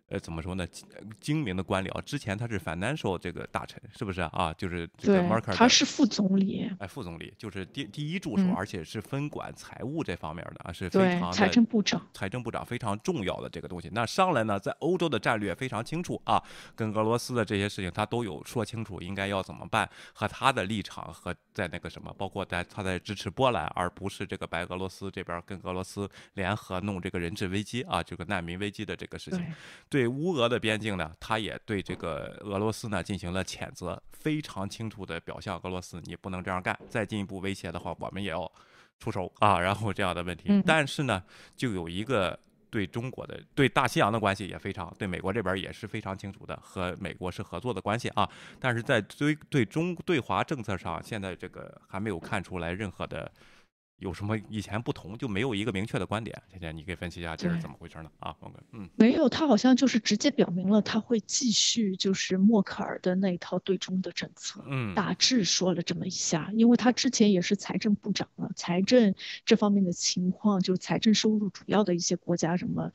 [0.09, 0.67] 呃，怎么说呢？
[1.19, 4.51] 精明的官僚，之前他是 financial 这个大臣，是不是啊？
[4.57, 6.67] 就是这个 Marker，他是副总理。
[6.79, 12.01] 哎，副总理就是第第一助手，而且是分管财务这方面的啊，是非常财政部长。
[12.11, 13.87] 财政部长非常重要的这个东西。
[13.93, 16.43] 那上来呢，在欧洲的战略非常清楚啊，
[16.75, 29.45] 跟俄罗斯的这些事情他都有说清楚应该要怎么办，和他的立场和在那个什么，包括在他在支持波兰，而不是这个白俄罗斯这边跟俄罗斯联合弄这个人质危机啊，这个难民危机的这个事情，
[29.87, 29.98] 对。
[29.99, 38.49] 对乌俄的边境呢，他也对这个俄罗斯呢进行了谴责，非常清楚的表象，俄罗斯你不能这样干，再进一步威胁的话，我们也要
[38.97, 39.59] 出手啊。
[39.59, 41.21] 然后这样的问题，但是呢，
[41.57, 42.39] 就有一个
[42.69, 48.29] 对中国的、对大西洋的关系也非常，对美国这边也是非常清楚的，和美国是合作的关系啊。
[48.57, 53.29] 但是在对对中对华政策上，现在这个还没有看出来任何的。
[53.99, 56.41] 有什么以前不同，就没有一个明确的观点。
[56.49, 58.09] 倩倩，你可以分析一下这是怎么回事呢？
[58.19, 72.89] 啊，峰哥，嗯，没有，他好像就是直接表明了他会继续就是默克尔的那一套对中的政策，嗯，大致说了这么一下，因为他之前也是财政部长了，财政这方面的情况，就是财政收入主要的一些国家什么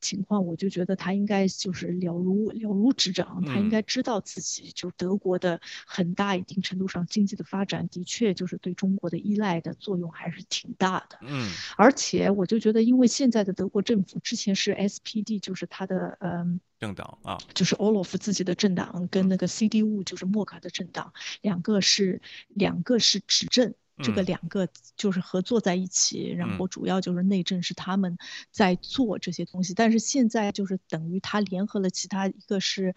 [0.00, 10.44] 情况，我就觉得他应该就是了如了如指掌，他应该知道自己就德国的很大一定程度上经济的发展的确就是对中国的依赖的作用还是。
[10.50, 23.72] 挺大的，嗯，而且我就觉得，因为现在的德国政府之前是 SPD，就是他的嗯政党啊，就是 Olaf 自己的政党跟那个 CDU 就是默卡的政党，两个是两个是执政，
[24.02, 28.18] 这个两个就是合作在一起，然后主要就是内政是他们
[28.50, 32.94] 在做这些东西，但是现在就是等于他联合了其他一个是。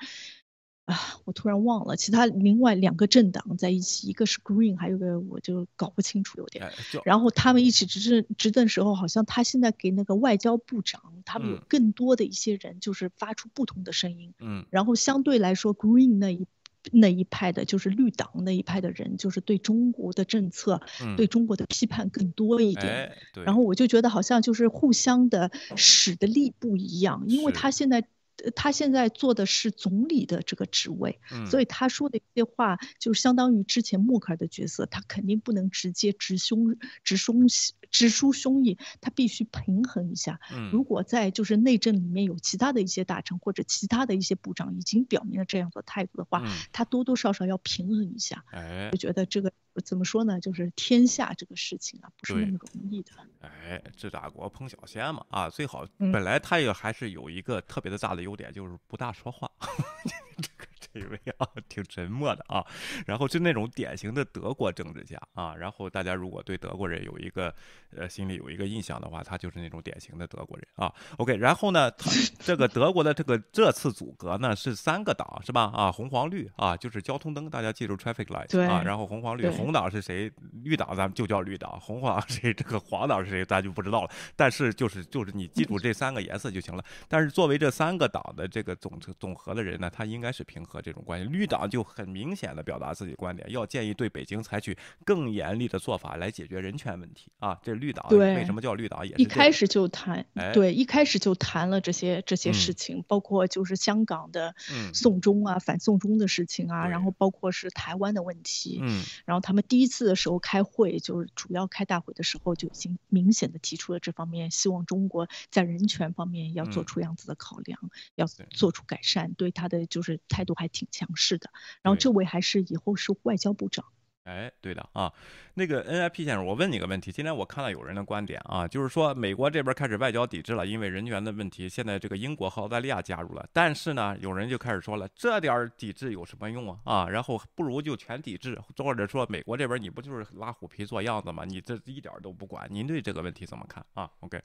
[0.85, 6.69] 啊，我突然忘了，其他另外两个政党在一起，一个是 Green，还有个我就搞不清楚有点。
[7.05, 14.33] 然后他们一起执政执政时候，好像他现在给那个外交部长，他们有更多的一些人，就是发出不同的声音。
[14.39, 14.65] 嗯。
[14.69, 16.45] 然后相对来说，Green 那一
[16.91, 20.81] 那一派的，就是绿党那一派的人，就是对中国的政策、
[21.15, 23.15] 对中国的批判更多一点。
[23.45, 28.05] 然后我就觉得好像就是互相的使的力不一样，因为他现在。
[28.51, 31.19] 他现在做的是总理的这个职位，
[31.49, 37.47] 所以他说的一些话就相当于之前默克尔的角色，他肯定不能直接直胸直胸
[37.89, 40.39] 直抒胸臆，他必须平衡一下。
[40.71, 48.43] 如果在就是内政里面有其他的一些大臣或者其他的一些部长已经表明了这样的态度的话，他多多少少要平衡一下。
[48.91, 49.51] 我觉得这个。
[49.81, 50.39] 怎么说呢？
[50.39, 53.11] 就是天下这个事情啊，不是那么容易的。
[53.41, 59.49] 哎，治大国烹小鲜嘛，啊，最好本来他也还是有一个特别的大的优点，就是不大说话。
[60.93, 62.63] 这位啊，挺沉默的啊，
[63.07, 67.53] 然后就那种典型的德国政治家啊，然后大家如果对德国人有一个
[67.97, 70.93] 呃心里有一个印象的话，他就是那种典型的德国人啊。
[71.17, 75.71] OK，然后呢，他 这个德国的这个这次组阁呢是三个党是吧？
[75.73, 78.83] 啊，红黄绿啊，就是交通灯，大家记住 traffic light 啊。
[78.83, 80.31] 然后红黄绿，红党是谁？
[80.63, 82.53] 绿党咱们就叫绿党，红黄 谁？
[82.53, 83.43] 这个黄党是谁？
[83.43, 84.11] 咱就不知道了。
[84.35, 86.85] 但是就是就是你记住这三个颜色就行了。
[87.07, 90.82] 但是作为这三个党的这个总总和的人呢，他应该是平和。
[90.83, 97.57] 这种关系，绿党就很明显的表达自己观点，要建议对北京采取更严厉的做法来解决人权问题啊！
[97.63, 99.07] 这绿党为什么叫绿党？
[99.07, 104.53] 也一开始就谈，对，一开始就谈了这些这些事情，包括就是香港的
[104.93, 117.79] 送中啊、反送中的事情啊，然后包括是台湾的问题，嗯，然后他们第一次的时候开会，就是主要开大会的时候就已经明显的提出了这方面，希望中国在人权方面要做出样子的考量，
[118.15, 120.72] 要做出改善，对他的就是态度还。
[120.73, 121.49] 挺强势的，
[121.81, 123.85] 然后这位还是以后是外交部长。
[124.23, 125.11] 哎，对的啊，
[125.53, 127.11] 那个 NIP 先生，我问你个问题。
[127.11, 131.67] 今天我看到有人的观点啊，就是说美国这边开始外交抵制了，因为人员的问题。
[131.67, 136.79] 现在这个英国和澳大利亚加入了，但是呢，有人就开始说了，这点儿抵制有什么用啊？
[136.85, 141.43] 啊，然后不如就全抵制，或者说美国这边你不就是拉虎皮做样子吗？
[141.43, 142.65] 你这一点都不管。
[142.71, 144.41] 您对这个问题怎么看啊？OK。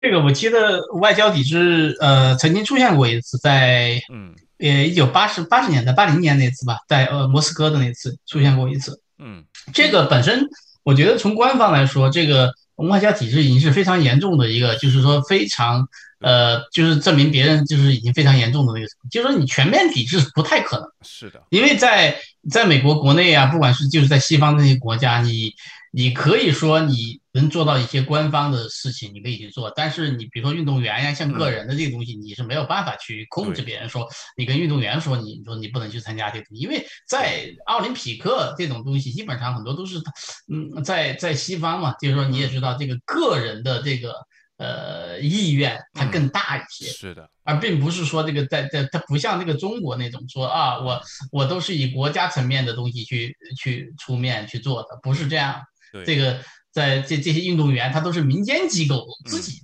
[0.00, 8.98] 这个我记得外交抵制，呃，曾经出现过一次，在嗯，呃，一九八十八十年代八零年那次吧，在呃莫斯科的那次出现过一次。
[9.18, 9.44] 嗯，
[9.74, 10.48] 这个本身
[10.84, 15.86] 我觉得从官方来说，这个外交体制已经是非常严重的一个，就是说非常
[16.20, 20.88] 呃，就是证明别人就是已经非常严重的那个，就是说你全面抵制不太可能。
[21.02, 22.16] 是的，因为在
[22.50, 25.52] 在美国国内啊，不管是就是在西方那些国家，你。
[25.92, 39.98] 你可以说你能做到一些官方的事情，你可以去做，但是你比如说运动员呀，像个人的这个东西，你是没有办法去控制别人说，你跟运动员说，你说你不能去参加这个东西，因为在奥林匹克这种东西，基本上很多都是，
[40.46, 44.14] 嗯，在在西方嘛，就是说你也知道这个个人的这个
[44.58, 51.00] 呃意愿它更大一些，是的，而并不是说这个在在它不像这个中国那种说啊，我
[51.32, 55.60] 我都是以国家层面的东西去去出面去做的，不是这样。
[56.06, 56.40] 这个
[56.72, 59.62] 在这这些运动员，他都是民间机构自己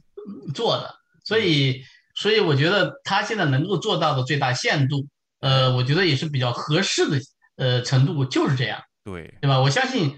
[0.54, 1.82] 做的，所以
[2.14, 5.06] 所以我觉得他现在能够做到的最大限度，
[5.40, 7.20] 呃，我觉得也是比较合适的，
[7.56, 9.34] 呃，程度就是这样，对。
[9.40, 9.60] 对吧？
[9.60, 10.16] 我相信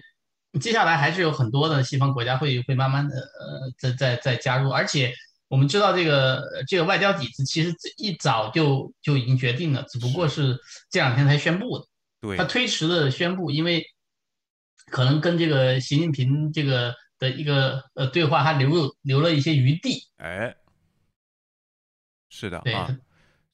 [0.60, 5.12] 接下来还是有很多的西方国家会会慢慢的呃在在在加入，而且
[5.48, 10.58] 我们知道这个这个外交底子其实一早就就已经决定了，只不过是
[10.90, 11.84] 这两天才宣布的，
[12.22, 13.84] 对，他推迟了宣布，因为。
[14.90, 20.00] 可能跟这个习近平这个的一个呃对话，还留有留了一些余地。
[20.16, 20.54] 哎，
[22.28, 22.96] 是的啊。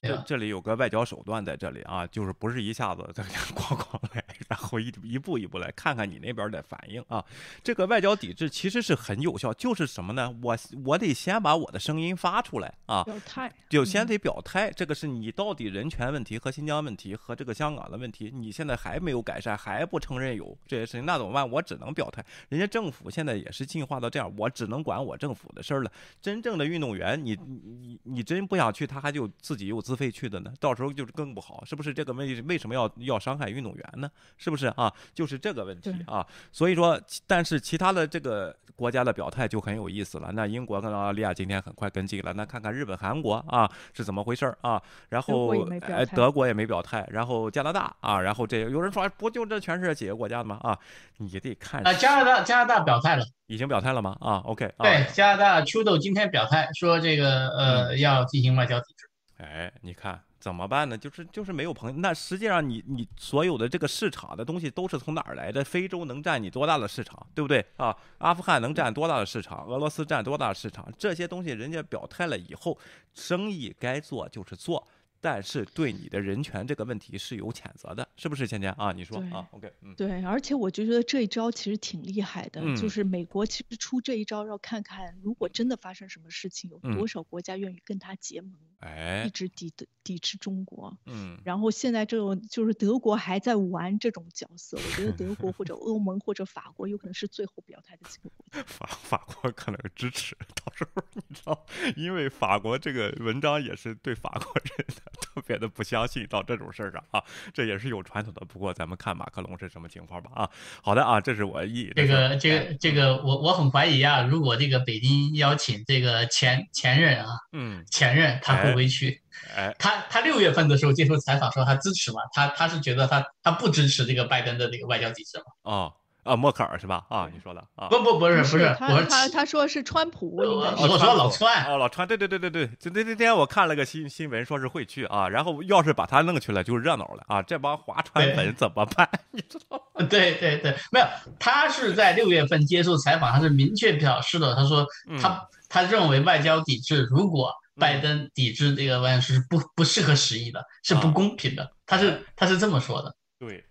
[0.02, 4.22] 这这里有个外交手段在这里啊，就是不是一下子咣咣 来，
[4.64, 7.22] 然后一一步一步来看看你那边的反应啊。
[7.62, 10.34] 这个外交抵制其实是很有效，就是什么呢？
[10.42, 10.56] 我
[10.86, 14.70] 我得先把我的声音发出来啊，表态，就先得表态。
[14.70, 21.48] 这个是你到底人权问题和新疆问题和这个香港的问题，你现在还没有改善，还不承认有这些事情，那怎么办？
[21.50, 22.24] 我只能表态。
[22.48, 25.92] 人家政府现在也是进化到这样，我只能管我政府的事儿了。
[26.22, 32.40] 真正的运动员，你你你真不想去，他还就自己又自费去的呢，到时候就是更不好，是不是这个问题？
[32.42, 34.10] 为什么要要伤害运动员呢？
[34.38, 34.92] 是不是啊？
[35.14, 36.26] 就是这个问题啊。
[36.52, 40.30] 所以说，但是其他的这个国家的表态就很有意思了。
[40.32, 44.80] 那英国跟澳大利亚今天很快跟进了，那看看日本、韩国啊是怎么回事啊？
[45.08, 50.58] 然后哎，德国也没表态，然后加拿大啊，然后这有人说不就这全是几个国家的吗？
[50.62, 50.78] 啊，
[51.18, 54.16] 你得看啊，加拿大加拿大表态了，已经表态了吗？
[54.20, 59.03] 啊，OK，对，加拿大 Trudeau 今天表态说这个呃要进行外交抵制。
[59.38, 60.96] 哎，你看怎么办呢？
[60.96, 61.98] 就是就是没有朋友。
[61.98, 65.64] 那实际上你你所有的这个市场的东西都是从哪儿来的？
[65.64, 67.96] 非洲能占你多大的市场，对不对啊？
[68.18, 69.66] 阿富汗能占多大的市场？
[69.66, 70.88] 俄罗斯占多大的市场？
[70.96, 72.78] 这些东西人家表态了以后，
[73.12, 74.86] 生意该做就是做。
[75.24, 78.92] 但是对你的人权这个问题是有谴责的，是不是芊芊啊？
[78.92, 90.94] 你说啊？OK，嗯，对，而且我就觉得这一招其实挺厉害的，就是美国其实出这一招，要看看如果真的发生什么事情，有多少国家愿意跟他结盟，哎，一直抵的抵制中国。
[91.06, 98.62] 嗯，然后现在这种就是德国还在玩这种角色，我觉得德国或者欧盟或者法国有可能是最后表态的几个国家。
[98.68, 101.66] 法法国可能支持，到时候你知道，
[101.96, 105.13] 因为法国这个文章也是对法国人的。
[105.20, 108.44] 特别的不相信到这种事儿上啊，这也是有传统的。
[108.44, 110.50] 不过咱们看马克龙是什么情况吧啊。
[110.82, 119.20] 好的啊，这是我意这个这个这个我我很怀疑啊，如果这个北京邀请这个前前任啊，嗯，前任他会不会去？
[119.54, 125.44] 哎，他他六月份的时候接受采访说他支持嘛，他他是觉得他他不支持这个拜登的这个外交体制嘛？
[125.62, 125.92] 哦。
[126.24, 127.04] 啊，默克尔是吧？
[127.08, 127.88] 啊，你说的啊？
[127.88, 139.08] 不不不是不是，他他说是川普，我说老川哦，老川，对对对对对，就那那天我看了个新新闻，说是会去啊，然后要是把他弄去了，就热闹了啊，这帮划船粉怎么办？
[139.30, 139.80] 你知道？
[140.10, 141.06] 对对对，没有，
[141.38, 144.86] 他是在六月份接受采访，他是明确表示的，他说
[145.20, 153.14] 他他认为外交抵制，如果拜登抵制这个外是不不适合时宜的，是不公平的，他是他是这么说的。
[153.38, 153.64] 对，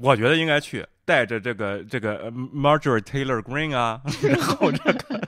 [0.00, 0.86] 我觉得应该去。
[1.04, 5.20] 带着这个这个 Marjorie Taylor Greene 啊，然后这个。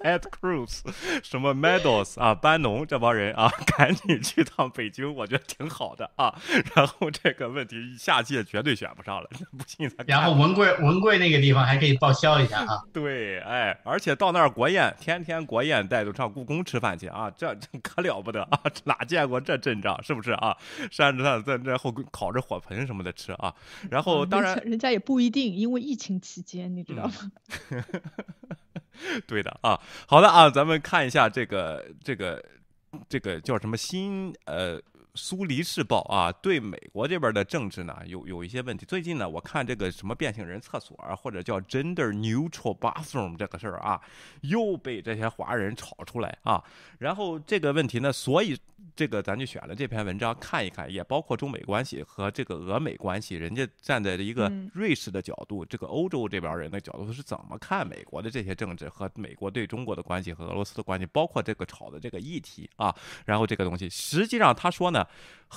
[0.00, 0.80] Ted Cruz，
[1.22, 6.34] 什么 Meadows 啊，班农这帮人啊， 赶紧去趟北京，我觉得挺好的啊。
[6.74, 10.04] 然后这个问题下届绝对选不上了， 不信咱。
[10.06, 12.82] 然后文贵文贵那个地方还可以报销一下啊。
[12.92, 20.56] 对，哎，而且到那儿国宴，天天国宴带着上故宫吃饭去啊，这这可了不得啊，哪见过这阵仗，是不是啊？
[20.90, 23.54] 山着上在在后烤着火盆什么的吃啊。
[23.90, 27.12] 然后当然，人家也不一定，因为疫情期间，你知道吗？
[29.26, 32.42] 对的啊，好的啊，咱们看一下这个这个
[33.08, 34.80] 这个叫什么新呃
[35.14, 38.86] 苏黎世报啊，对美国这边的政治呢有有一些问题。
[38.86, 44.00] 最近呢，我看这个什么变性人厕所啊，或者叫 gender neutral bathroom 这个事儿啊，
[44.42, 46.62] 又被这些华人炒出来啊。
[46.98, 48.56] 然后这个问题呢，所以
[48.94, 62.94] 这个咱就选了这篇文章看一看，也包括中美关系和这个俄美关系，人家站在一个瑞士的角度，这个欧洲这边人的角度是怎么看美国的这些政治和美国对中国的关系和俄罗斯的关系，包括这个炒的这个议题啊。
[63.26, 64.99] 然后这个东西，实际上他说呢。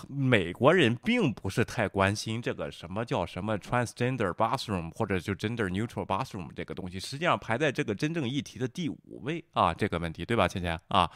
[0.08, 11.10] 美国人并不是太关心这个什么叫什么 transgender bathroom 或者就 gender neutral bathroom 这个东西，实际上排在这个真正议题的第五位啊，这个问题对吧，倩倩啊？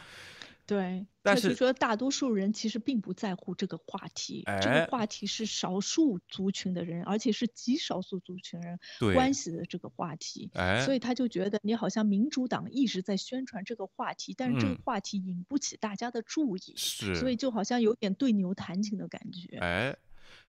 [0.68, 8.78] 对，但是说大多数人其实并不在乎这个话题，这个话题是少数族群的人，而且是极少数族群人
[9.14, 10.50] 关系的这个话题，
[10.84, 19.96] 所以他就觉得你好像民主党一直在宣传这个话题，但是这个话题引不起大家的注意，是，所以就好像有点对牛弹琴的感觉，哎。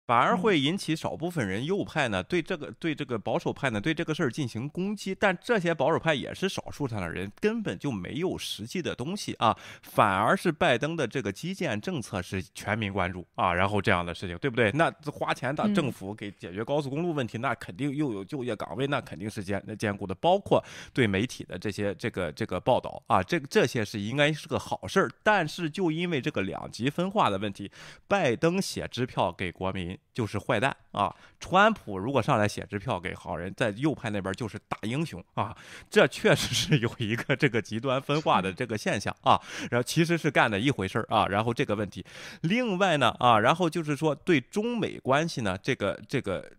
[0.06, 14.70] 反而会引起少部分人右派呢对这个对这个保守派呢对这个事儿进行攻击，但这些保守派也是少数上的人，根本就没有实际的东西啊，反而是拜登的这个基建政策是全民关注啊，然后这样的事情对不对？
[14.72, 27.70] 那花钱的政府给解决高速公路问题，那肯定又有就业岗位，那肯定是兼兼顾的，包括对媒体的这些这个这个报道啊，这个这些是应该是个好事儿，但是就因为这个两极分化的问题，
[28.06, 29.93] 拜登写支票给国民。
[30.12, 31.14] 就是坏蛋啊！
[31.40, 35.56] 川普如果上来写支票给好人，在右派那边就是大英雄啊！
[35.90, 39.40] 这确实是有一个这个极端分化的这个现象啊。
[39.70, 41.26] 然后其实是干的一回事儿啊。
[41.26, 42.04] 然后这个问题，
[42.42, 46.50] 另外呢啊，然后就是说对中美关系呢，这个这个。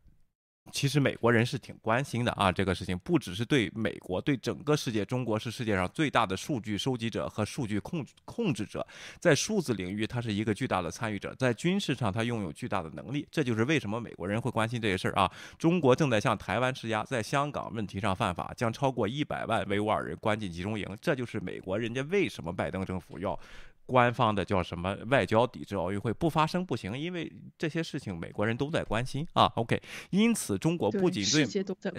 [0.71, 8.85] 其实美国人是挺关心的啊，这个事情不只是对美国，对整个世界，中国是世界上最大的数据收集者和数据控控制者，
[9.19, 13.27] 在数字领域，它是一个巨大的参与者，在军事上，它拥有巨大的能力。
[13.31, 15.31] 这就是为什么美国人会关心这些事儿啊。
[15.57, 20.85] 中国正在向台湾施压，在香港问题上犯法，将超过一百万维吾尔人关进集中营。
[20.99, 23.39] 这就是美国人家为什么拜登政府要。
[23.85, 29.45] 官方的叫什么外交抵制奥运会不发生不行，因为这些事情美国人都在关心啊。
[29.55, 31.45] OK，因此中国不仅对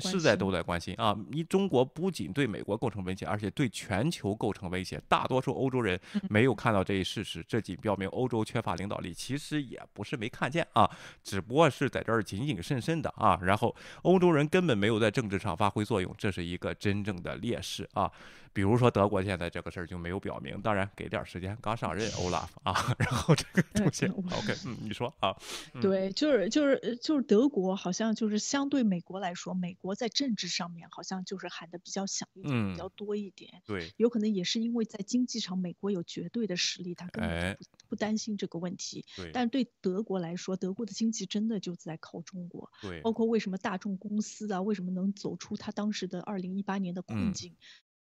[0.01, 1.16] 是在都在关心啊。
[1.30, 5.01] 你中国不仅对美国构成威胁，而且对全球构成威胁。
[5.09, 9.14] 大多数欧洲人没有看到这一事实，这仅表明欧洲缺乏领导力。
[9.14, 10.91] 其实也不是没看见啊，
[11.22, 13.39] 只不过是在这儿谨谨慎慎的啊。
[13.43, 18.11] 然后欧洲人根本没有在政治上发挥作用，这是一个真正的劣势啊。
[18.57, 25.37] 比如说德国现在这个事儿就没有表明，当然给点时间，刚上任欧拉夫啊， 然后这个东西 OK，嗯，你说啊，
[25.83, 47.55] 对，就是就是就是德国好像就是相对美国来说，美国在政治上面好像就是喊的比较响一点，比较多一点，对，有可能也是因为在经济上美国有绝对的实力，他根本不不担心这个问题，对，但对德国来说，德国的经济真的就在靠中国，对，包括为什么大众公司啊，为什么能走出他当时的二零一八年的困境。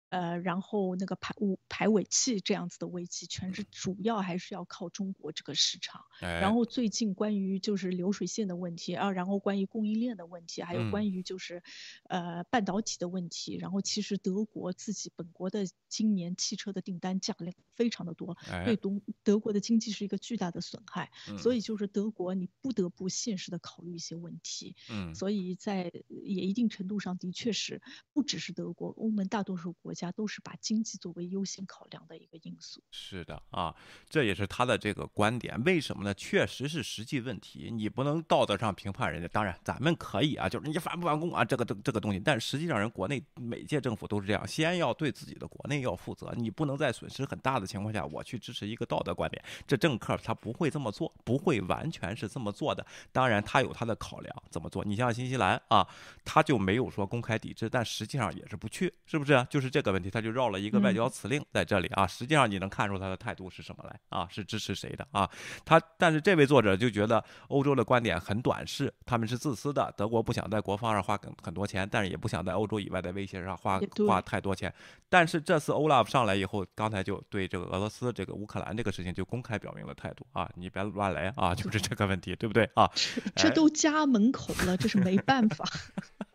[0.09, 6.01] 呃，然后那个排尾排尾气这样子的危机，全是主要还是要靠中国这个市场。
[6.21, 11.61] 然后最近关于就是流水线的问题啊，然后关于供应链的问题，还有关于就是
[12.05, 13.57] 呃半导体的问题。
[13.57, 21.11] 然后其实德国自己本国的今年汽车的订单降量非常的多，对东德国的经济是一个巨大的损害。
[21.37, 24.77] 所以就是德国你不得不现实的考虑一些问题。
[24.89, 27.83] 嗯，所以在也一定程度上的确是
[28.13, 29.96] 不只是德国，欧盟大多数国。
[29.97, 32.83] 家都是把经济作为优先考量的一个因素。
[32.91, 33.75] 是的啊，
[34.09, 35.61] 这也是他的这个观点。
[35.65, 36.13] 为什么呢？
[36.15, 39.27] 确实是实际问题，你不能道德上评判人家。
[39.29, 42.21] 当然，咱们可以啊，就是你反不反攻啊，这个这个这个东西。
[42.21, 46.31] 但实际上，人国内每届政府都是这样，先要对自己的国内要负责。
[46.37, 49.43] 你不能在损失很大的情况下，我去支持一个道德观点。
[49.67, 52.87] 这政客他不会这么做，不会完全是这么做的。
[53.11, 54.85] 当然，他有他的考量，怎么做？
[54.85, 55.87] 你像新西兰啊，
[56.23, 59.47] 他就没有说公开抵制，但实际上也是不去，是不是？
[59.49, 59.86] 就是这。
[59.93, 64.26] 问题他就绕了一个外交辞令在这里啊，实际上你能看出他的态度是什么来啊？
[64.30, 65.28] 是支持谁的啊？
[65.64, 69.93] 他但是这位作者就觉得欧洲的观点很短视，他们是自私的。
[69.97, 74.72] 德国不想在国防上花很很多钱，但是也不想在欧洲以外的威胁上花花太多钱。
[75.09, 82.91] 但是这次 Olaf 上来以后，刚才就对这个俄罗斯、这个乌克兰这个事情就公开表明了态度啊，你别乱来啊， 就是这个问题，对不对啊？
[83.34, 85.64] 这都家门口了，这是没办法。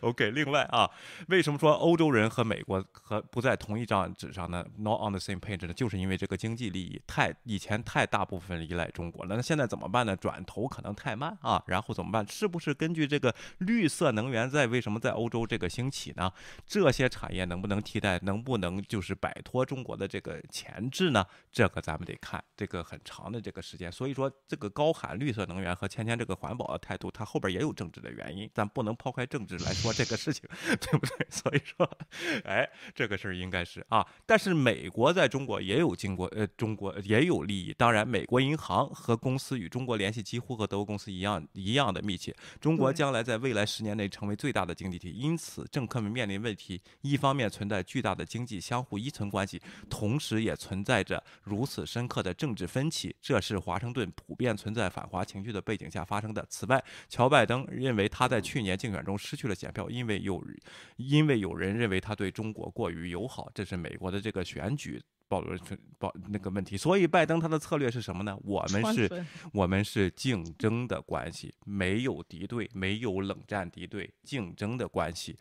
[0.00, 0.90] OK，另外啊，
[1.28, 5.72] 为什么说欧洲人和美国和不在同一张纸上呢？Not on the same page 呢？
[5.72, 10.16] 就是因为这个经济利益太以前太大部分依赖中国了，那现在怎么办呢？
[10.16, 12.26] 转头可能太慢啊，然后怎么办？
[12.26, 16.32] 是不是根据这个绿色能源在为什么在欧洲这个兴起呢？
[16.66, 18.18] 这些产业能不能替代？
[18.22, 21.24] 能不能就是摆脱中国的这个钳制呢？
[21.52, 23.92] 这个咱们得看这个很长的这个时间。
[23.92, 30.42] 所以说，这个高喊绿色能源和天天这个环保的态度，它后边也有政治的原因，咱不能抛开政治来说这个事情，
[30.80, 31.26] 对不对？
[31.30, 31.88] 所以说，
[32.44, 34.06] 哎，这个事儿应该是啊。
[34.24, 37.72] 但是美国在中国也有经过，呃，中国也有利益。
[37.74, 42.34] 当然，美国银行和公司与中国联系几乎和德国公司一样一样的密切。
[42.60, 53.14] 中国将来在未来十年内成为最大的经济体，因此政客们面临问题：一方面存在巨大的经济相互依存关系，同时也存在着如此深刻的政治分歧。
[53.20, 56.44] 这是华盛顿普遍存在反华情绪的背景下发生的。
[56.48, 60.42] 此外，乔拜登认为他在去年竞选中失去了选票，因为有
[60.96, 63.50] 因为有人认为他对中国过于友好。
[63.52, 65.02] 这是美国的这个选举。
[65.28, 68.38] 暴露出暴那个问题，所以拜登他的策略是什么呢？
[68.44, 75.36] 我们是，我们是竞争的关系，没有敌对，没有冷战敌对，竞争的关系。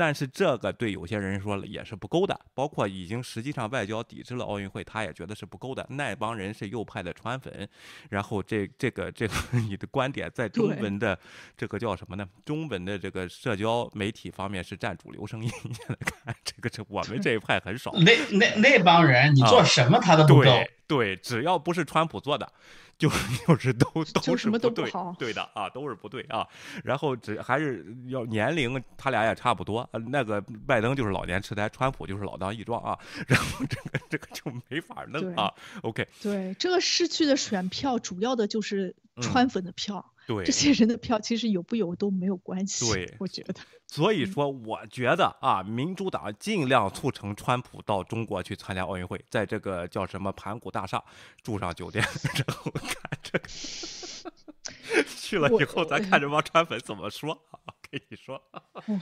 [0.00, 5.86] 但是这个对有些人说了也是不够的，包括已经实际上外交抵制了奥运会，他也觉得是不够的。
[5.90, 7.68] 那帮人是右派的川粉，
[8.08, 9.34] 然后这这个这个
[9.68, 11.18] 你的观点在中文的
[11.54, 12.26] 这个叫什么呢？
[12.46, 15.50] 中文的这个社交媒体方面是占主流声音。
[15.68, 17.92] 你现在看这个这我们这一派很少。
[17.92, 20.50] 那那那帮人，你做什么他都不够。
[20.90, 22.52] 对对，只要不是川普做的。
[22.98, 23.08] 就
[23.48, 23.86] 就是都
[24.22, 26.46] 都是不对，对的啊，都是不对啊。
[26.84, 29.88] 然后只还是要年龄，他俩也差不多。
[30.08, 32.98] 那个拜登就是老年痴呆，川普就是老当益壮啊。
[33.26, 35.50] 然后这个这个就没法弄啊。
[35.80, 40.09] OK，对，这个失去的选票主要的就是川粉的票。
[40.28, 42.90] 对，这些人的票其实有不有都没有关系。
[42.92, 43.54] 对，我觉得。
[43.86, 51.02] 所以说，我觉得啊，民主党尽量促成川普到中国去参加奥运会，在这个叫什么盘古大厦
[51.42, 52.04] 住上酒店，
[52.34, 53.48] 然后看这个
[55.16, 57.36] 去了以后，咱看这帮川粉怎么说。
[57.90, 58.40] 跟你说，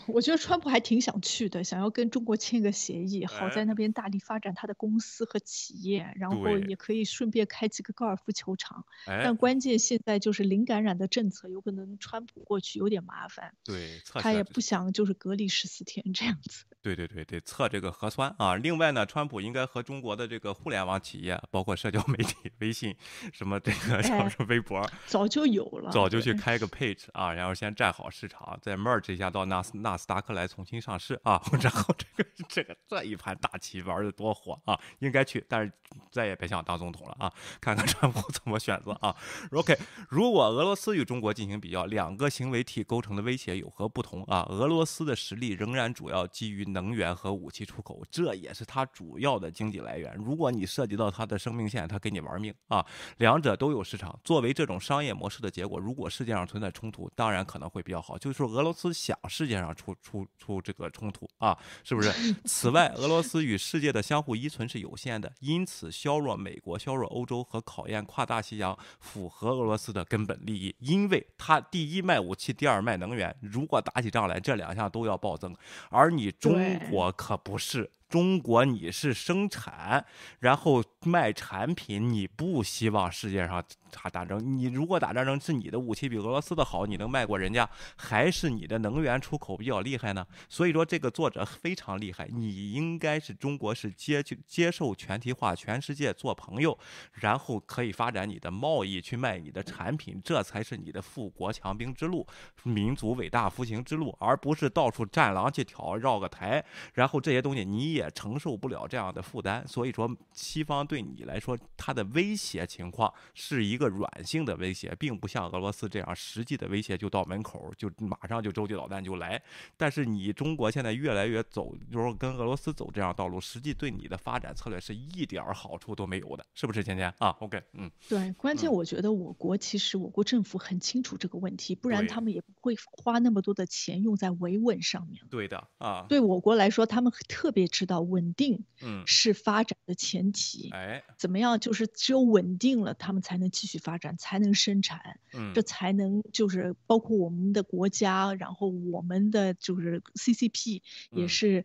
[0.07, 8.87] 我觉得川普还挺想去的，想要跟中国签个协议，好在那边大力发展他的公司和企业，然后也可以顺便开几个高尔夫球场。
[9.05, 13.53] 但关键现在就是零感染的政策，有可能川普过去有点麻烦。
[13.63, 16.65] 对，他也不想就是隔离十四天这样子。
[16.81, 18.57] 对对对，得测这个核酸啊。
[18.57, 22.97] 另外呢，川普应该和中国的这个互联网企业，包括社交媒体、微信，
[23.35, 28.78] 什么这个叫 什么微博，早就有了，早就去开个 page 啊，然后先占好市场，再。
[28.79, 35.73] Merge 一下到纳斯纳斯达克来重新上市啊， 然后这个这个这一盘大棋玩的多火啊，应该去，但是
[36.11, 39.15] 再也别想当总统了啊，看看川普怎么选择啊。
[39.51, 39.77] OK，
[40.09, 44.47] 如果俄罗斯与中国进行比较，两个行为体构成的威胁有何不同啊？
[44.49, 50.15] 俄罗斯的实力仍然主要基于能源和武器出口，这也是它主要的经济来源。
[50.15, 52.85] 如果你涉及到它的生命线，它给你玩命啊。
[53.17, 58.68] 两者都有市场，作为这种商业模式的结果，如果世界上存在冲突，当然可能会比较好，就是说俄罗。
[58.69, 62.13] 俄罗斯想世界上出出出这个冲突啊，是不是？
[62.45, 70.75] 此外，俄罗斯与世界的相互依存是有限的，因此削弱美国、削弱欧洲和考验跨大西洋，符合俄罗斯的根本利益。
[70.81, 75.57] 因为他第一卖武器，第二卖能源，如果打起仗来，这两项都要暴增，
[75.89, 77.91] 而你中国可不是。
[78.09, 80.05] 中国，你是生产，
[80.41, 84.41] 然后卖产品，你不希望世界上打打仗。
[84.43, 90.27] 你如果打战争是你的武器比俄罗斯的好，你能卖过人家，还是你的能源出口比较厉害呢？
[90.49, 92.27] 所以说这个作者非常厉害。
[92.33, 96.79] 你应该是中国是接就接受全体化，全世界做朋友，
[97.13, 102.27] 然后可以发展你的贸易去卖你的产品，这才是你的富国强兵之路，
[102.63, 107.98] 民族伟大复兴之路，而不是到处战狼去挑绕个台，然后这些东西你。
[107.99, 119.43] 也承受不了这样的负担，所以说西方对你来说，它的威胁情况是一个软性的威胁，并不像俄罗斯这样实际的威胁就到门口，就马上就洲际导弹就来。
[119.77, 126.85] 但是你中国现在越来越走，就是跟俄罗斯走这样道路，实际对你的发展策略是一点好处都没有的，是不是？
[126.85, 135.21] 芊芊啊，OK，嗯，对，关键我觉得我国其实我国政府很清楚这个问题，不然他们也不会花那么多的钱用在维稳上面。
[135.29, 137.88] 对的啊，对我国来说，他们特别知。
[137.89, 140.71] 到稳定，嗯，是发展的前提。
[140.71, 141.59] 哎，怎么样？
[141.59, 151.65] 就是只有稳定了，他们才能继续发展，才能生产，嗯，这才能就是包括我们的国家，然后我们的就是 CCP 也是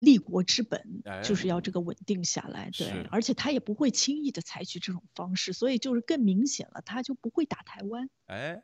[0.00, 2.70] 立国之本，就是要这个稳定下来。
[2.76, 8.10] 对，而且他也不会轻易的采取这种方式，所以就是更明显了，他就不会打台湾。
[8.26, 8.62] 哎。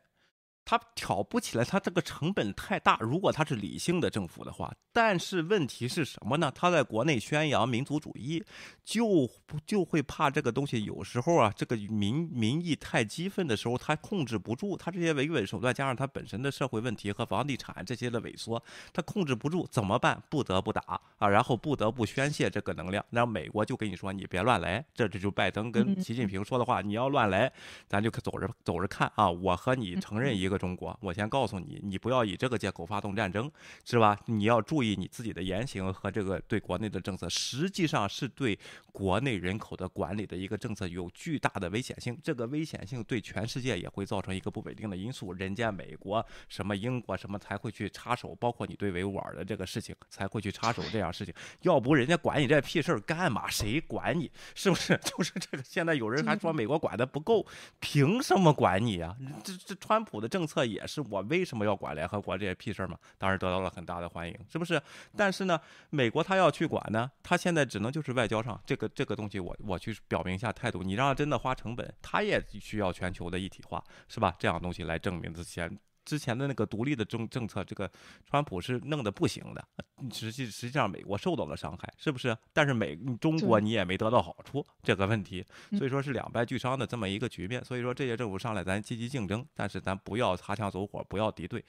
[0.69, 2.97] 他挑不起来，他这个成本太大。
[2.99, 6.51] 如果他是理性的政府的话，但是问题是什么呢？
[6.53, 8.43] 他在国内宣扬民族主义，
[8.83, 9.29] 就
[9.65, 10.83] 就会怕这个东西。
[10.83, 14.75] 有时候啊，这个民民意太激愤的时候，他控制不住。
[14.75, 18.61] 他这些维稳手段加上他本身的社会问题和房地产这些的萎缩，
[18.91, 20.21] 他控制不住，怎么办？
[20.29, 23.05] 不得不打啊，然后不得不宣泄这个能量。
[23.11, 24.83] 然后美国就跟你说，你别乱来。
[24.93, 27.49] 这这就拜登跟习近平说的话，你要乱来，
[27.87, 29.31] 咱就可走着走着看啊。
[29.31, 30.56] 我和你承认一个。
[30.57, 33.49] 中国，我先告诉你，你不要以这个借口发动战争，
[33.85, 34.17] 是吧？
[34.25, 38.57] 你要注意你自己的言行和这个对国内的政策，实际上是对
[38.91, 42.17] 国内人口的管理的一个政策有巨大的危险性。
[42.23, 45.33] 这个危险性对全世界也会造成一个不稳定的因素。
[45.33, 51.33] 人家美国、什么英国、什么才会去插手，包括你对维吾尔的这个事情才会去插手这样事情。
[51.61, 53.49] 要不人家管你这屁事儿干嘛？
[53.49, 54.31] 谁管你？
[54.55, 54.97] 是不是？
[55.03, 55.63] 就是这个。
[55.63, 57.45] 现在有人还说美国管的不够，
[57.79, 59.15] 凭什么管你啊？
[59.43, 62.97] 这这川普的政策也是我为什么要管联合国这些屁事儿嘛？
[63.17, 64.81] 当然得到了很大的欢迎，是不是？
[65.15, 70.81] 但是呢，美国他要去管呢，他现在只能就是外交上这个这个东西，我我去表明一下态度。
[70.81, 74.35] 你让他真的花成本，他也需要全球的一体化，是吧？
[74.39, 75.69] 这样东西来证明这些
[76.07, 77.91] 之前的那个独立的政政策，这个
[78.25, 79.67] 川普是弄得不行的。
[80.13, 82.35] 实际实际上美国受到了伤害，是不是？
[82.53, 85.45] 但是美中国你也没得到好处，这个问题，
[85.77, 87.61] 所以说是两败俱伤的这么一个局面。
[87.65, 91.61] 所以说这些政府上来，咱积极竞争，但是咱不要擦枪走火，不要敌对。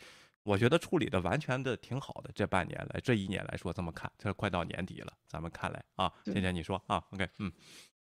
[0.44, 2.30] 我觉得处理的完全的挺好的。
[2.34, 7.52] 这半年来，这一年来说这么看，这快到年底了，咱们看来啊，倩倩你说啊，OK，嗯。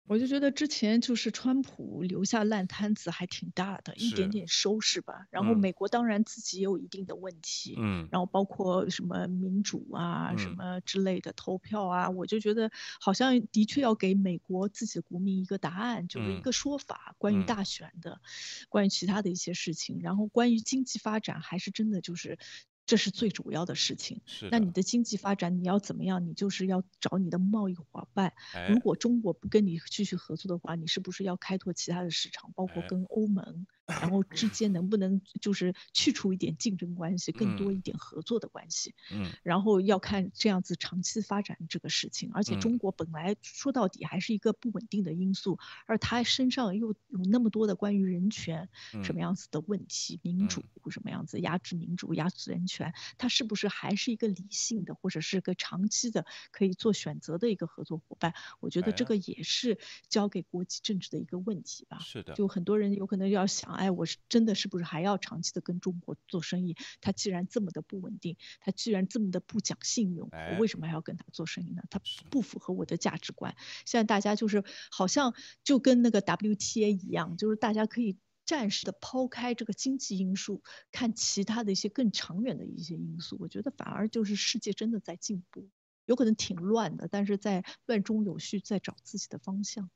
[0.08, 5.26] 我就觉得之前就是川普留下烂摊子还挺大的，一点点收拾吧。
[5.32, 18.22] 然后美国当然自己也有一定的问题，嗯，然后包括什么民主啊、什么之类的投票啊，我就觉得好像的确要给美国自己的国民一个答案，就是一个说法，关于大选的，
[18.70, 20.00] 关于其他的一些事情。
[20.02, 22.38] 然后关于经济发展，还是真的就是。
[22.86, 24.22] 这是最主要的事情。
[24.26, 24.50] 是。
[24.52, 26.26] 那你的经济发展你要怎么样？
[26.26, 28.34] 你就是要找你的贸易伙伴。
[28.70, 33.66] 如果中国不跟你继续合作的话，你是不是要开拓其他的市场，包括跟欧盟？
[33.86, 38.96] 然后之间能不能就是去除一点竞争关系，更多一点合作的关系？
[39.12, 42.32] 嗯，然后要看这样子长期发展这个事情。
[42.34, 48.70] 而且中国本来说到底还是一个不稳定的因素，而他身上又有那么多的关于人权
[49.04, 58.34] 什么样子的问题，民主什么样子压制民主、压制人权，他是不是还是一个理性的或者是个长期的可以做选择的一个合作伙伴？
[58.62, 59.78] 我觉得这个也是
[60.10, 62.00] 交给国际政治的一个问题吧。
[62.00, 63.75] 是的，就很多人有可能要想。
[63.76, 66.76] 哎，我是真的是不是还要长期的跟中国做生意？
[67.02, 71.84] 他既然这么的不稳定，他既然这么的不讲信用，我为什么还要跟他做生意呢？
[71.90, 73.56] 他不符合我的价值观。
[73.86, 83.38] 现在大家就是好像就跟那个 WTA 一样，就是大家可以暂时的抛开这个经济因素，看其他的一些更长远的一些因素。
[83.40, 85.70] 我觉得反而就是世界真的在进步，
[86.06, 89.90] 有可能挺乱的，但是在乱中有序，在找自己的方向。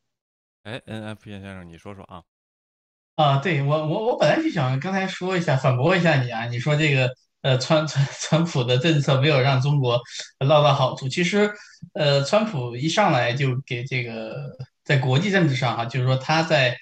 [0.63, 2.23] 哎，N F 先生，你说说啊。
[3.20, 7.11] 啊，对我我我本来就想刚才说一下反驳一下你啊，你说这个
[7.41, 9.99] 呃川川川普的政策没有让中国
[10.39, 11.51] 捞到好处，其实
[11.95, 14.34] 呃川普一上来就给这个
[14.86, 16.78] 在国际政治上哈，就是说他在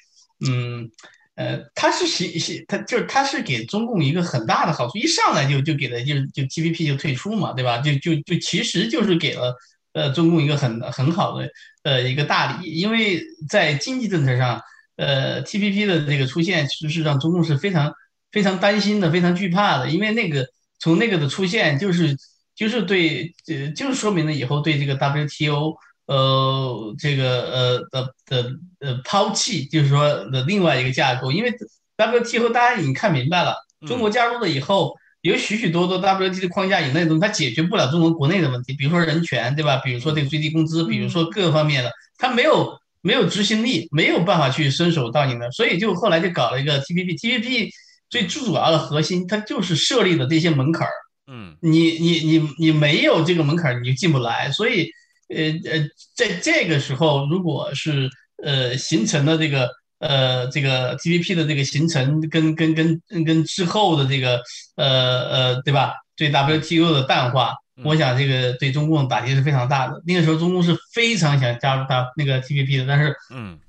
[0.48, 0.88] 嗯
[1.34, 7.80] 呃他是喜喜他就是他是给中共一个很大的好处，一上来就就给了就就 T P P 就退出嘛，对吧？
[7.80, 9.56] 就就就其实就是给了
[9.94, 11.50] 呃中共一个很很好的
[11.82, 14.62] 呃一个大礼，因为在经济政策上。
[14.98, 17.94] 呃，T P P 的这个出现，其实是让中共是非常
[18.32, 19.90] 非常担心的，非常惧怕的。
[19.90, 20.48] 因为那个
[20.80, 22.18] 从那个的出现，就是
[22.56, 25.78] 就是对，呃，就是说明了以后对这个 W T O，
[26.08, 31.32] 呃，这个呃的的呃抛弃，就是说的另外一个架构。
[31.32, 31.54] 因为
[31.96, 39.78] W T O 大家已经看明白了，中国加入了以后，有许许多多 W T 的框架以内的东西，它解决不了中国国内的问题，比如说人权，对吧？
[39.78, 42.80] 比如说这个最低工资，比如说各个方面的，它没有。
[43.08, 47.16] 没有执行力，没有办法去伸手到你的，所以就后来就搞了一个 T P P。
[47.16, 47.72] T P P
[48.10, 50.92] 最主要的核心，它就是设立的这些门槛儿。
[51.32, 54.52] 嗯，你你你你没有这个门槛儿，你就进不来。
[54.52, 54.90] 所以，
[55.30, 55.38] 呃
[55.72, 58.10] 呃，在这个时候，如果是
[58.44, 64.42] 呃形成的这个呃这个 T P P 的这个形成，跟跟跟跟之后的这个
[64.76, 64.86] 呃
[65.30, 65.94] 呃对吧？
[66.16, 67.56] 对 W T O 的淡化。
[67.84, 70.02] 我想这个对中共打击是非常大的。
[70.06, 73.60] 那个时候，中共是非常想加入他那个 T P P 的，但是，嗯，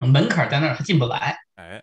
[0.00, 1.36] 门槛在那儿，他进不来。
[1.56, 1.82] 哎。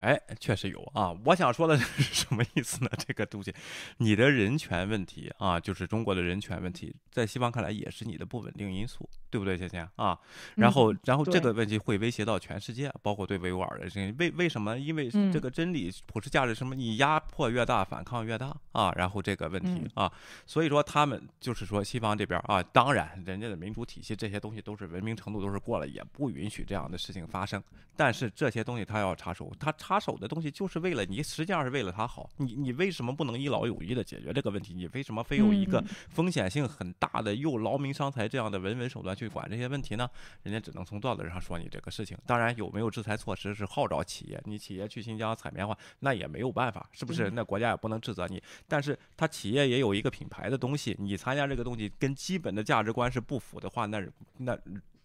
[0.00, 1.14] 哎，确实有啊！
[1.26, 2.90] 我想说的是什么意思呢？
[2.96, 3.54] 这个东西，
[3.98, 10.18] 你的人权问题啊，就是中国的人权问题，在西方看来也是你的不稳定因素，对不对，芊芊啊？
[10.56, 14.78] 然后，然后这个问题会威胁到全世界，包括对维吾尔的这为为什么？
[14.78, 18.90] 因为这个真理、普世价值什么，你压迫越大，反抗越大啊！
[18.96, 20.10] 然后这个问题啊，
[20.46, 27.62] 所以说他们就是说西方这边啊，当然人家的民主体系这些东西都是文明程度都是过了，也不允许这样的事情发生。
[27.94, 29.89] 但是这些东西他要插手，他插。
[29.90, 32.30] 插手的东西就是为了你，实际上是为了他好。
[32.36, 34.72] 你你为什么不能一劳永逸的解决这个问题？
[34.72, 40.08] 你为什么非有一个风险性很大的又劳民伤财这样的文文手段去管这些问题呢？
[40.44, 42.16] 人家只能从道德上说你这个事情。
[42.24, 47.28] 当然有没有制裁措施是号召企业，你企业去新疆采棉花，那也没有办法，是不是？
[47.28, 48.40] 那国家也不能指责你。
[48.68, 54.00] 但是他企业也有一个品牌的东西，你参加这个东西跟基本的价值观是不符的话，那
[54.36, 54.56] 那。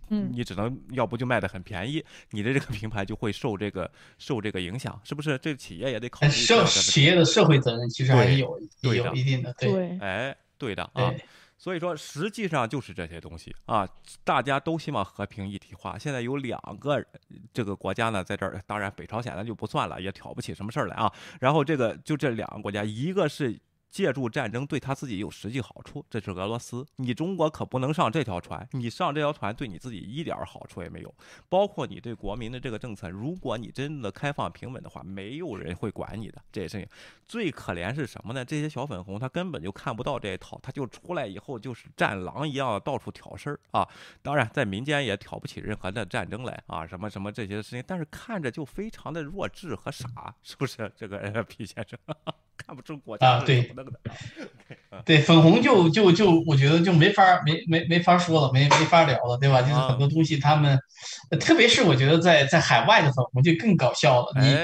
[0.09, 5.37] 嗯，你只能要不就卖的很便宜，你的这个品牌就会受这个受这个影响，是不是？
[5.37, 6.31] 这企业也得考虑。
[6.31, 11.13] 社企业的社会责任其实还是有有一定的，对，哎，对的啊。
[11.57, 13.87] 所以说，实际上就是这些东西啊，
[14.23, 15.97] 大家都希望和平一体化。
[15.97, 17.03] 现在有两个
[17.53, 21.11] 这个国家呢，在这儿，当然北朝鲜那就不算了，也挑不起什么事儿来啊。
[21.39, 23.59] 然后这个就这两个国家，一个是。
[23.95, 26.85] 借助战争对他自己有实际好处，这是俄罗斯。
[26.97, 31.15] 你中国可不能上这条船，你上这条船对你自己一点好处也没有。
[31.47, 36.43] 包括你对国民的这个政策，如果你真的开放平稳的话，没有人会管你的。
[36.51, 36.89] 这些事情
[37.25, 38.43] 最可怜是什么呢？
[38.43, 43.87] 这些小粉红他根本就看不到这一套，他就出来以后就是战狼一样到处挑事儿啊。
[44.21, 50.91] 当然在民间也挑不起任何的战争来啊，什么什么这些事情，但是看着就非常的弱智和傻，是不是？
[50.97, 51.97] 这个皮先生。
[52.57, 53.71] 看不出国家啊，对，
[55.05, 59.61] 对，粉红就就就我觉得就没法没没没法说了，没没法聊了，对吧？
[59.61, 60.79] 就是很多东西他们，
[61.39, 64.57] 特别是我觉得在在海外的粉红就更搞笑了，你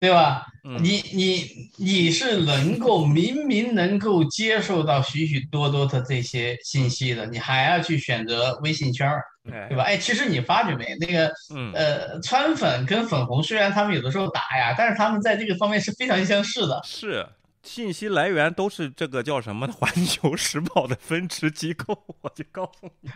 [0.00, 0.46] 对吧？
[0.80, 9.24] 你你你是能够明明能够接受到许许多多的这些信息的，你还要去选择微信圈儿。
[9.44, 9.82] 对吧？
[9.82, 11.32] 哎，其实你发觉没，那个，
[11.74, 16.80] 呃，川粉跟粉红虽然他们有的时候打呀，但是他们在这个方面是非常相似的。
[16.84, 17.26] 是，
[17.62, 23.10] 信息来源都是这个叫什么《环球时报》的分支机构，我就告诉你。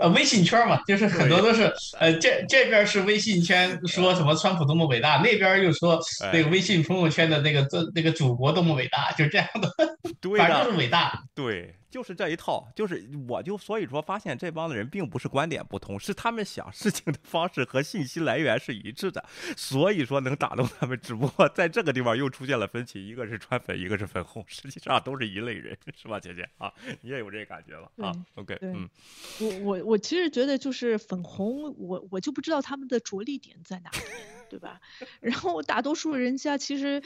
[0.00, 5.98] 呃，微信圈嘛，就是很多都是，呃，这这边是微信圈说什么川普多么伟大，那边又说
[6.32, 9.68] 那个微信朋友圈的那个这那个祖国多么伟大，就这样的，
[10.38, 11.20] 反正就是伟大。
[11.34, 11.74] 对。
[11.90, 19.24] 就是这一套，就是我就所以说发现这帮的人并不是观点不同，是他们想事情的方式和信息来源是一致的，
[19.56, 20.98] 所以说能打动他们。
[21.00, 26.72] 只不过在这个地方又出现了分歧，一个是川粉，一个是粉红，实际上都是一类人，是吧，姐姐啊？
[27.00, 28.08] 你也有这感觉吧？
[28.08, 28.88] 啊，OK，嗯，
[29.40, 33.98] 我我我其实觉得就是粉红，我我就不知道他们的着力点在哪里。
[34.48, 34.80] 对吧？
[35.20, 37.02] 然后大多数人家其实，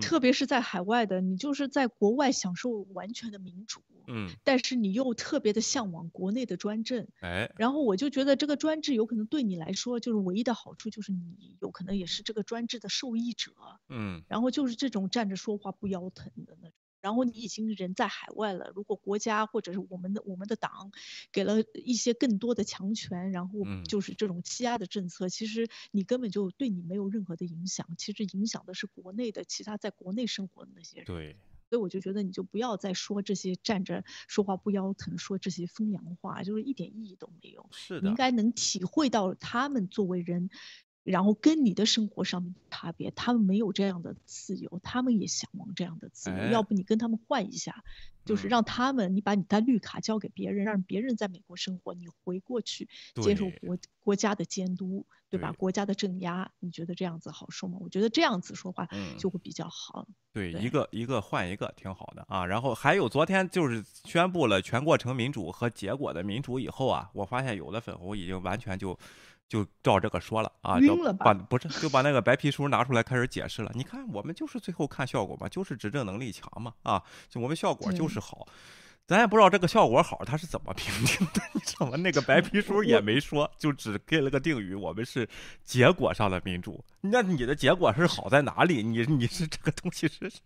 [0.00, 13.52] 特别是在海外的，你就是在国外享受完全的民主，嗯，但是你又特别的向往国内的专政，哎，然后我就觉得这个专制有可能对你来说就是唯一的好处，就是你有可能也是这个专制的受益者，
[13.88, 16.76] 嗯，然后就是这种站着说话不腰疼的那种。
[17.04, 20.90] 然后你已经人在海外了，如果国家或者是我们的我们的党
[21.30, 31.04] 给了一些更多的强权，然后就是这种欺压的政策，其实你根本就对你没有任何的影响，其实影响的是国内的其他在国内生活的那些人。
[31.04, 31.36] 对，
[31.68, 37.68] 所以我就觉得你就不要再说这些站着说话不腰疼，说这些风凉话，就是一点意义都没有。
[37.70, 40.48] 是的，应该能体会到他们作为人。
[41.04, 46.36] 然后跟你的生活上面差别，他们没有这样的自由，他们也向往这样的自由。
[46.50, 47.84] 要不你跟他们换一下，
[48.24, 52.88] 就是让他们，你把你的绿卡交给别人，让别人在美国生活，你回过去
[53.22, 55.52] 接受国国家的监督，对吧？
[55.52, 57.76] 国家的镇压，你觉得这样子好受吗？
[57.80, 60.08] 我觉得这样子说话就会比较好。
[60.32, 62.46] 对，一个一个换一个挺好的啊。
[62.46, 68.98] 然后还有昨天就是宣布了全过程民主和结果的民主以后啊，我发现有的粉红已经完全就。
[69.48, 73.70] 就照这个说了啊，就把不是就把那个白皮书拿出来开始解释了。
[73.74, 78.46] 你看，我们就是最后看效果嘛，就是执政能力强嘛，啊，就我们效果就是好。
[79.06, 81.42] 咱也不知道这个效果好，他是怎么评定的？
[81.52, 81.96] 你知道吗？
[81.98, 85.28] 那个白皮书也没说，就只给了个定语，我们是
[85.62, 86.82] 结果上的民主。
[87.02, 88.82] 那你的结果是好在哪里？
[88.82, 90.40] 你你是这个东西是是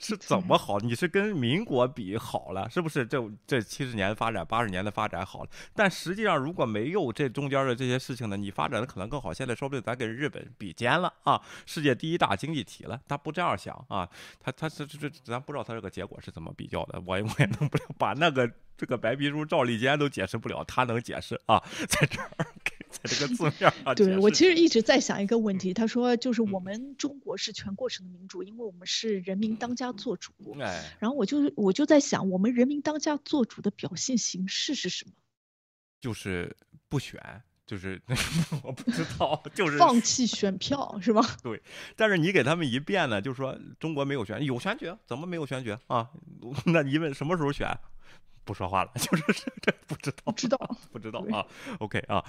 [0.00, 0.78] 是怎么好？
[0.78, 3.04] 你是跟民国比好了，是不是？
[3.04, 5.50] 这这七十年发展，八十年的发展好了。
[5.74, 9.34] 但实际上如果没有这中间的这些事情呢，你发展的可能更好。
[9.34, 13.00] 现在说不定咱跟日本比肩了啊，世界第一大经济体了。
[13.08, 14.08] 他不这样想啊，
[14.38, 17.84] 他他这这咱不知道他这个结果是怎么比较的，我我也弄不了。
[18.04, 21.58] 把那个这个白皮书赵立坚都解释不了，他能解释啊？
[21.88, 22.46] 在这儿，
[23.02, 23.94] 这个字面啊。
[23.94, 30.32] 对我其实一直在想一个问题，他说就是我们中国是全过程的民主，因为我们是人民当家做主。
[30.60, 35.12] 哎，然后我就我就在想，我们人民当家做主的表现形式是什么？
[35.98, 36.54] 就是
[36.90, 37.18] 不选。
[37.66, 37.98] 就是
[38.62, 41.22] 我不知道，就 是放弃选票是吧？
[41.42, 41.62] 对，
[41.96, 46.10] 但是你给他们一变呢，就是说中国没有选，有选举，怎么没有选举啊？
[46.66, 47.66] 那你问什么时候选？
[48.44, 49.24] 不说话了， 就是
[49.62, 50.58] 这不知道，知道
[50.92, 51.44] 不知道 啊
[51.80, 52.22] ？OK 啊，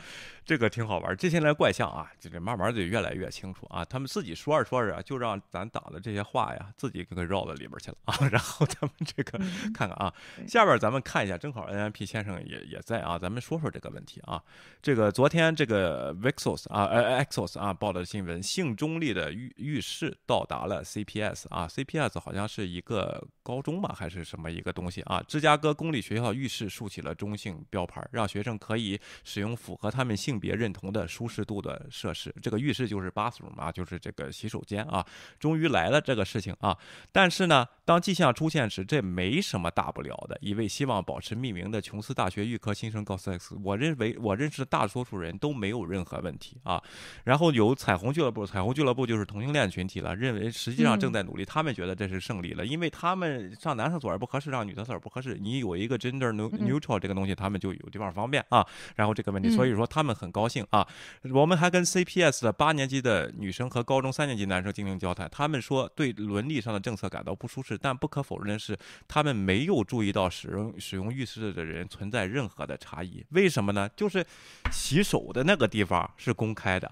[0.46, 1.16] 这个挺好玩。
[1.18, 3.84] 接下来怪象啊，这慢慢的越来越清楚啊。
[3.84, 8.16] 他们自己说着说着，就让咱党的这些话呀，自己给绕到里边去了啊。
[8.32, 9.38] 然后咱们这个
[9.74, 10.14] 看看啊，
[10.48, 14.42] 下边咱们看一下，正好 NMP 先生也也在啊，咱们说说这个问题啊。
[14.82, 25.22] 这个昨天这个 Vixos 啊，呃 Exos 啊报的新闻，性中立的浴浴室到达了 CPS 啊，CPS 好像是一个高中吧，还是什么一个东西啊？
[25.28, 26.05] 芝加哥公立。
[26.06, 32.32] 学校浴室竖起了中性标牌，让学生可以使用符合他们性别认同的舒适度的设施。
[32.44, 35.03] 这个浴室就是 bathroom 啊，就是这个洗手间啊。
[35.40, 36.77] 终于来了这个事情啊，
[37.11, 40.38] 但是呢，当迹象出现时，这没什么大不了的。
[40.41, 46.80] 一位希望保持匿名的琼斯大学预科新生告诉 X：“ 我认为我认识的大多数人都没有任何问题啊。”
[47.26, 55.94] 然后有彩虹俱乐部，彩虹俱乐部就是同性恋群体了，认为实际上正在努力，他们觉得这是胜利了，因为他们上男厕所不合适，上女厕所不合适，你有一个。
[55.97, 58.65] Gender neutral 这个东西，他们就有地方方便啊。
[58.95, 60.88] 然后这个问题，所以说他们很高兴啊。
[61.34, 68.77] 我们还跟 CPS 的八年级的女生和高中三年级男生进行交谈，他们说对伦理上的政策感到不舒适，但不可否认的是，
[69.07, 73.26] 他们没有注意到使用使用浴室的人存在任何的差异。
[73.30, 73.89] 为什么呢？
[73.95, 74.26] 就是
[74.72, 76.91] 洗手的那个地方是公开的，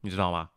[0.00, 0.50] 你知道吗？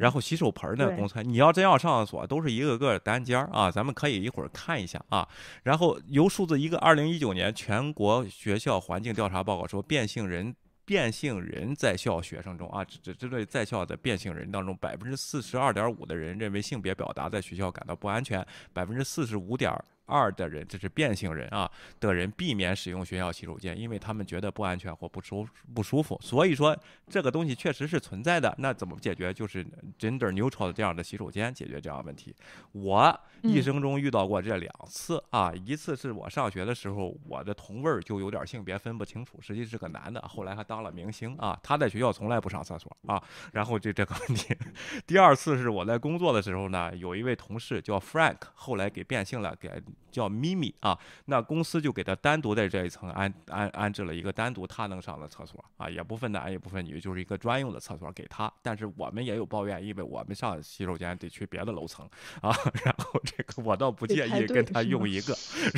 [0.00, 0.90] 然后洗手盆呢？
[0.96, 3.70] 公厕，你要真要上厕所，都是一个个单间儿啊。
[3.70, 5.28] 咱们可以一会儿看一下啊。
[5.62, 10.54] 然后由数字一个二零一九年全国学校环境调查报告说，变性人
[10.84, 19.72] 变性人在校学生中啊，这这对在校的变性人当中，百分之四十二点五的人认为性别表达在学校感到不安全，百分之四十五点。
[20.06, 21.70] 二的人，这是变性人啊
[22.00, 26.18] 的人，避免使用学校洗手间，因为他们觉得不安全或不舒不舒服。
[26.22, 26.76] 所以说
[27.08, 28.54] 这个东西确实是存在的。
[28.58, 29.32] 那怎么解决？
[29.32, 29.64] 就是
[29.98, 32.34] gender neutral 的这样的洗手间解决这样问题。
[32.72, 41.58] 我一生中遇到过这两次啊，一次是我上学的时候，我的同位就有点性别分不清楚，实际是个男的，后来还当了明星啊。
[41.62, 43.22] 他在学校从来不上厕所啊，
[43.52, 44.56] 然后就这个问题。
[45.06, 49.82] 第二次是我在工作的时候呢，有一位同事叫 Frank，后来给变性了，给。
[50.10, 58.50] 叫咪咪啊，那公司就给他单独在这一层安安安置了一个单独他能上的厕所啊，也不分男也不分女，就是一个专用的厕所给他。
[58.62, 62.08] 但是我们也有抱怨，因为我们上洗手间得去别的楼层
[62.40, 62.50] 啊。
[62.82, 65.36] 然后这个我倒不介意跟他用一个，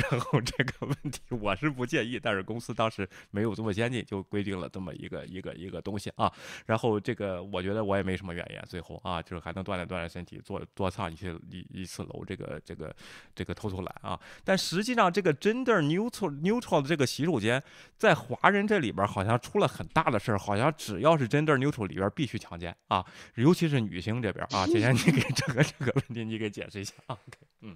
[0.09, 6.31] 然后这个问题我是不介意，但是公司当时没有这么先进，就规定了这么一个一个一个东西啊。
[6.65, 12.95] 然后这个我觉得我也没什么怨言，最后啊就是还能锻炼锻炼身体，做多上一些一一次楼，这个这个
[13.35, 14.08] 这个偷偷懒啊。
[14.43, 17.61] 但实际上，这个 gender neutral neutral 的这个洗手间，
[17.97, 23.05] 在华人这里边好像出了很大的事儿，好像只要是 gender neutral 里边必须强奸啊，
[23.35, 24.65] 尤其是女性这边啊。
[24.67, 27.17] 姐姐，你给这个 这个问题你给解释一下啊？
[27.61, 27.75] 嗯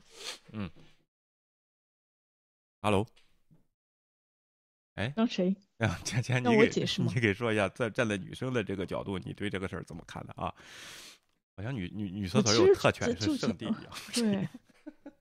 [0.52, 0.70] 嗯
[2.82, 3.06] ，Hello，
[4.96, 5.56] 哎，当谁？
[5.80, 10.54] 啊姐姐你给你给说一下，在站在女生的这个角度，你对这个事儿怎么看的啊？
[11.56, 13.88] 好像女女女厕所有特权是圣地一样。
[14.14, 14.48] 对。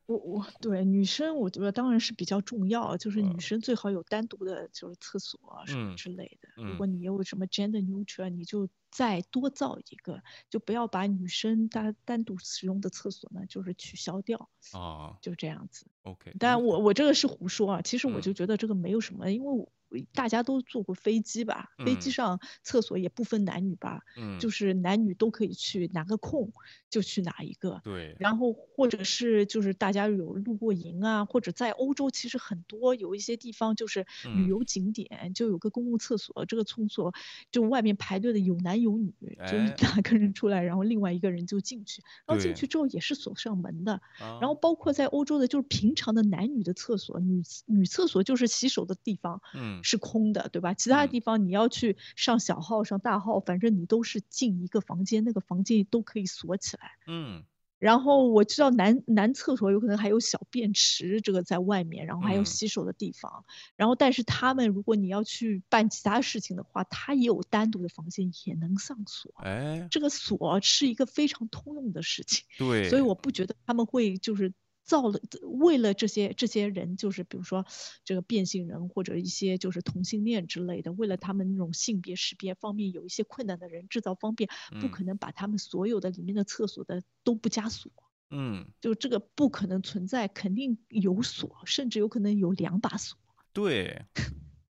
[0.07, 6.49] 我我对女生，我觉得当然是比较重要，就是女生最好有单独的，就是厕所什么之类的。
[6.63, 15.87] 如果你有什么 gender neutral，你就再多造一个，就不要把女生单单独使用的厕所呢，就是取消掉啊，就这样子。
[16.03, 19.73] OK，但我我这个是胡说啊，其实我就觉得这个没有什么，因为我。
[20.13, 21.71] 大家都坐过飞机吧？
[21.85, 24.03] 飞机上厕所也不分男女吧？
[24.17, 26.53] 嗯，就是男女都可以去，哪个空
[26.91, 27.81] 就去哪一个。
[27.85, 28.17] 对。
[28.19, 37.13] 然后或者是就是大家有露过营啊，或者在欧洲其实很多有一些地方就是旅游景点就有个公共厕所，这个厕所
[37.51, 39.13] 就外面排队的有男有女，
[39.47, 44.01] 就哪个人出来，然后另外一个人就进去，然后进去之后也是锁上门的。
[44.19, 49.41] 然后包括在欧洲的，就是平常的男女的厕所，女女厕所就是洗手的地方。
[49.55, 49.82] 嗯。
[49.83, 50.73] 是空的，对吧？
[50.75, 56.93] 其他地方你要去上小号、上大号，反正你都是进一个房间，那个房间都可以锁起来。
[57.07, 57.45] 嗯。
[57.79, 63.45] 然后我知道男男厕所有可能还有小便池，这个在外面，然后还有洗手的地方。
[63.75, 69.35] 然后，但是他们如果你要去办其他事情的话，他也有单独的房间，也能上锁。
[69.43, 72.45] 哎，这个锁是一个非常通用的事情。
[72.57, 72.89] 对。
[72.89, 74.53] 所以我不觉得他们会就是。
[74.83, 77.65] 造了为了这些这些人，就是比如说
[78.05, 84.51] 这个变性人或者一些就是同性恋之类的，为了他们那种性别识别方面有一些困难的人制造方便，
[84.81, 87.91] 不可能把他们所有的里面的厕所的都不加锁。
[88.31, 93.19] 嗯，就这个不可能存在，肯定有锁，甚至有可能有两把锁。
[93.53, 94.07] 对，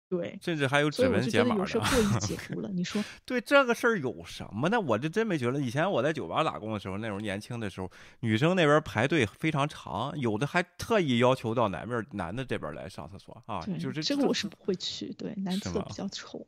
[0.08, 1.72] 对，甚至还有指纹解码的。
[1.74, 3.04] 有过于解 读了，你说？
[3.26, 4.80] 对，这个事儿有什么呢？
[4.80, 5.60] 我就真没觉得。
[5.60, 13.66] 以前我在酒吧打工的时候，那时候年轻的时候，女生那边排队非常长，有的还特意要求到男面男的这边来上厕所啊。
[13.80, 16.46] 就是这个我是不会去，对，男厕比较臭。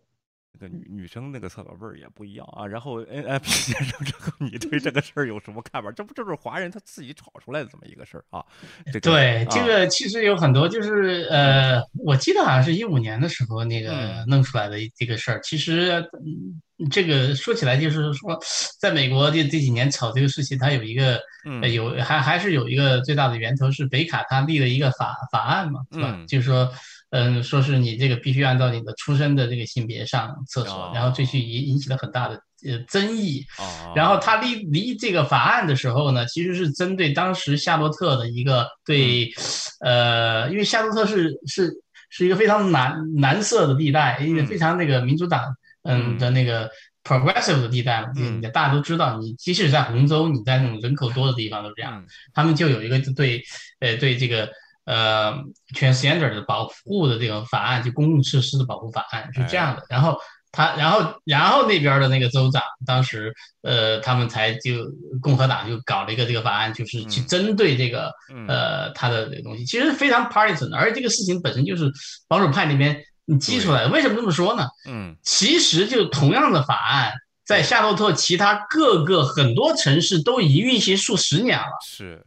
[0.59, 2.65] 那个女女生那个厕所味儿也不一样啊。
[2.65, 5.91] 然后 N F 先生，这个你对这个事儿有什么看法？
[5.91, 8.43] 这不就是华人他自己炒出来的这么一个事儿啊？
[9.01, 15.39] 对，这个其实有很多，就是呃，我记得好像是一五年的时候那个弄出来的这个事儿。
[15.41, 16.05] 其实
[16.91, 18.39] 这个说起来就是说，
[18.79, 21.21] 在美国这这几年炒这个事情，它有一个
[21.71, 26.17] 有还还是有一个最大的源头是北卡他立了一个法法案嘛，是吧？
[26.27, 26.71] 就是说。
[27.09, 32.35] 嗯，说是你这个必须按照你的出生的这个性别上厕所，然后这去引引起了很大的
[32.65, 33.45] 呃争议。
[33.95, 39.31] 然后他立立这个法案的时候呢，其实是针对当时夏洛特的一个对，
[39.79, 41.71] 呃，因为夏洛特是是
[42.09, 46.69] 是一个非常蓝蓝色的地带，一个非常那个民主党嗯的那个
[47.05, 52.03] progressive 的地带嘛，嗯，大家都知道，你即使在红州，你在那种人口多的地方都这样，
[52.34, 53.41] 他们就有一个对，
[53.79, 54.49] 呃，对这个。
[54.88, 55.43] 呃
[55.76, 59.84] ，transgender 的保护的这个法案，就公共设施的保护法案是这样的。
[59.89, 60.18] 然后
[60.49, 63.34] 他，然后，然后那边的那个州长，当时，
[63.64, 64.89] 呃，他们才就
[65.22, 68.14] 共和党就搞了一个这个法案，就是去针对这个，
[68.47, 70.73] 呃，他的这个东西，其实非常 partisan。
[70.73, 71.91] 而这个事情本身就是
[72.30, 73.89] 保守派那边你激出来的。
[73.89, 74.68] 为什么这么说呢？
[74.88, 77.11] 嗯，其实就同样的法案，
[77.45, 81.73] 在夏洛特其他各个很多城市都已运行数十年了。
[81.85, 82.26] 是，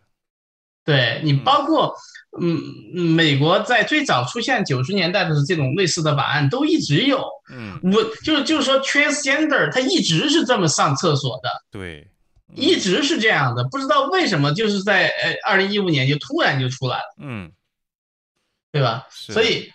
[0.84, 1.96] 对你包括。
[2.40, 2.62] 嗯，
[2.94, 7.24] 美国在最早出现九十年代的这种类似的法案都一直有。
[7.52, 11.50] 嗯，我就是就是说，transgender 他一直是这么上厕所的。
[11.72, 12.08] 对，
[12.54, 17.14] 一直是这样的，不知道为什么就是在呃二零一五年就突然就出来了。
[17.20, 17.50] 嗯，
[18.70, 19.08] 对吧？
[19.10, 19.68] 所以，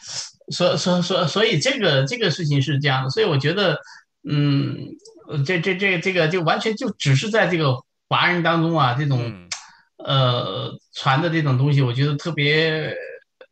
[0.50, 3.78] 所所所所以这个这个事情是这样的，所以我觉得，
[4.24, 4.78] 嗯，
[5.46, 7.76] 这这这这个就完全就只是在这个
[8.08, 9.45] 华人当中啊这种。
[9.98, 12.96] 呃，传的这种东西，我觉得特别，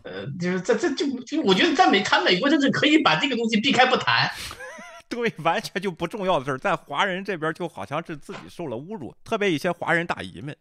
[0.04, 4.30] 呃，就是在这就就我觉得在美谈美国，甚至可以把这个东西避开不谈，
[5.08, 10.56] 对，完全就不重要的事儿，在华人这边就好像是自己受了侮辱，特别一些华人大姨们，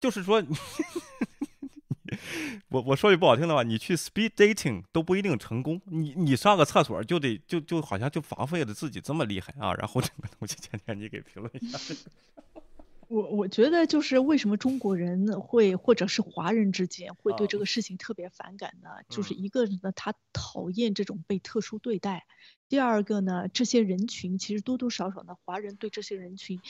[0.00, 0.42] 就是说，
[2.68, 11.78] 我我说句不好听的话，你去 speed dating 都不一定成功，你你上个厕所就得就就好像就防费了自己这么厉害啊，然后这个东西， 今天你给评论一下。
[13.12, 18.88] 我我觉得就是为什么中国人会或者是华人之间会对这个事情特别反感呢？
[19.10, 22.20] 就是一个呢，他讨厌这种被特殊对待；
[22.70, 26.62] 第二个呢，这些人群其实多多少少呢，华人对这些人群。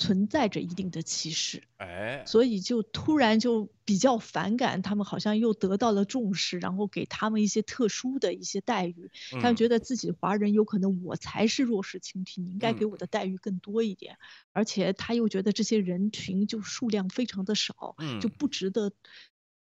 [0.00, 14.16] 存在着一定的歧视，哎，所以就突然就比较反感，他们好像又得到了重视，然后给他们一些特殊的一些待遇，他们觉得自己华人有可能我才是弱势群体，你应该给我的待遇更多一点，
[14.52, 18.90] 而且他又觉得这些人群就数量非常的少，就不值得。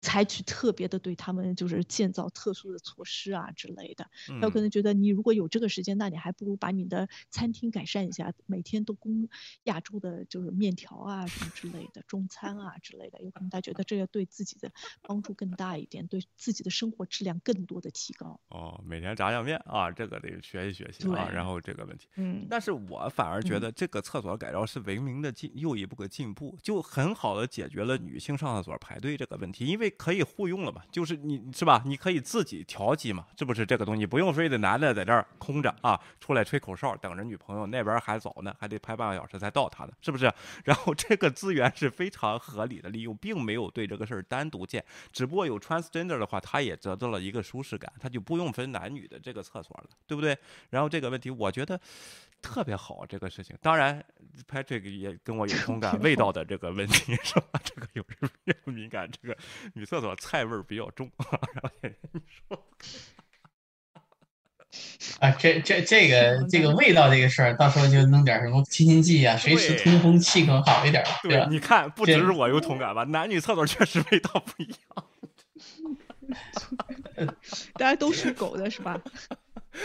[0.01, 4.09] 采取特别的对他们就是建造特殊的措施啊之类的，
[4.41, 9.29] 他有可能觉得你如果有这个时间，那你还不如把你的餐厅改善一下，每天都供
[9.65, 14.71] 亚洲的就是面条啊什么之类的中餐啊之类的，有可能他觉得这个对自己的
[15.03, 18.41] 帮助更大一点，对自己的生活质量更多的提高。
[18.51, 21.29] 哦，每天炸酱面啊，这个得学习学习啊。
[21.29, 29.88] 然后这个问题，嗯，但是我反而觉得这个厕所改造是文明的进又一步的进步，就很好的解决了女性上厕所排队这个问题，因为。
[29.91, 30.83] 可以互用了嘛？
[30.91, 31.83] 就是你是吧？
[31.87, 33.27] 你可以自己调剂嘛？
[33.39, 40.33] 是不是这个东西不用非得男的在这儿空着啊，出来吹口哨等着女朋友，那边还早呢，还得拍半个小时才到他呢，是不是？
[40.65, 50.37] 然后这个资源是非常合理的利用，并没有对这个事儿单独建，只不过有 transgender 的话，他也得到了一个舒适感，他就不用分男女的这个厕所了，对不对？
[50.71, 51.81] 然后这个问题，我觉得。
[52.41, 54.01] 特别好，这个事情当然
[54.47, 57.61] 拍这个也跟我有同感， 味道的这个问题是吧？
[57.65, 58.28] 这个有人
[58.99, 59.37] 感，这个
[59.75, 61.11] 女厕所菜味儿比较重。
[61.55, 61.71] 然后
[62.13, 62.67] 你说
[65.21, 71.47] 啊，这这这个 这个味道这个事儿，到时候就弄点什么清新剂啊，随时通风气更好一点，对吧？
[71.51, 73.05] 你看，不只是我有同感吧？
[73.05, 74.77] 男女厕所确实味道不一样。
[77.75, 79.01] 大家都属狗的是吧？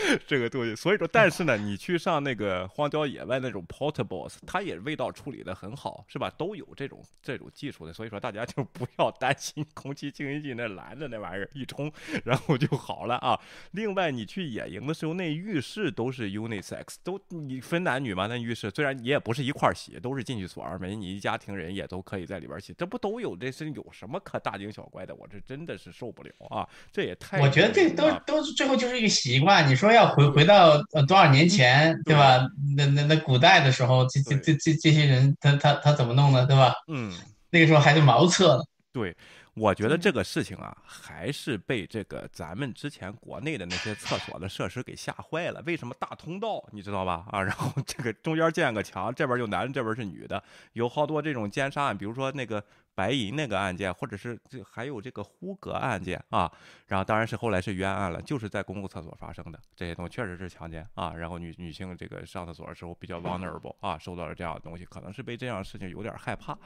[0.26, 6.30] 这个东西，所以说，但是呢，你去上那个荒郊野外那种 portables，它也味道处理的很好，是吧？
[6.36, 11.92] 都有这种这种技术的，所以说大家就不要担心空气清新剂那蓝的那玩意儿一冲，
[12.24, 13.38] 然后就好了啊。
[13.72, 18.26] 另外，你去野营的时候，那浴室都是 unisex，都你分男女嘛？
[18.26, 23.36] 那浴室虽然你也不是一块洗，都是进去锁二门，你一家庭人也都可以在里边洗，这不都有？
[23.36, 25.14] 这是有什么可大惊小怪的？
[25.14, 26.68] 我这真的是受不了啊！
[26.92, 27.40] 这也太……
[27.40, 29.68] 我觉得这都都是最后就是一个习惯。
[29.68, 32.40] 你说要回回到呃多少年前，对吧？
[32.76, 36.72] 那那那古代的时候，这这这这这些人，他他他怎么弄的，对吧？
[36.88, 37.12] 嗯，
[37.50, 38.62] 那个时候还是茅厕呢。
[38.92, 39.16] 对。
[39.54, 45.62] 我觉得这个事情啊，还是被这个咱们之前国内的那些厕所的设施给吓坏了。
[45.64, 47.24] 为什么大通道，你知道吧？
[47.30, 52.62] 啊，然后这个中间建个墙，这边就男的，这边是女的，有好多这种奸杀案，比如说那个
[52.96, 56.50] 白银那个案件，或者是这还有这个呼格案件啊。
[56.88, 61.14] 然后当然是后来是冤案了，就是在公共厕所发生的这些东西，确实是强奸啊。
[61.14, 66.58] 然后女女性这个上厕所的时候比较 vulnerable 啊，受到了这样的东西，可能是被这样的事情有点害怕。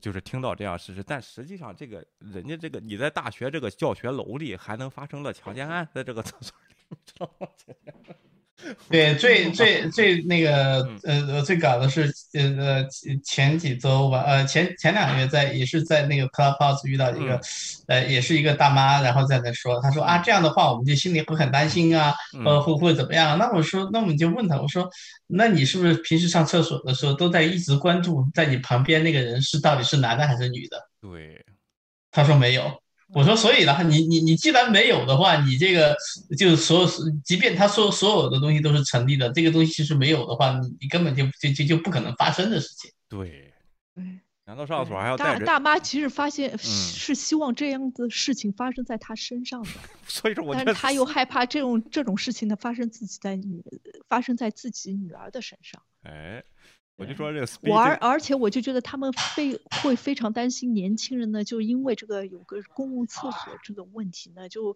[0.00, 7.48] 就是听到这样事实，但实际上这个人家这个你在大学这个教学楼里还能发生了强奸案，在这个厕所里，你知道吗？
[8.90, 12.42] 对，最最最那个呃最搞的是呃
[12.76, 12.88] 呃
[13.24, 17.40] 前几周吧，呃前前两个月在也是在那个 Clubhouse 遇到一个，
[17.86, 22.12] 呃也是一个大妈，然后在那说，她说啊这样的话我们就心里会很担心啊，
[22.44, 23.38] 呃会会怎么样？
[23.38, 24.90] 那我说那我们就问她，我说
[25.28, 30.76] 那你是不是平时上厕所的时候都在一直关注在你旁边那个人是到底是男的还是女的？
[31.00, 31.44] 对，
[32.10, 32.82] 她说没有。
[33.14, 35.96] 我说，所以的话，你你你既然没有的话，你这个
[36.36, 36.88] 就是所有，
[37.24, 42.90] 即便他说所有的东西都是成立的，这个东西其实没有的话，你你根本就就就就不可能发生的事情。
[43.08, 43.52] 对，
[43.94, 44.04] 对。
[44.44, 45.44] 难道上厕所还要带着？
[45.44, 49.70] 大妈其实发现是希望这样的事情发生在她身上的，
[50.08, 53.62] 所以说，我但是她又害怕这种这种事情的发生自己在女
[54.08, 55.82] 发生在自己女儿的身上。
[56.02, 56.42] 哎。
[56.98, 64.74] 我就说这个，我而而且我就觉得他们非会非常担心年轻人呢，就因为这个有个公共厕所这个问题呢，就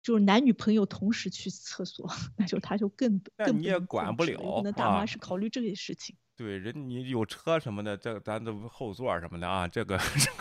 [0.00, 4.60] 就是男女朋友同时去厕所， 那就他就更更你也管不了。
[4.62, 6.14] 那大妈是考虑这个事情。
[6.36, 9.98] 对，人你有车什么的，这咱的后座什么的啊，这个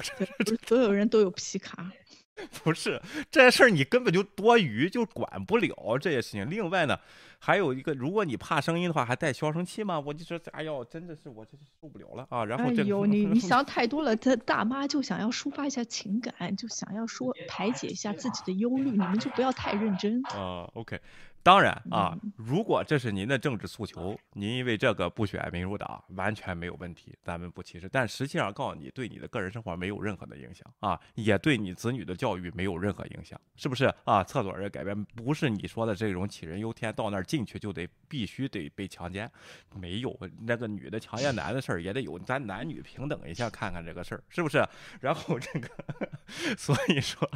[0.68, 1.91] 所有人都有皮卡。
[2.64, 3.02] 不是
[3.32, 6.49] 这事儿，你根本就多余，就管不了这些事情。
[6.49, 6.99] 另外呢，
[7.40, 9.99] 还有一个，如果你怕声音的话，还带消声器吗？
[9.99, 12.44] 我就说，哎呦，真的是我这受不了了啊！
[12.44, 14.16] 然后，哎呦，你 你想太多了。
[14.16, 20.70] 他大妈就想要抒发一下情感，就想要说排解一下自己的忧虑，你们就不要太认真啊。
[20.74, 20.99] OK。
[21.46, 27.88] 当然啊，如果这是您的政治诉求，您因为这个不选民主党，完全没有问题，咱们不歧视。
[27.88, 34.24] 但实际上告诉你，对你的个人生活没有任何的影响啊，也对你子女的教育没有任何影响，是不是啊？
[34.24, 39.32] 厕所的改变不是你说的这种杞人忧天，到那儿进去就得必须得被强奸，
[39.76, 44.68] 没有那个女的强奸男的事儿也得有，咱男女平等一下看看这个事儿是不是？
[45.00, 45.70] 然后这个，
[46.58, 47.30] 所以说，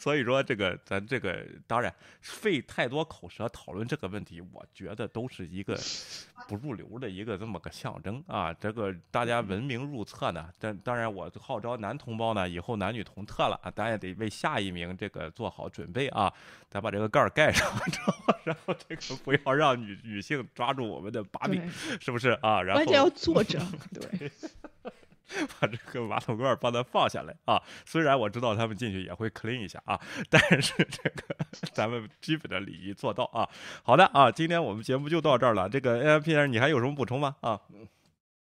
[0.00, 3.48] 所以说这个咱这个当然费太多口舌。
[3.52, 5.78] 讨论这个问题，我觉得都是一个
[6.48, 8.52] 不入流的一个这么个象征啊。
[8.52, 16.32] 这个大家文明入厕呢，但当然我号召男同胞呢，以后男女同厕了啊，咱也得为下一名这个做好准备啊。
[16.70, 17.70] 咱把这个盖儿盖上，
[18.44, 21.62] 然后这个不要让女女性抓住我们的把柄，
[22.00, 22.62] 是不是啊？
[22.62, 23.60] 然后关键要坐着，
[23.92, 24.30] 对。
[25.60, 27.62] 把这个马桶盖帮他放下来啊！
[27.86, 31.36] 虽然我知道他们进去也会 clean 一下啊， 但是这个
[31.72, 33.48] 咱们基本的礼仪做到啊。
[33.82, 35.68] 好的啊，今天我们节目就到这儿了。
[35.68, 37.36] 这个 A P 先生，你还有什么补充吗？
[37.40, 37.60] 啊，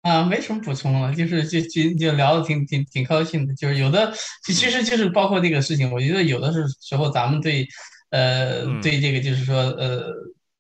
[0.02, 3.54] 啊，没什么补充了，就是就就就聊的挺挺挺高兴的。
[3.56, 4.12] 就是有的，
[4.44, 7.68] 其实就是包括这个事情，我觉得有的是时候咱们对，
[8.10, 10.12] 呃，对这个就是说，呃。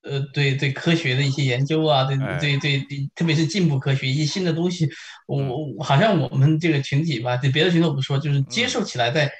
[0.10, 4.90] 呃，对对，科学的一些研究啊，对对对对，特别是进步科学一些新的东西，
[5.28, 9.32] 我好像我们这个群体吧，对别的群体我不说，就是接受起来在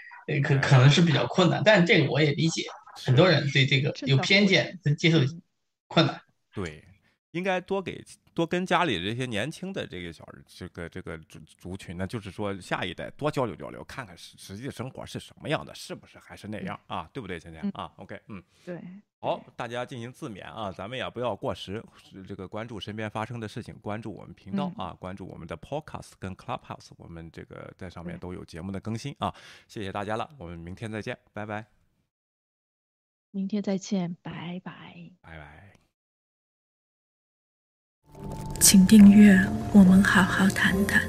[0.44, 5.18] 可可能是比较困难，但这个我也理解，很多人对这个有偏见，接受
[5.88, 6.22] 困难。
[6.54, 6.84] 对，
[7.32, 8.04] 应该多给。
[8.40, 17.10] 多跟家里这些年轻的这个小这个这个族族群呢，就是说下一代多交流交流，看看实实际的生活是什么样的，是不是还是那样啊？
[17.12, 18.82] 对不对，芊芊啊？OK，嗯，对，
[19.20, 21.84] 好，大家进行自勉啊，咱们也不要过时，
[22.26, 29.36] 这个关注身边发生的事情，关注我们频道啊，关注我们的 Podcast 跟 Clubhouse，我们这个在上面都有节目的更新啊。
[29.68, 31.66] 谢谢大家了，我们明天再见，拜拜。
[33.32, 35.89] 明天再见，拜拜，拜拜。
[38.60, 39.40] 请订阅，
[39.72, 41.02] 我们好好谈谈。